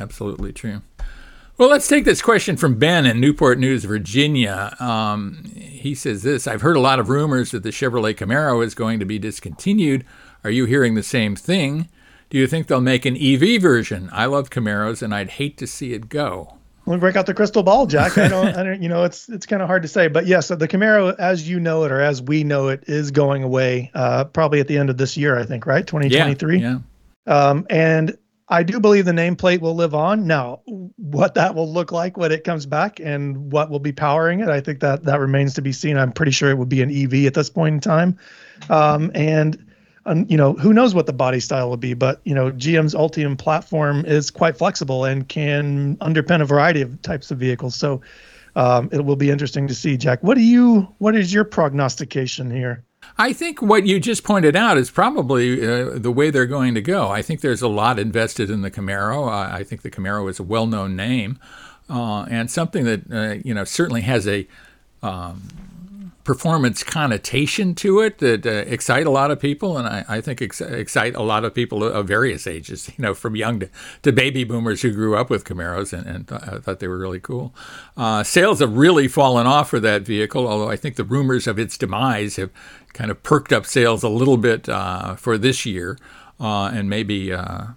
Absolutely 0.00 0.52
true. 0.52 0.80
Well, 1.62 1.70
let's 1.70 1.86
take 1.86 2.04
this 2.04 2.20
question 2.20 2.56
from 2.56 2.76
Ben 2.76 3.06
in 3.06 3.20
Newport 3.20 3.56
News, 3.56 3.84
Virginia. 3.84 4.74
Um, 4.80 5.44
he 5.54 5.94
says 5.94 6.24
this 6.24 6.48
I've 6.48 6.62
heard 6.62 6.74
a 6.74 6.80
lot 6.80 6.98
of 6.98 7.08
rumors 7.08 7.52
that 7.52 7.62
the 7.62 7.70
Chevrolet 7.70 8.16
Camaro 8.16 8.64
is 8.64 8.74
going 8.74 8.98
to 8.98 9.04
be 9.04 9.16
discontinued. 9.16 10.04
Are 10.42 10.50
you 10.50 10.64
hearing 10.64 10.96
the 10.96 11.04
same 11.04 11.36
thing? 11.36 11.88
Do 12.30 12.36
you 12.36 12.48
think 12.48 12.66
they'll 12.66 12.80
make 12.80 13.06
an 13.06 13.16
EV 13.16 13.62
version? 13.62 14.10
I 14.12 14.26
love 14.26 14.50
Camaros 14.50 15.02
and 15.02 15.14
I'd 15.14 15.30
hate 15.30 15.56
to 15.58 15.68
see 15.68 15.92
it 15.92 16.08
go. 16.08 16.58
Let 16.86 16.94
me 16.96 16.98
break 16.98 17.14
out 17.14 17.26
the 17.26 17.34
crystal 17.34 17.62
ball, 17.62 17.86
Jack. 17.86 18.18
I 18.18 18.26
don't, 18.26 18.48
I 18.56 18.64
don't 18.64 18.82
you 18.82 18.88
know, 18.88 19.04
it's 19.04 19.28
it's 19.28 19.46
kind 19.46 19.62
of 19.62 19.68
hard 19.68 19.82
to 19.82 19.88
say, 19.88 20.08
but 20.08 20.26
yes, 20.26 20.48
the 20.48 20.66
Camaro, 20.66 21.14
as 21.20 21.48
you 21.48 21.60
know 21.60 21.84
it 21.84 21.92
or 21.92 22.00
as 22.00 22.20
we 22.20 22.42
know 22.42 22.70
it, 22.70 22.82
is 22.88 23.12
going 23.12 23.44
away 23.44 23.88
uh, 23.94 24.24
probably 24.24 24.58
at 24.58 24.66
the 24.66 24.78
end 24.78 24.90
of 24.90 24.96
this 24.96 25.16
year. 25.16 25.38
I 25.38 25.44
think, 25.44 25.64
right, 25.66 25.86
2023. 25.86 26.58
Yeah. 26.58 26.78
yeah. 27.24 27.32
Um, 27.32 27.68
and 27.70 28.18
I 28.52 28.62
do 28.62 28.78
believe 28.78 29.06
the 29.06 29.12
nameplate 29.12 29.60
will 29.60 29.74
live 29.74 29.94
on. 29.94 30.26
Now, 30.26 30.60
what 30.66 31.34
that 31.36 31.54
will 31.54 31.72
look 31.72 31.90
like 31.90 32.18
when 32.18 32.30
it 32.32 32.44
comes 32.44 32.66
back 32.66 33.00
and 33.00 33.50
what 33.50 33.70
will 33.70 33.78
be 33.78 33.92
powering 33.92 34.40
it, 34.40 34.48
I 34.48 34.60
think 34.60 34.80
that 34.80 35.04
that 35.04 35.20
remains 35.20 35.54
to 35.54 35.62
be 35.62 35.72
seen. 35.72 35.96
I'm 35.96 36.12
pretty 36.12 36.32
sure 36.32 36.50
it 36.50 36.58
would 36.58 36.68
be 36.68 36.82
an 36.82 36.90
EV 36.90 37.24
at 37.24 37.32
this 37.32 37.48
point 37.48 37.76
in 37.76 37.80
time. 37.80 38.18
Um, 38.68 39.10
and 39.14 39.66
um, 40.04 40.26
you 40.28 40.36
know, 40.36 40.52
who 40.52 40.74
knows 40.74 40.94
what 40.94 41.06
the 41.06 41.14
body 41.14 41.40
style 41.40 41.70
will 41.70 41.78
be, 41.78 41.94
but 41.94 42.20
you 42.24 42.34
know, 42.34 42.52
GM's 42.52 42.94
Ultium 42.94 43.38
platform 43.38 44.04
is 44.04 44.30
quite 44.30 44.58
flexible 44.58 45.06
and 45.06 45.26
can 45.26 45.96
underpin 45.96 46.42
a 46.42 46.44
variety 46.44 46.82
of 46.82 47.00
types 47.00 47.30
of 47.30 47.38
vehicles. 47.38 47.74
So 47.74 48.02
um, 48.54 48.90
it 48.92 49.06
will 49.06 49.16
be 49.16 49.30
interesting 49.30 49.66
to 49.68 49.74
see. 49.74 49.96
Jack, 49.96 50.22
what 50.22 50.34
do 50.34 50.42
you? 50.42 50.94
What 50.98 51.16
is 51.16 51.32
your 51.32 51.44
prognostication 51.44 52.50
here? 52.50 52.84
I 53.18 53.32
think 53.32 53.60
what 53.60 53.86
you 53.86 54.00
just 54.00 54.24
pointed 54.24 54.56
out 54.56 54.78
is 54.78 54.90
probably 54.90 55.66
uh, 55.66 55.98
the 55.98 56.10
way 56.10 56.30
they're 56.30 56.46
going 56.46 56.74
to 56.74 56.80
go. 56.80 57.10
I 57.10 57.22
think 57.22 57.40
there's 57.40 57.62
a 57.62 57.68
lot 57.68 57.98
invested 57.98 58.50
in 58.50 58.62
the 58.62 58.70
Camaro. 58.70 59.28
I 59.28 59.64
think 59.64 59.82
the 59.82 59.90
Camaro 59.90 60.28
is 60.30 60.38
a 60.38 60.42
well-known 60.42 60.96
name 60.96 61.38
uh, 61.88 62.22
and 62.24 62.50
something 62.50 62.84
that 62.84 63.12
uh, 63.12 63.40
you 63.44 63.54
know 63.54 63.64
certainly 63.64 64.02
has 64.02 64.26
a 64.26 64.46
um, 65.02 65.42
performance 66.24 66.82
connotation 66.82 67.74
to 67.74 68.00
it 68.00 68.18
that 68.18 68.46
uh, 68.46 68.50
excite 68.50 69.06
a 69.06 69.10
lot 69.10 69.30
of 69.30 69.40
people, 69.40 69.76
and 69.76 69.88
I, 69.88 70.04
I 70.08 70.20
think 70.20 70.40
ex- 70.40 70.60
excite 70.60 71.14
a 71.14 71.22
lot 71.22 71.44
of 71.44 71.54
people 71.54 71.82
of 71.84 72.06
various 72.06 72.46
ages. 72.46 72.90
You 73.02 73.02
know, 73.02 73.14
from 73.14 73.36
young 73.36 73.60
to, 73.60 73.70
to 74.02 74.12
baby 74.12 74.44
boomers 74.44 74.82
who 74.82 74.92
grew 74.92 75.16
up 75.16 75.30
with 75.30 75.44
Camaros 75.44 75.92
and, 75.92 76.06
and 76.06 76.28
th- 76.28 76.62
thought 76.62 76.78
they 76.78 76.86
were 76.86 76.98
really 76.98 77.18
cool. 77.18 77.54
Uh, 77.96 78.22
sales 78.22 78.60
have 78.60 78.76
really 78.76 79.08
fallen 79.08 79.46
off 79.46 79.70
for 79.70 79.80
that 79.80 80.02
vehicle, 80.02 80.46
although 80.46 80.70
I 80.70 80.76
think 80.76 80.96
the 80.96 81.04
rumors 81.04 81.46
of 81.46 81.58
its 81.58 81.78
demise 81.78 82.36
have 82.36 82.50
kind 82.92 83.10
of 83.10 83.22
perked 83.22 83.52
up 83.52 83.64
sales 83.66 84.02
a 84.02 84.08
little 84.08 84.36
bit 84.36 84.68
uh, 84.68 85.16
for 85.16 85.38
this 85.38 85.64
year, 85.64 85.98
uh, 86.38 86.66
and 86.66 86.90
maybe 86.90 87.32
uh, 87.32 87.68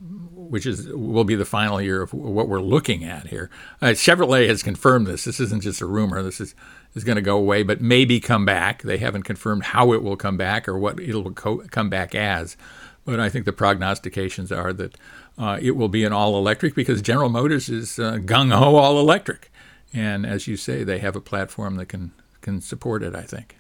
which 0.50 0.66
is 0.66 0.88
will 0.90 1.24
be 1.24 1.36
the 1.36 1.46
final 1.46 1.82
year 1.82 2.02
of 2.02 2.14
what 2.14 2.48
we're 2.48 2.62
looking 2.62 3.04
at 3.04 3.28
here. 3.28 3.50
Uh, 3.82 3.88
Chevrolet 3.88 4.48
has 4.48 4.64
confirmed 4.64 5.08
this. 5.08 5.24
This 5.24 5.40
isn't 5.40 5.64
just 5.64 5.82
a 5.82 5.86
rumor. 5.86 6.22
This 6.22 6.40
is 6.40 6.56
is 6.96 7.04
going 7.04 7.18
to 7.18 7.22
go 7.22 7.38
away, 7.38 7.62
but 7.62 7.82
maybe 7.82 8.20
come 8.20 8.46
back. 8.46 8.82
They 8.82 8.98
haven't 8.98 9.24
confirmed 9.24 9.66
how 9.66 9.94
it 9.94 10.02
will 10.02 10.16
come 10.16 10.38
back 10.38 10.68
or 10.68 10.78
what 10.80 11.00
it'll 11.00 11.32
co- 11.32 11.64
come 11.70 11.90
back 11.90 12.16
as. 12.16 12.58
But 13.04 13.20
I 13.20 13.30
think 13.30 13.46
the 13.46 13.54
prognostications 13.54 14.52
are 14.52 14.74
that 14.74 14.98
uh, 15.38 15.60
it 15.62 15.72
will 15.72 15.90
be 15.90 16.04
an 16.04 16.14
all 16.14 16.38
electric 16.38 16.74
because 16.74 17.02
General 17.02 17.30
Motors 17.30 17.70
is 17.70 18.00
uh, 18.00 18.14
gung 18.14 18.52
ho 18.52 18.78
all 18.78 19.00
electric, 19.00 19.52
and 19.94 20.26
as 20.26 20.48
you 20.48 20.58
say, 20.58 20.84
they 20.84 21.00
have 21.00 21.16
a 21.16 21.22
platform 21.22 21.76
that 21.76 21.88
can 21.88 22.12
can 22.42 22.62
support 22.62 23.04
it. 23.04 23.16
I 23.16 23.22
think. 23.22 23.58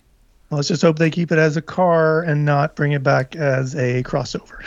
Well, 0.49 0.57
let's 0.57 0.67
just 0.67 0.81
hope 0.81 0.97
they 0.97 1.11
keep 1.11 1.31
it 1.31 1.37
as 1.37 1.57
a 1.57 1.61
car 1.61 2.21
and 2.21 2.45
not 2.45 2.75
bring 2.75 2.93
it 2.93 3.03
back 3.03 3.35
as 3.35 3.75
a 3.75 4.03
crossover. 4.03 4.61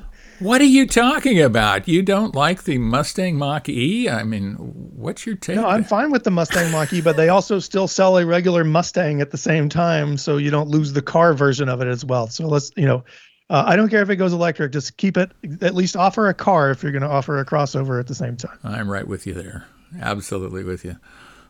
What 0.38 0.60
are 0.60 0.64
you 0.64 0.86
talking 0.86 1.40
about? 1.40 1.88
You 1.88 2.02
don't 2.02 2.34
like 2.34 2.64
the 2.64 2.76
Mustang 2.76 3.36
Mach 3.36 3.68
E? 3.68 4.08
I 4.08 4.22
mean, 4.22 4.54
what's 4.56 5.24
your 5.24 5.34
take? 5.36 5.56
No, 5.56 5.66
I'm 5.66 5.82
fine 5.82 6.10
with 6.10 6.24
the 6.24 6.30
Mustang 6.30 6.70
Mach 6.70 6.92
E, 6.92 7.00
but 7.00 7.16
they 7.16 7.30
also 7.30 7.58
still 7.58 7.88
sell 7.88 8.18
a 8.18 8.26
regular 8.26 8.62
Mustang 8.62 9.22
at 9.22 9.30
the 9.30 9.38
same 9.38 9.68
time, 9.70 10.18
so 10.18 10.36
you 10.36 10.50
don't 10.50 10.68
lose 10.68 10.92
the 10.92 11.00
car 11.00 11.32
version 11.32 11.70
of 11.70 11.80
it 11.80 11.88
as 11.88 12.04
well. 12.04 12.26
So 12.26 12.46
let's, 12.46 12.70
you 12.76 12.84
know, 12.84 13.02
uh, 13.48 13.64
I 13.66 13.76
don't 13.76 13.88
care 13.88 14.02
if 14.02 14.10
it 14.10 14.16
goes 14.16 14.34
electric. 14.34 14.72
Just 14.72 14.98
keep 14.98 15.16
it. 15.16 15.30
At 15.62 15.74
least 15.74 15.96
offer 15.96 16.28
a 16.28 16.34
car 16.34 16.70
if 16.70 16.82
you're 16.82 16.92
going 16.92 17.02
to 17.02 17.08
offer 17.08 17.38
a 17.38 17.44
crossover 17.46 17.98
at 17.98 18.06
the 18.06 18.14
same 18.14 18.36
time. 18.36 18.58
I'm 18.62 18.90
right 18.90 19.06
with 19.08 19.26
you 19.26 19.32
there. 19.32 19.66
Absolutely 20.00 20.64
with 20.64 20.84
you. 20.84 20.96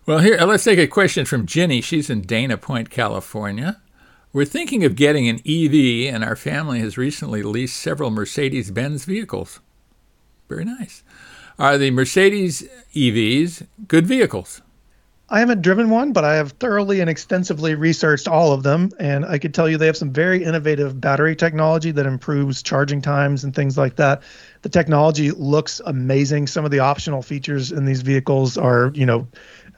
Well, 0.05 0.21
here, 0.21 0.37
let's 0.39 0.63
take 0.63 0.79
a 0.79 0.87
question 0.87 1.25
from 1.25 1.47
Jenny. 1.47 1.81
She's 1.81 2.09
in 2.09 2.21
Dana 2.21 2.57
Point, 2.57 2.91
California. 2.91 3.81
We're 4.37 4.45
thinking 4.45 4.85
of 4.85 4.97
getting 4.97 5.31
an 5.31 5.37
EV, 5.47 6.15
and 6.15 6.23
our 6.23 6.37
family 6.37 6.81
has 6.81 6.99
recently 6.99 7.43
leased 7.43 7.79
several 7.79 8.11
Mercedes 8.11 8.71
Benz 8.71 9.07
vehicles. 9.07 9.61
Very 10.47 10.67
nice. 10.67 11.03
Are 11.59 11.79
the 11.79 11.91
Mercedes 11.91 12.69
EVs 12.95 13.67
good 13.89 14.07
vehicles? 14.07 14.61
I 15.31 15.41
haven't 15.41 15.63
driven 15.63 15.89
one, 15.89 16.13
but 16.13 16.25
I 16.25 16.35
have 16.35 16.53
thoroughly 16.53 17.01
and 17.01 17.09
extensively 17.09 17.75
researched 17.75 18.29
all 18.29 18.53
of 18.53 18.63
them. 18.63 18.91
And 19.01 19.25
I 19.25 19.39
could 19.39 19.55
tell 19.55 19.71
you 19.71 19.79
they 19.79 19.87
have 19.87 19.97
some 19.97 20.13
very 20.13 20.45
innovative 20.45 21.01
battery 21.01 21.35
technology 21.35 21.91
that 21.93 22.05
improves 22.05 22.63
charging 22.63 23.01
times 23.01 23.43
and 23.43 23.55
things 23.55 23.79
like 23.79 23.97
that. 23.97 24.23
The 24.61 24.69
technology 24.69 25.31
looks 25.31 25.81
amazing. 25.87 26.47
Some 26.47 26.67
of 26.67 26.71
the 26.71 26.81
optional 26.81 27.23
features 27.23 27.73
in 27.73 27.87
these 27.87 28.03
vehicles 28.03 28.59
are, 28.59 28.93
you 28.95 29.07
know, 29.07 29.27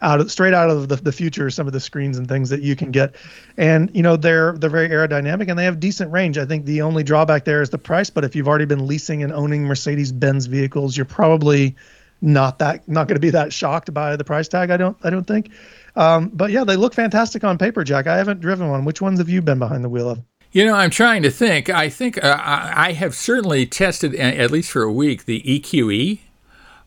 out 0.03 0.21
of 0.21 0.31
straight 0.31 0.55
out 0.55 0.71
of 0.71 0.89
the, 0.89 0.97
the 0.97 1.13
future 1.13 1.51
some 1.51 1.67
of 1.67 1.73
the 1.73 1.81
screens 1.81 2.19
and 2.19 2.29
things 2.29 2.51
that 2.51 2.63
you 2.63 2.77
can 2.77 2.91
get. 2.91 3.17
And 3.57 3.91
you 3.95 4.03
know 4.03 4.17
they're 4.17 4.53
they're 4.53 4.71
very 4.71 4.89
aerodynamic 4.89 5.49
and 5.49 5.59
they 5.59 5.65
have 5.65 5.81
decent 5.81 6.13
range. 6.13 6.39
I 6.39 6.47
think 6.47 6.65
the 6.65 6.83
only 6.83 7.03
drawback 7.03 7.45
there 7.45 7.63
is 7.63 7.71
the 7.71 7.79
price 7.79 8.11
but 8.11 8.25
if 8.25 8.35
you've 8.37 8.49
already 8.49 8.65
been 8.65 8.87
leasing 8.87 9.23
and 9.23 9.33
owning 9.33 9.65
mercedes 9.65 10.13
benz 10.13 10.47
vehicles 10.47 10.97
you're 10.97 11.07
probably 11.07 11.77
not 12.21 12.59
that 12.59 12.87
not 12.89 13.09
going 13.09 13.17
to 13.17 13.21
be 13.21 13.31
that 13.31 13.53
shocked 13.53 13.95
by 13.95 14.17
the 14.17 14.25
price 14.25 14.49
tag 14.49 14.71
i 14.71 14.77
don't 14.77 14.97
i 15.05 15.11
don't 15.11 15.27
think. 15.27 15.51
Um, 15.97 16.31
but 16.33 16.51
yeah 16.51 16.65
they 16.65 16.77
look 16.77 16.95
fantastic 16.95 17.45
on 17.45 17.59
paper 17.59 17.85
jack. 17.85 18.07
I 18.07 18.17
haven't 18.17 18.41
driven 18.41 18.69
one. 18.69 18.85
Which 18.85 19.01
ones 19.01 19.19
have 19.19 19.29
you 19.29 19.43
been 19.43 19.59
behind 19.59 19.85
the 19.85 19.89
wheel 19.89 20.11
of? 20.11 20.23
You 20.51 20.65
know, 20.65 20.75
I'm 20.75 20.91
trying 20.91 21.23
to 21.25 21.31
think. 21.31 21.69
I 21.69 21.91
think 21.91 22.23
uh, 22.25 22.39
I 22.41 22.93
have 22.93 23.15
certainly 23.15 23.67
tested, 23.67 24.15
at 24.15 24.51
least 24.51 24.71
for 24.71 24.83
a 24.83 24.91
week, 24.91 25.27
the 25.27 25.43
EQE, 25.43 26.21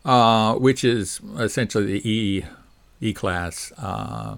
uh, 0.04 0.54
which 0.56 0.82
is 0.82 1.20
essentially 1.38 1.86
the 1.86 2.10
E 2.10 2.44
E 3.02 3.12
class 3.12 3.72
uh, 3.76 4.36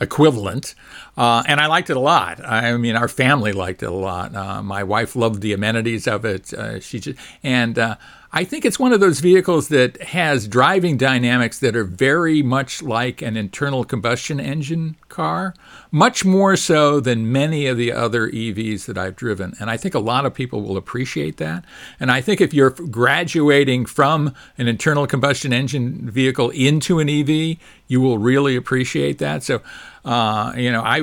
equivalent, 0.00 0.74
uh, 1.16 1.42
and 1.46 1.60
I 1.60 1.66
liked 1.66 1.90
it 1.90 1.96
a 1.96 2.00
lot. 2.00 2.44
I 2.44 2.76
mean, 2.76 2.96
our 2.96 3.08
family 3.08 3.52
liked 3.52 3.82
it 3.82 3.90
a 3.90 3.94
lot. 3.94 4.34
Uh, 4.34 4.62
my 4.62 4.82
wife 4.82 5.14
loved 5.14 5.42
the 5.42 5.52
amenities 5.52 6.08
of 6.08 6.24
it. 6.24 6.54
Uh, 6.54 6.80
she 6.80 6.98
just, 7.00 7.18
and 7.42 7.78
uh, 7.78 7.96
I 8.32 8.44
think 8.44 8.64
it's 8.64 8.78
one 8.78 8.92
of 8.92 9.00
those 9.00 9.18
vehicles 9.18 9.68
that 9.68 10.00
has 10.02 10.46
driving 10.46 10.96
dynamics 10.96 11.58
that 11.58 11.74
are 11.74 11.84
very 11.84 12.42
much 12.42 12.80
like 12.80 13.22
an 13.22 13.36
internal 13.36 13.82
combustion 13.84 14.38
engine 14.38 14.94
car, 15.08 15.52
much 15.90 16.24
more 16.24 16.54
so 16.54 17.00
than 17.00 17.32
many 17.32 17.66
of 17.66 17.76
the 17.76 17.90
other 17.92 18.30
EVs 18.30 18.84
that 18.86 18.96
I've 18.96 19.16
driven. 19.16 19.54
And 19.58 19.68
I 19.68 19.76
think 19.76 19.96
a 19.96 19.98
lot 19.98 20.26
of 20.26 20.32
people 20.32 20.62
will 20.62 20.76
appreciate 20.76 21.38
that. 21.38 21.64
And 21.98 22.12
I 22.12 22.20
think 22.20 22.40
if 22.40 22.54
you're 22.54 22.70
graduating 22.70 23.86
from 23.86 24.32
an 24.56 24.68
internal 24.68 25.08
combustion 25.08 25.52
engine 25.52 26.08
vehicle 26.08 26.50
into 26.50 27.00
an 27.00 27.08
EV, 27.08 27.56
you 27.88 28.00
will 28.00 28.18
really 28.18 28.54
appreciate 28.54 29.18
that. 29.18 29.42
So, 29.42 29.60
uh, 30.04 30.52
you 30.56 30.70
know, 30.70 30.82
I 30.84 31.00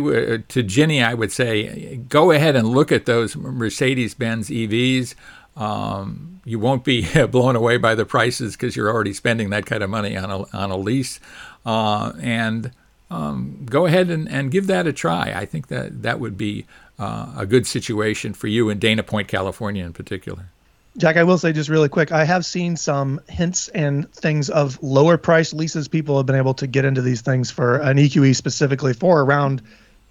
to 0.47 0.63
Ginny, 0.63 1.03
I 1.03 1.13
would 1.13 1.33
say, 1.33 1.97
go 2.07 2.31
ahead 2.31 2.55
and 2.55 2.69
look 2.69 2.93
at 2.93 3.05
those 3.05 3.35
Mercedes-Benz 3.35 4.49
EVs. 4.49 5.13
Um, 5.57 6.39
you 6.45 6.59
won't 6.59 6.83
be 6.83 7.07
blown 7.27 7.55
away 7.55 7.77
by 7.77 7.95
the 7.95 8.05
prices 8.05 8.55
because 8.55 8.75
you're 8.75 8.89
already 8.89 9.13
spending 9.13 9.49
that 9.49 9.65
kind 9.65 9.83
of 9.83 9.89
money 9.89 10.15
on 10.15 10.31
a, 10.31 10.57
on 10.57 10.71
a 10.71 10.77
lease. 10.77 11.19
Uh, 11.65 12.13
and 12.21 12.71
um, 13.09 13.65
go 13.65 13.85
ahead 13.85 14.09
and, 14.09 14.29
and 14.29 14.51
give 14.51 14.67
that 14.67 14.87
a 14.87 14.93
try. 14.93 15.33
I 15.35 15.45
think 15.45 15.67
that 15.67 16.03
that 16.03 16.19
would 16.19 16.37
be 16.37 16.65
uh, 16.99 17.33
a 17.37 17.45
good 17.45 17.67
situation 17.67 18.33
for 18.33 18.47
you 18.47 18.69
in 18.69 18.79
Dana 18.79 19.03
Point, 19.03 19.27
California, 19.27 19.85
in 19.85 19.93
particular. 19.93 20.45
Jack, 20.97 21.15
I 21.15 21.23
will 21.23 21.37
say 21.37 21.53
just 21.53 21.69
really 21.69 21.89
quick, 21.89 22.11
I 22.11 22.23
have 22.23 22.43
seen 22.43 22.75
some 22.75 23.21
hints 23.29 23.67
and 23.67 24.11
things 24.13 24.49
of 24.49 24.81
lower 24.81 25.17
price 25.17 25.53
leases. 25.53 25.87
People 25.87 26.17
have 26.17 26.25
been 26.25 26.35
able 26.35 26.55
to 26.55 26.65
get 26.65 26.85
into 26.85 27.01
these 27.01 27.21
things 27.21 27.51
for 27.51 27.77
an 27.77 27.97
EQE 27.97 28.35
specifically 28.35 28.93
for 28.93 29.21
around 29.21 29.61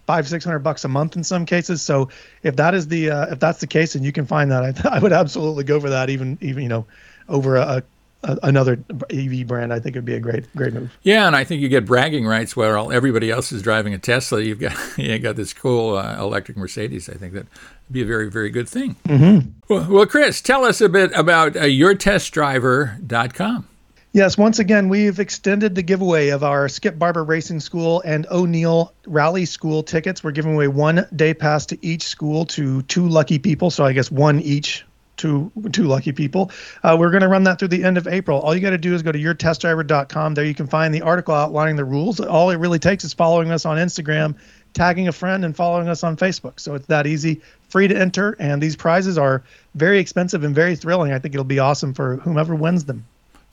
five 0.07 0.29
six 0.29 0.45
hundred 0.45 0.61
bucks 0.61 0.85
a 0.85 0.89
month 0.89 1.17
in 1.17 1.25
some 1.25 1.45
cases. 1.45 1.83
So 1.83 2.09
if 2.43 2.57
that 2.57 2.75
is 2.75 2.89
the 2.89 3.11
uh, 3.11 3.33
if 3.33 3.41
that's 3.41 3.61
the 3.61 3.67
case 3.67 3.95
and 3.95 4.05
you 4.05 4.13
can 4.13 4.27
find 4.27 4.51
that, 4.51 4.63
I, 4.87 4.97
I 4.97 4.99
would 4.99 5.13
absolutely 5.13 5.65
go 5.65 5.81
for 5.81 5.91
that. 5.91 6.11
Even 6.11 6.39
even 6.41 6.63
you 6.63 6.69
know 6.69 6.87
over 7.29 7.57
a, 7.57 7.83
a, 8.23 8.39
another 8.45 8.79
EV 9.11 9.47
brand, 9.47 9.73
I 9.73 9.81
think 9.81 9.97
it 9.97 9.99
would 9.99 10.05
be 10.05 10.15
a 10.15 10.21
great 10.21 10.53
great 10.55 10.73
move. 10.73 10.97
Yeah, 11.03 11.27
and 11.27 11.37
I 11.37 11.45
think 11.45 11.61
you 11.61 11.69
get 11.69 11.85
bragging 11.85 12.27
rights 12.27 12.57
while 12.57 12.93
everybody 12.93 13.31
else 13.31 13.53
is 13.53 13.63
driving 13.63 13.95
a 13.95 13.99
Tesla. 13.99 14.41
You've 14.41 14.61
got 14.61 14.77
you 14.99 15.19
got 15.19 15.37
this 15.37 15.53
cool 15.53 15.97
uh, 15.97 16.17
electric 16.19 16.57
Mercedes. 16.57 17.09
I 17.09 17.15
think 17.15 17.35
that 17.35 17.45
would 17.45 17.93
be 17.93 18.03
a 18.03 18.07
very 18.07 18.31
very 18.31 18.51
good 18.51 18.69
thing. 18.69 18.97
Mm-hmm. 19.05 19.51
Well, 19.69 19.87
well, 19.91 20.07
Chris, 20.07 20.41
tell 20.41 20.65
us 20.65 20.81
a 20.81 20.89
bit 20.89 21.11
about 21.15 21.57
uh, 21.57 21.63
yourtestdriver.com. 21.63 23.69
Yes, 24.17 24.39
once 24.39 24.59
again, 24.61 24.89
we've 24.89 25.21
extended 25.21 25.75
the 25.75 25.83
giveaway 25.83 26.31
of 26.31 26.43
our 26.43 26.71
Skip 26.71 26.99
Barber 26.99 27.23
Racing 27.23 27.61
School 27.61 28.01
and 28.03 28.27
O'Neil 28.31 28.95
Rally 29.07 29.45
School 29.45 29.83
tickets. 29.83 30.25
We're 30.25 30.31
giving 30.31 30.55
away 30.55 30.69
one 30.69 31.07
day 31.15 31.35
pass 31.35 31.67
to 31.67 31.87
each 31.87 32.05
school 32.05 32.47
to 32.47 32.81
two 32.85 33.07
lucky 33.09 33.39
people. 33.39 33.71
So 33.71 33.85
I 33.85 33.93
guess 33.93 34.11
one 34.11 34.41
each 34.41 34.87
to 35.19 35.53
two 35.71 35.85
lucky 35.85 36.13
people. 36.13 36.51
Uh, 36.83 36.97
we're 36.99 37.11
going 37.11 37.25
to 37.25 37.29
run 37.29 37.45
that 37.45 37.59
through 37.59 37.69
the 37.69 37.85
end 37.85 37.99
of 37.99 38.09
April. 38.09 38.41
All 38.41 38.55
you 38.55 38.63
got 38.63 38.71
to 38.71 38.79
do 38.79 38.95
is 38.95 39.03
go 39.03 39.13
to 39.13 39.19
yourtestdriver.com. 39.19 40.33
There 40.33 40.47
you 40.47 40.55
can 40.55 40.67
find 40.67 40.95
the 40.95 41.03
article 41.03 41.35
outlining 41.35 41.77
the 41.77 41.85
rules. 41.85 42.19
All 42.19 42.49
it 42.49 42.57
really 42.57 42.79
takes 42.79 43.05
is 43.05 43.13
following 43.13 43.51
us 43.51 43.67
on 43.67 43.77
Instagram, 43.77 44.37
tagging 44.73 45.09
a 45.09 45.13
friend, 45.13 45.45
and 45.45 45.55
following 45.55 45.91
us 45.91 46.03
on 46.03 46.17
Facebook. 46.17 46.59
So 46.59 46.75
it's 46.75 46.87
that 46.87 47.07
easy, 47.07 47.43
free 47.69 47.87
to 47.89 47.95
enter. 47.95 48.35
And 48.39 48.63
these 48.63 48.77
prizes 48.77 49.19
are 49.19 49.43
very 49.75 49.99
expensive 49.99 50.43
and 50.43 50.55
very 50.55 50.75
thrilling. 50.75 51.13
I 51.13 51.19
think 51.19 51.35
it'll 51.35 51.45
be 51.45 51.59
awesome 51.59 51.93
for 51.93 52.17
whomever 52.17 52.55
wins 52.55 52.87
them. 52.87 53.05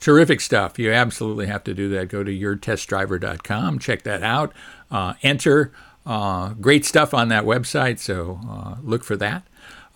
Terrific 0.04 0.42
stuff. 0.42 0.78
You 0.78 0.92
absolutely 0.92 1.46
have 1.46 1.64
to 1.64 1.72
do 1.72 1.88
that. 1.88 2.08
Go 2.08 2.22
to 2.22 2.30
yourtestdriver.com, 2.30 3.78
check 3.78 4.02
that 4.02 4.22
out, 4.22 4.52
uh, 4.90 5.14
enter. 5.22 5.72
Uh, 6.04 6.50
great 6.60 6.84
stuff 6.84 7.14
on 7.14 7.30
that 7.30 7.44
website, 7.44 7.98
so 7.98 8.38
uh, 8.46 8.74
look 8.82 9.02
for 9.02 9.16
that. 9.16 9.44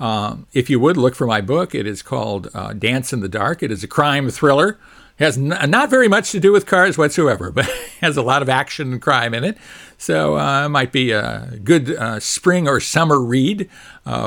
Um, 0.01 0.47
if 0.55 0.71
you 0.71 0.81
would 0.81 0.97
look 0.97 1.15
for 1.15 1.27
my 1.27 1.43
book, 1.43 1.75
it 1.75 1.87
is 1.87 2.01
called 2.01 2.49
uh, 2.55 2.73
Dance 2.73 3.13
in 3.13 3.21
the 3.21 3.29
Dark. 3.29 3.63
It 3.63 3.71
is 3.71 3.85
a 3.85 3.87
crime 3.87 4.31
thriller. 4.31 4.79
It 5.19 5.25
has 5.25 5.37
n- 5.37 5.71
not 5.71 5.91
very 5.91 6.09
much 6.09 6.33
to 6.33 6.41
do 6.41 6.53
with 6.53 6.65
cars 6.65 6.97
whatsoever, 6.97 7.51
but 7.55 7.67
has 8.01 8.17
a 8.17 8.23
lot 8.23 8.41
of 8.41 8.49
action 8.49 8.95
and 8.95 9.03
crime 9.03 9.35
in 9.35 9.45
it. 9.45 9.59
So 9.99 10.39
uh, 10.39 10.65
it 10.65 10.69
might 10.71 10.91
be 10.91 11.11
a 11.11 11.59
good 11.63 11.95
uh, 11.95 12.19
spring 12.19 12.67
or 12.67 12.81
summer 12.81 13.21
read 13.21 13.69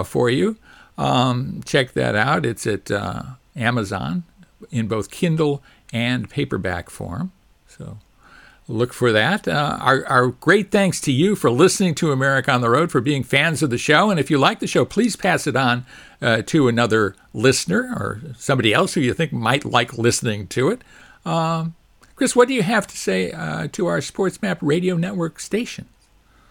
for 0.06 0.30
you. 0.30 0.58
Um, 1.00 1.64
check 1.66 1.94
that 1.94 2.14
out. 2.14 2.46
It's 2.46 2.68
at 2.68 2.92
Amazon 3.56 4.26
in 4.72 4.88
both 4.88 5.12
Kindle 5.12 5.62
and 5.94 6.30
paperback 6.30 6.90
form. 6.90 7.32
So 7.68 7.98
look 8.68 8.94
for 8.94 9.12
that. 9.12 9.48
Uh, 9.48 9.78
our, 9.82 10.06
our 10.08 10.28
great 10.28 10.72
thanks 10.72 11.02
to 11.02 11.12
you 11.12 11.36
for 11.36 11.52
listening 11.52 11.96
to 11.96 12.12
America 12.12 12.52
on 12.52 12.62
the 12.62 12.70
Road, 12.70 12.92
for 12.92 13.02
being 13.02 13.24
fans 13.24 13.62
of 13.62 13.70
the 13.70 13.78
show. 13.78 14.10
And 14.10 14.20
if 14.20 14.32
you 14.32 14.38
like 14.38 14.60
the 14.60 14.68
show, 14.68 14.86
please 14.86 15.16
pass 15.16 15.48
it 15.48 15.56
on 15.56 15.86
uh, 16.22 16.42
to 16.44 16.68
another 16.68 17.16
listener 17.34 17.94
or 17.96 18.22
somebody 18.38 18.74
else 18.74 18.94
who 18.94 19.02
you 19.02 19.14
think 19.14 19.34
might 19.34 19.66
like 19.66 19.98
listening 19.98 20.48
to 20.48 20.70
it. 20.70 20.82
Um, 21.26 21.76
Chris, 22.16 22.36
what 22.36 22.48
do 22.48 22.54
you 22.54 22.64
have 22.64 22.88
to 22.88 22.98
say 22.98 23.32
uh, 23.32 23.68
to 23.72 23.88
our 23.88 24.00
SportsMap 24.00 24.60
Radio 24.62 24.96
Network 24.96 25.40
station? 25.40 25.88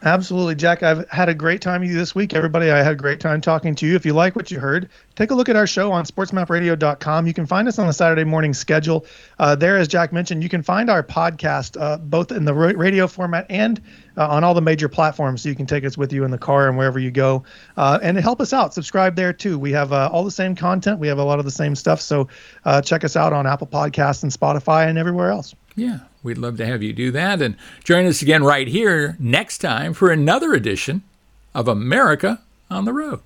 Absolutely, 0.02 0.54
Jack. 0.54 0.82
I've 0.82 1.06
had 1.10 1.28
a 1.28 1.34
great 1.34 1.60
time 1.60 1.82
with 1.82 1.90
you 1.90 1.96
this 1.96 2.14
week. 2.14 2.32
Everybody, 2.32 2.70
I 2.70 2.82
had 2.82 2.92
a 2.92 2.96
great 2.96 3.20
time 3.20 3.42
talking 3.42 3.74
to 3.76 3.86
you. 3.86 3.96
If 3.96 4.06
you 4.06 4.14
like 4.14 4.34
what 4.34 4.50
you 4.50 4.58
heard, 4.58 4.88
take 5.14 5.30
a 5.30 5.34
look 5.34 5.50
at 5.50 5.56
our 5.56 5.66
show 5.66 5.92
on 5.92 6.06
sportsmapradio.com. 6.06 7.26
You 7.26 7.34
can 7.34 7.44
find 7.44 7.68
us 7.68 7.78
on 7.78 7.86
the 7.86 7.92
Saturday 7.92 8.24
morning 8.24 8.54
schedule. 8.54 9.04
Uh, 9.38 9.54
there, 9.56 9.76
as 9.76 9.88
Jack 9.88 10.10
mentioned, 10.10 10.42
you 10.42 10.48
can 10.48 10.62
find 10.62 10.88
our 10.88 11.02
podcast 11.02 11.78
uh, 11.78 11.98
both 11.98 12.32
in 12.32 12.46
the 12.46 12.54
radio 12.54 13.06
format 13.06 13.44
and 13.50 13.82
uh, 14.16 14.26
on 14.26 14.42
all 14.42 14.54
the 14.54 14.62
major 14.62 14.88
platforms. 14.88 15.42
So 15.42 15.50
you 15.50 15.54
can 15.54 15.66
take 15.66 15.84
us 15.84 15.98
with 15.98 16.14
you 16.14 16.24
in 16.24 16.30
the 16.30 16.38
car 16.38 16.68
and 16.68 16.78
wherever 16.78 16.98
you 16.98 17.10
go. 17.10 17.44
Uh, 17.76 17.98
and 18.02 18.16
help 18.16 18.40
us 18.40 18.54
out. 18.54 18.72
Subscribe 18.72 19.16
there 19.16 19.34
too. 19.34 19.58
We 19.58 19.72
have 19.72 19.92
uh, 19.92 20.08
all 20.10 20.24
the 20.24 20.30
same 20.30 20.54
content, 20.54 20.98
we 20.98 21.08
have 21.08 21.18
a 21.18 21.24
lot 21.24 21.40
of 21.40 21.44
the 21.44 21.50
same 21.50 21.74
stuff. 21.74 22.00
So 22.00 22.28
uh, 22.64 22.80
check 22.80 23.04
us 23.04 23.16
out 23.16 23.34
on 23.34 23.46
Apple 23.46 23.66
Podcasts 23.66 24.22
and 24.22 24.32
Spotify 24.32 24.88
and 24.88 24.96
everywhere 24.96 25.30
else. 25.30 25.54
Yeah, 25.76 26.00
we'd 26.22 26.38
love 26.38 26.56
to 26.58 26.66
have 26.66 26.82
you 26.82 26.92
do 26.92 27.10
that. 27.12 27.40
And 27.40 27.56
join 27.84 28.06
us 28.06 28.22
again 28.22 28.44
right 28.44 28.68
here 28.68 29.16
next 29.18 29.58
time 29.58 29.94
for 29.94 30.10
another 30.10 30.52
edition 30.52 31.02
of 31.54 31.68
America 31.68 32.40
on 32.70 32.84
the 32.84 32.92
Road. 32.92 33.20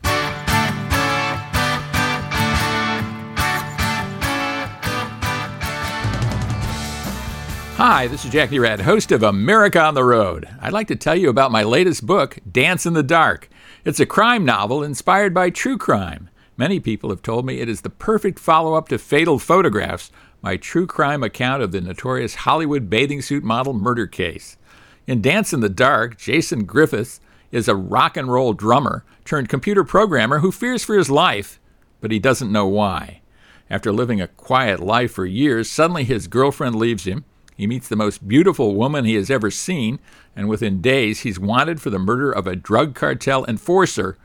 Hi, 7.77 8.07
this 8.07 8.25
is 8.25 8.31
Jack 8.31 8.51
Nerad, 8.51 8.81
host 8.81 9.11
of 9.11 9.25
America 9.25 9.81
on 9.81 9.95
the 9.95 10.05
Road. 10.05 10.49
I'd 10.61 10.73
like 10.73 10.87
to 10.89 10.97
tell 10.97 11.17
you 11.17 11.29
about 11.29 11.51
my 11.51 11.65
latest 11.65 12.07
book, 12.07 12.39
Dance 12.51 12.87
in 12.87 12.93
the 12.93 13.03
Dark. 13.03 13.49
It's 13.85 13.99
a 13.99 14.07
crime 14.07 14.45
novel 14.45 14.85
inspired 14.85 15.35
by 15.35 15.51
true 15.51 15.77
crime. 15.77 16.31
Many 16.57 16.79
people 16.79 17.11
have 17.11 17.21
told 17.21 17.45
me 17.45 17.59
it 17.59 17.69
is 17.69 17.81
the 17.81 17.91
perfect 17.91 18.39
follow 18.39 18.75
up 18.75 18.89
to 18.89 18.99
Fatal 18.99 19.41
Photographs, 19.41 20.13
my 20.45 20.59
true 20.59 20.87
crime 20.87 21.23
account 21.23 21.63
of 21.63 21.73
the 21.73 21.81
notorious 21.81 22.35
Hollywood 22.35 22.91
bathing 22.91 23.23
suit 23.23 23.43
model 23.43 23.73
murder 23.73 24.07
case. 24.07 24.59
In 25.07 25.23
Dance 25.23 25.55
in 25.55 25.61
the 25.61 25.71
Dark, 25.71 26.19
Jason 26.19 26.67
Griffiths 26.67 27.19
is 27.51 27.67
a 27.67 27.75
rock 27.75 28.19
and 28.19 28.31
roll 28.31 28.53
drummer 28.53 29.07
turned 29.25 29.49
computer 29.49 29.85
programmer 29.85 30.41
who 30.41 30.53
fears 30.53 30.85
for 30.85 30.99
his 30.99 31.09
life, 31.09 31.59
but 32.03 32.11
he 32.11 32.19
doesn't 32.19 32.53
know 32.53 32.67
why. 32.67 33.23
After 33.71 33.91
living 33.91 34.21
a 34.21 34.29
quiet 34.29 34.81
life 34.81 35.13
for 35.13 35.25
years, 35.25 35.71
suddenly 35.71 36.05
his 36.05 36.29
girlfriend 36.29 36.77
leaves 36.77 37.05
him. 37.05 37.25
He 37.57 37.67
meets 37.67 37.89
the 37.89 37.97
most 37.97 38.29
beautiful 38.29 38.75
woman 38.75 39.07
he 39.07 39.15
has 39.15 39.31
ever 39.31 39.51
seen, 39.51 39.99
and 40.37 40.47
within 40.47 40.83
days 40.83 41.21
he's 41.21 41.41
wanted 41.41 41.81
for 41.81 41.89
the 41.89 41.99
murder 41.99 42.31
of 42.31 42.47
a 42.47 42.55
drug 42.55 42.95
cartel 42.95 43.47
enforcer, 43.47 44.19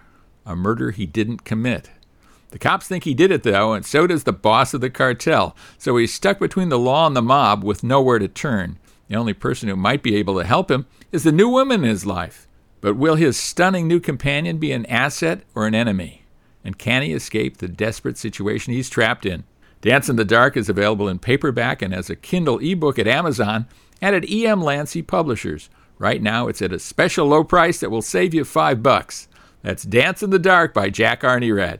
a 0.45 0.53
murder 0.53 0.91
he 0.91 1.05
didn't 1.05 1.45
commit. 1.45 1.91
The 2.51 2.59
cops 2.59 2.87
think 2.87 3.03
he 3.03 3.13
did 3.13 3.31
it, 3.31 3.43
though, 3.43 3.73
and 3.73 3.85
so 3.85 4.07
does 4.07 4.23
the 4.23 4.33
boss 4.33 4.73
of 4.73 4.81
the 4.81 4.89
cartel, 4.89 5.55
so 5.77 5.97
he's 5.97 6.13
stuck 6.13 6.39
between 6.39 6.69
the 6.69 6.79
law 6.79 7.05
and 7.05 7.15
the 7.15 7.21
mob 7.21 7.63
with 7.63 7.83
nowhere 7.83 8.19
to 8.19 8.27
turn. 8.27 8.79
The 9.07 9.15
only 9.15 9.33
person 9.33 9.69
who 9.69 9.75
might 9.75 10.03
be 10.03 10.15
able 10.15 10.37
to 10.37 10.45
help 10.45 10.69
him 10.71 10.85
is 11.11 11.23
the 11.23 11.31
new 11.31 11.49
woman 11.49 11.83
in 11.83 11.89
his 11.89 12.05
life. 12.05 12.47
But 12.81 12.95
will 12.95 13.15
his 13.15 13.37
stunning 13.37 13.87
new 13.87 13.99
companion 13.99 14.57
be 14.57 14.71
an 14.71 14.85
asset 14.85 15.41
or 15.53 15.67
an 15.67 15.75
enemy? 15.75 16.23
And 16.63 16.77
can 16.77 17.01
he 17.01 17.13
escape 17.13 17.57
the 17.57 17.67
desperate 17.67 18.17
situation 18.17 18.73
he's 18.73 18.89
trapped 18.89 19.25
in? 19.25 19.43
Dance 19.81 20.09
in 20.09 20.15
the 20.15 20.25
Dark 20.25 20.57
is 20.57 20.69
available 20.69 21.07
in 21.07 21.19
paperback 21.19 21.81
and 21.81 21.93
as 21.93 22.09
a 22.09 22.15
Kindle 22.15 22.59
ebook 22.59 22.99
at 22.99 23.07
Amazon 23.07 23.67
and 24.01 24.15
at 24.15 24.29
EM 24.29 24.61
Lancy 24.61 25.01
Publishers. 25.01 25.69
Right 25.97 26.21
now, 26.21 26.47
it's 26.47 26.61
at 26.61 26.73
a 26.73 26.79
special 26.79 27.27
low 27.27 27.43
price 27.43 27.79
that 27.79 27.89
will 27.89 28.01
save 28.01 28.33
you 28.33 28.45
five 28.45 28.81
bucks. 28.83 29.27
That's 29.61 29.83
Dance 29.83 30.23
in 30.23 30.29
the 30.29 30.39
Dark 30.39 30.73
by 30.73 30.89
Jack 30.89 31.23
R. 31.23 31.39
Nerad. 31.39 31.79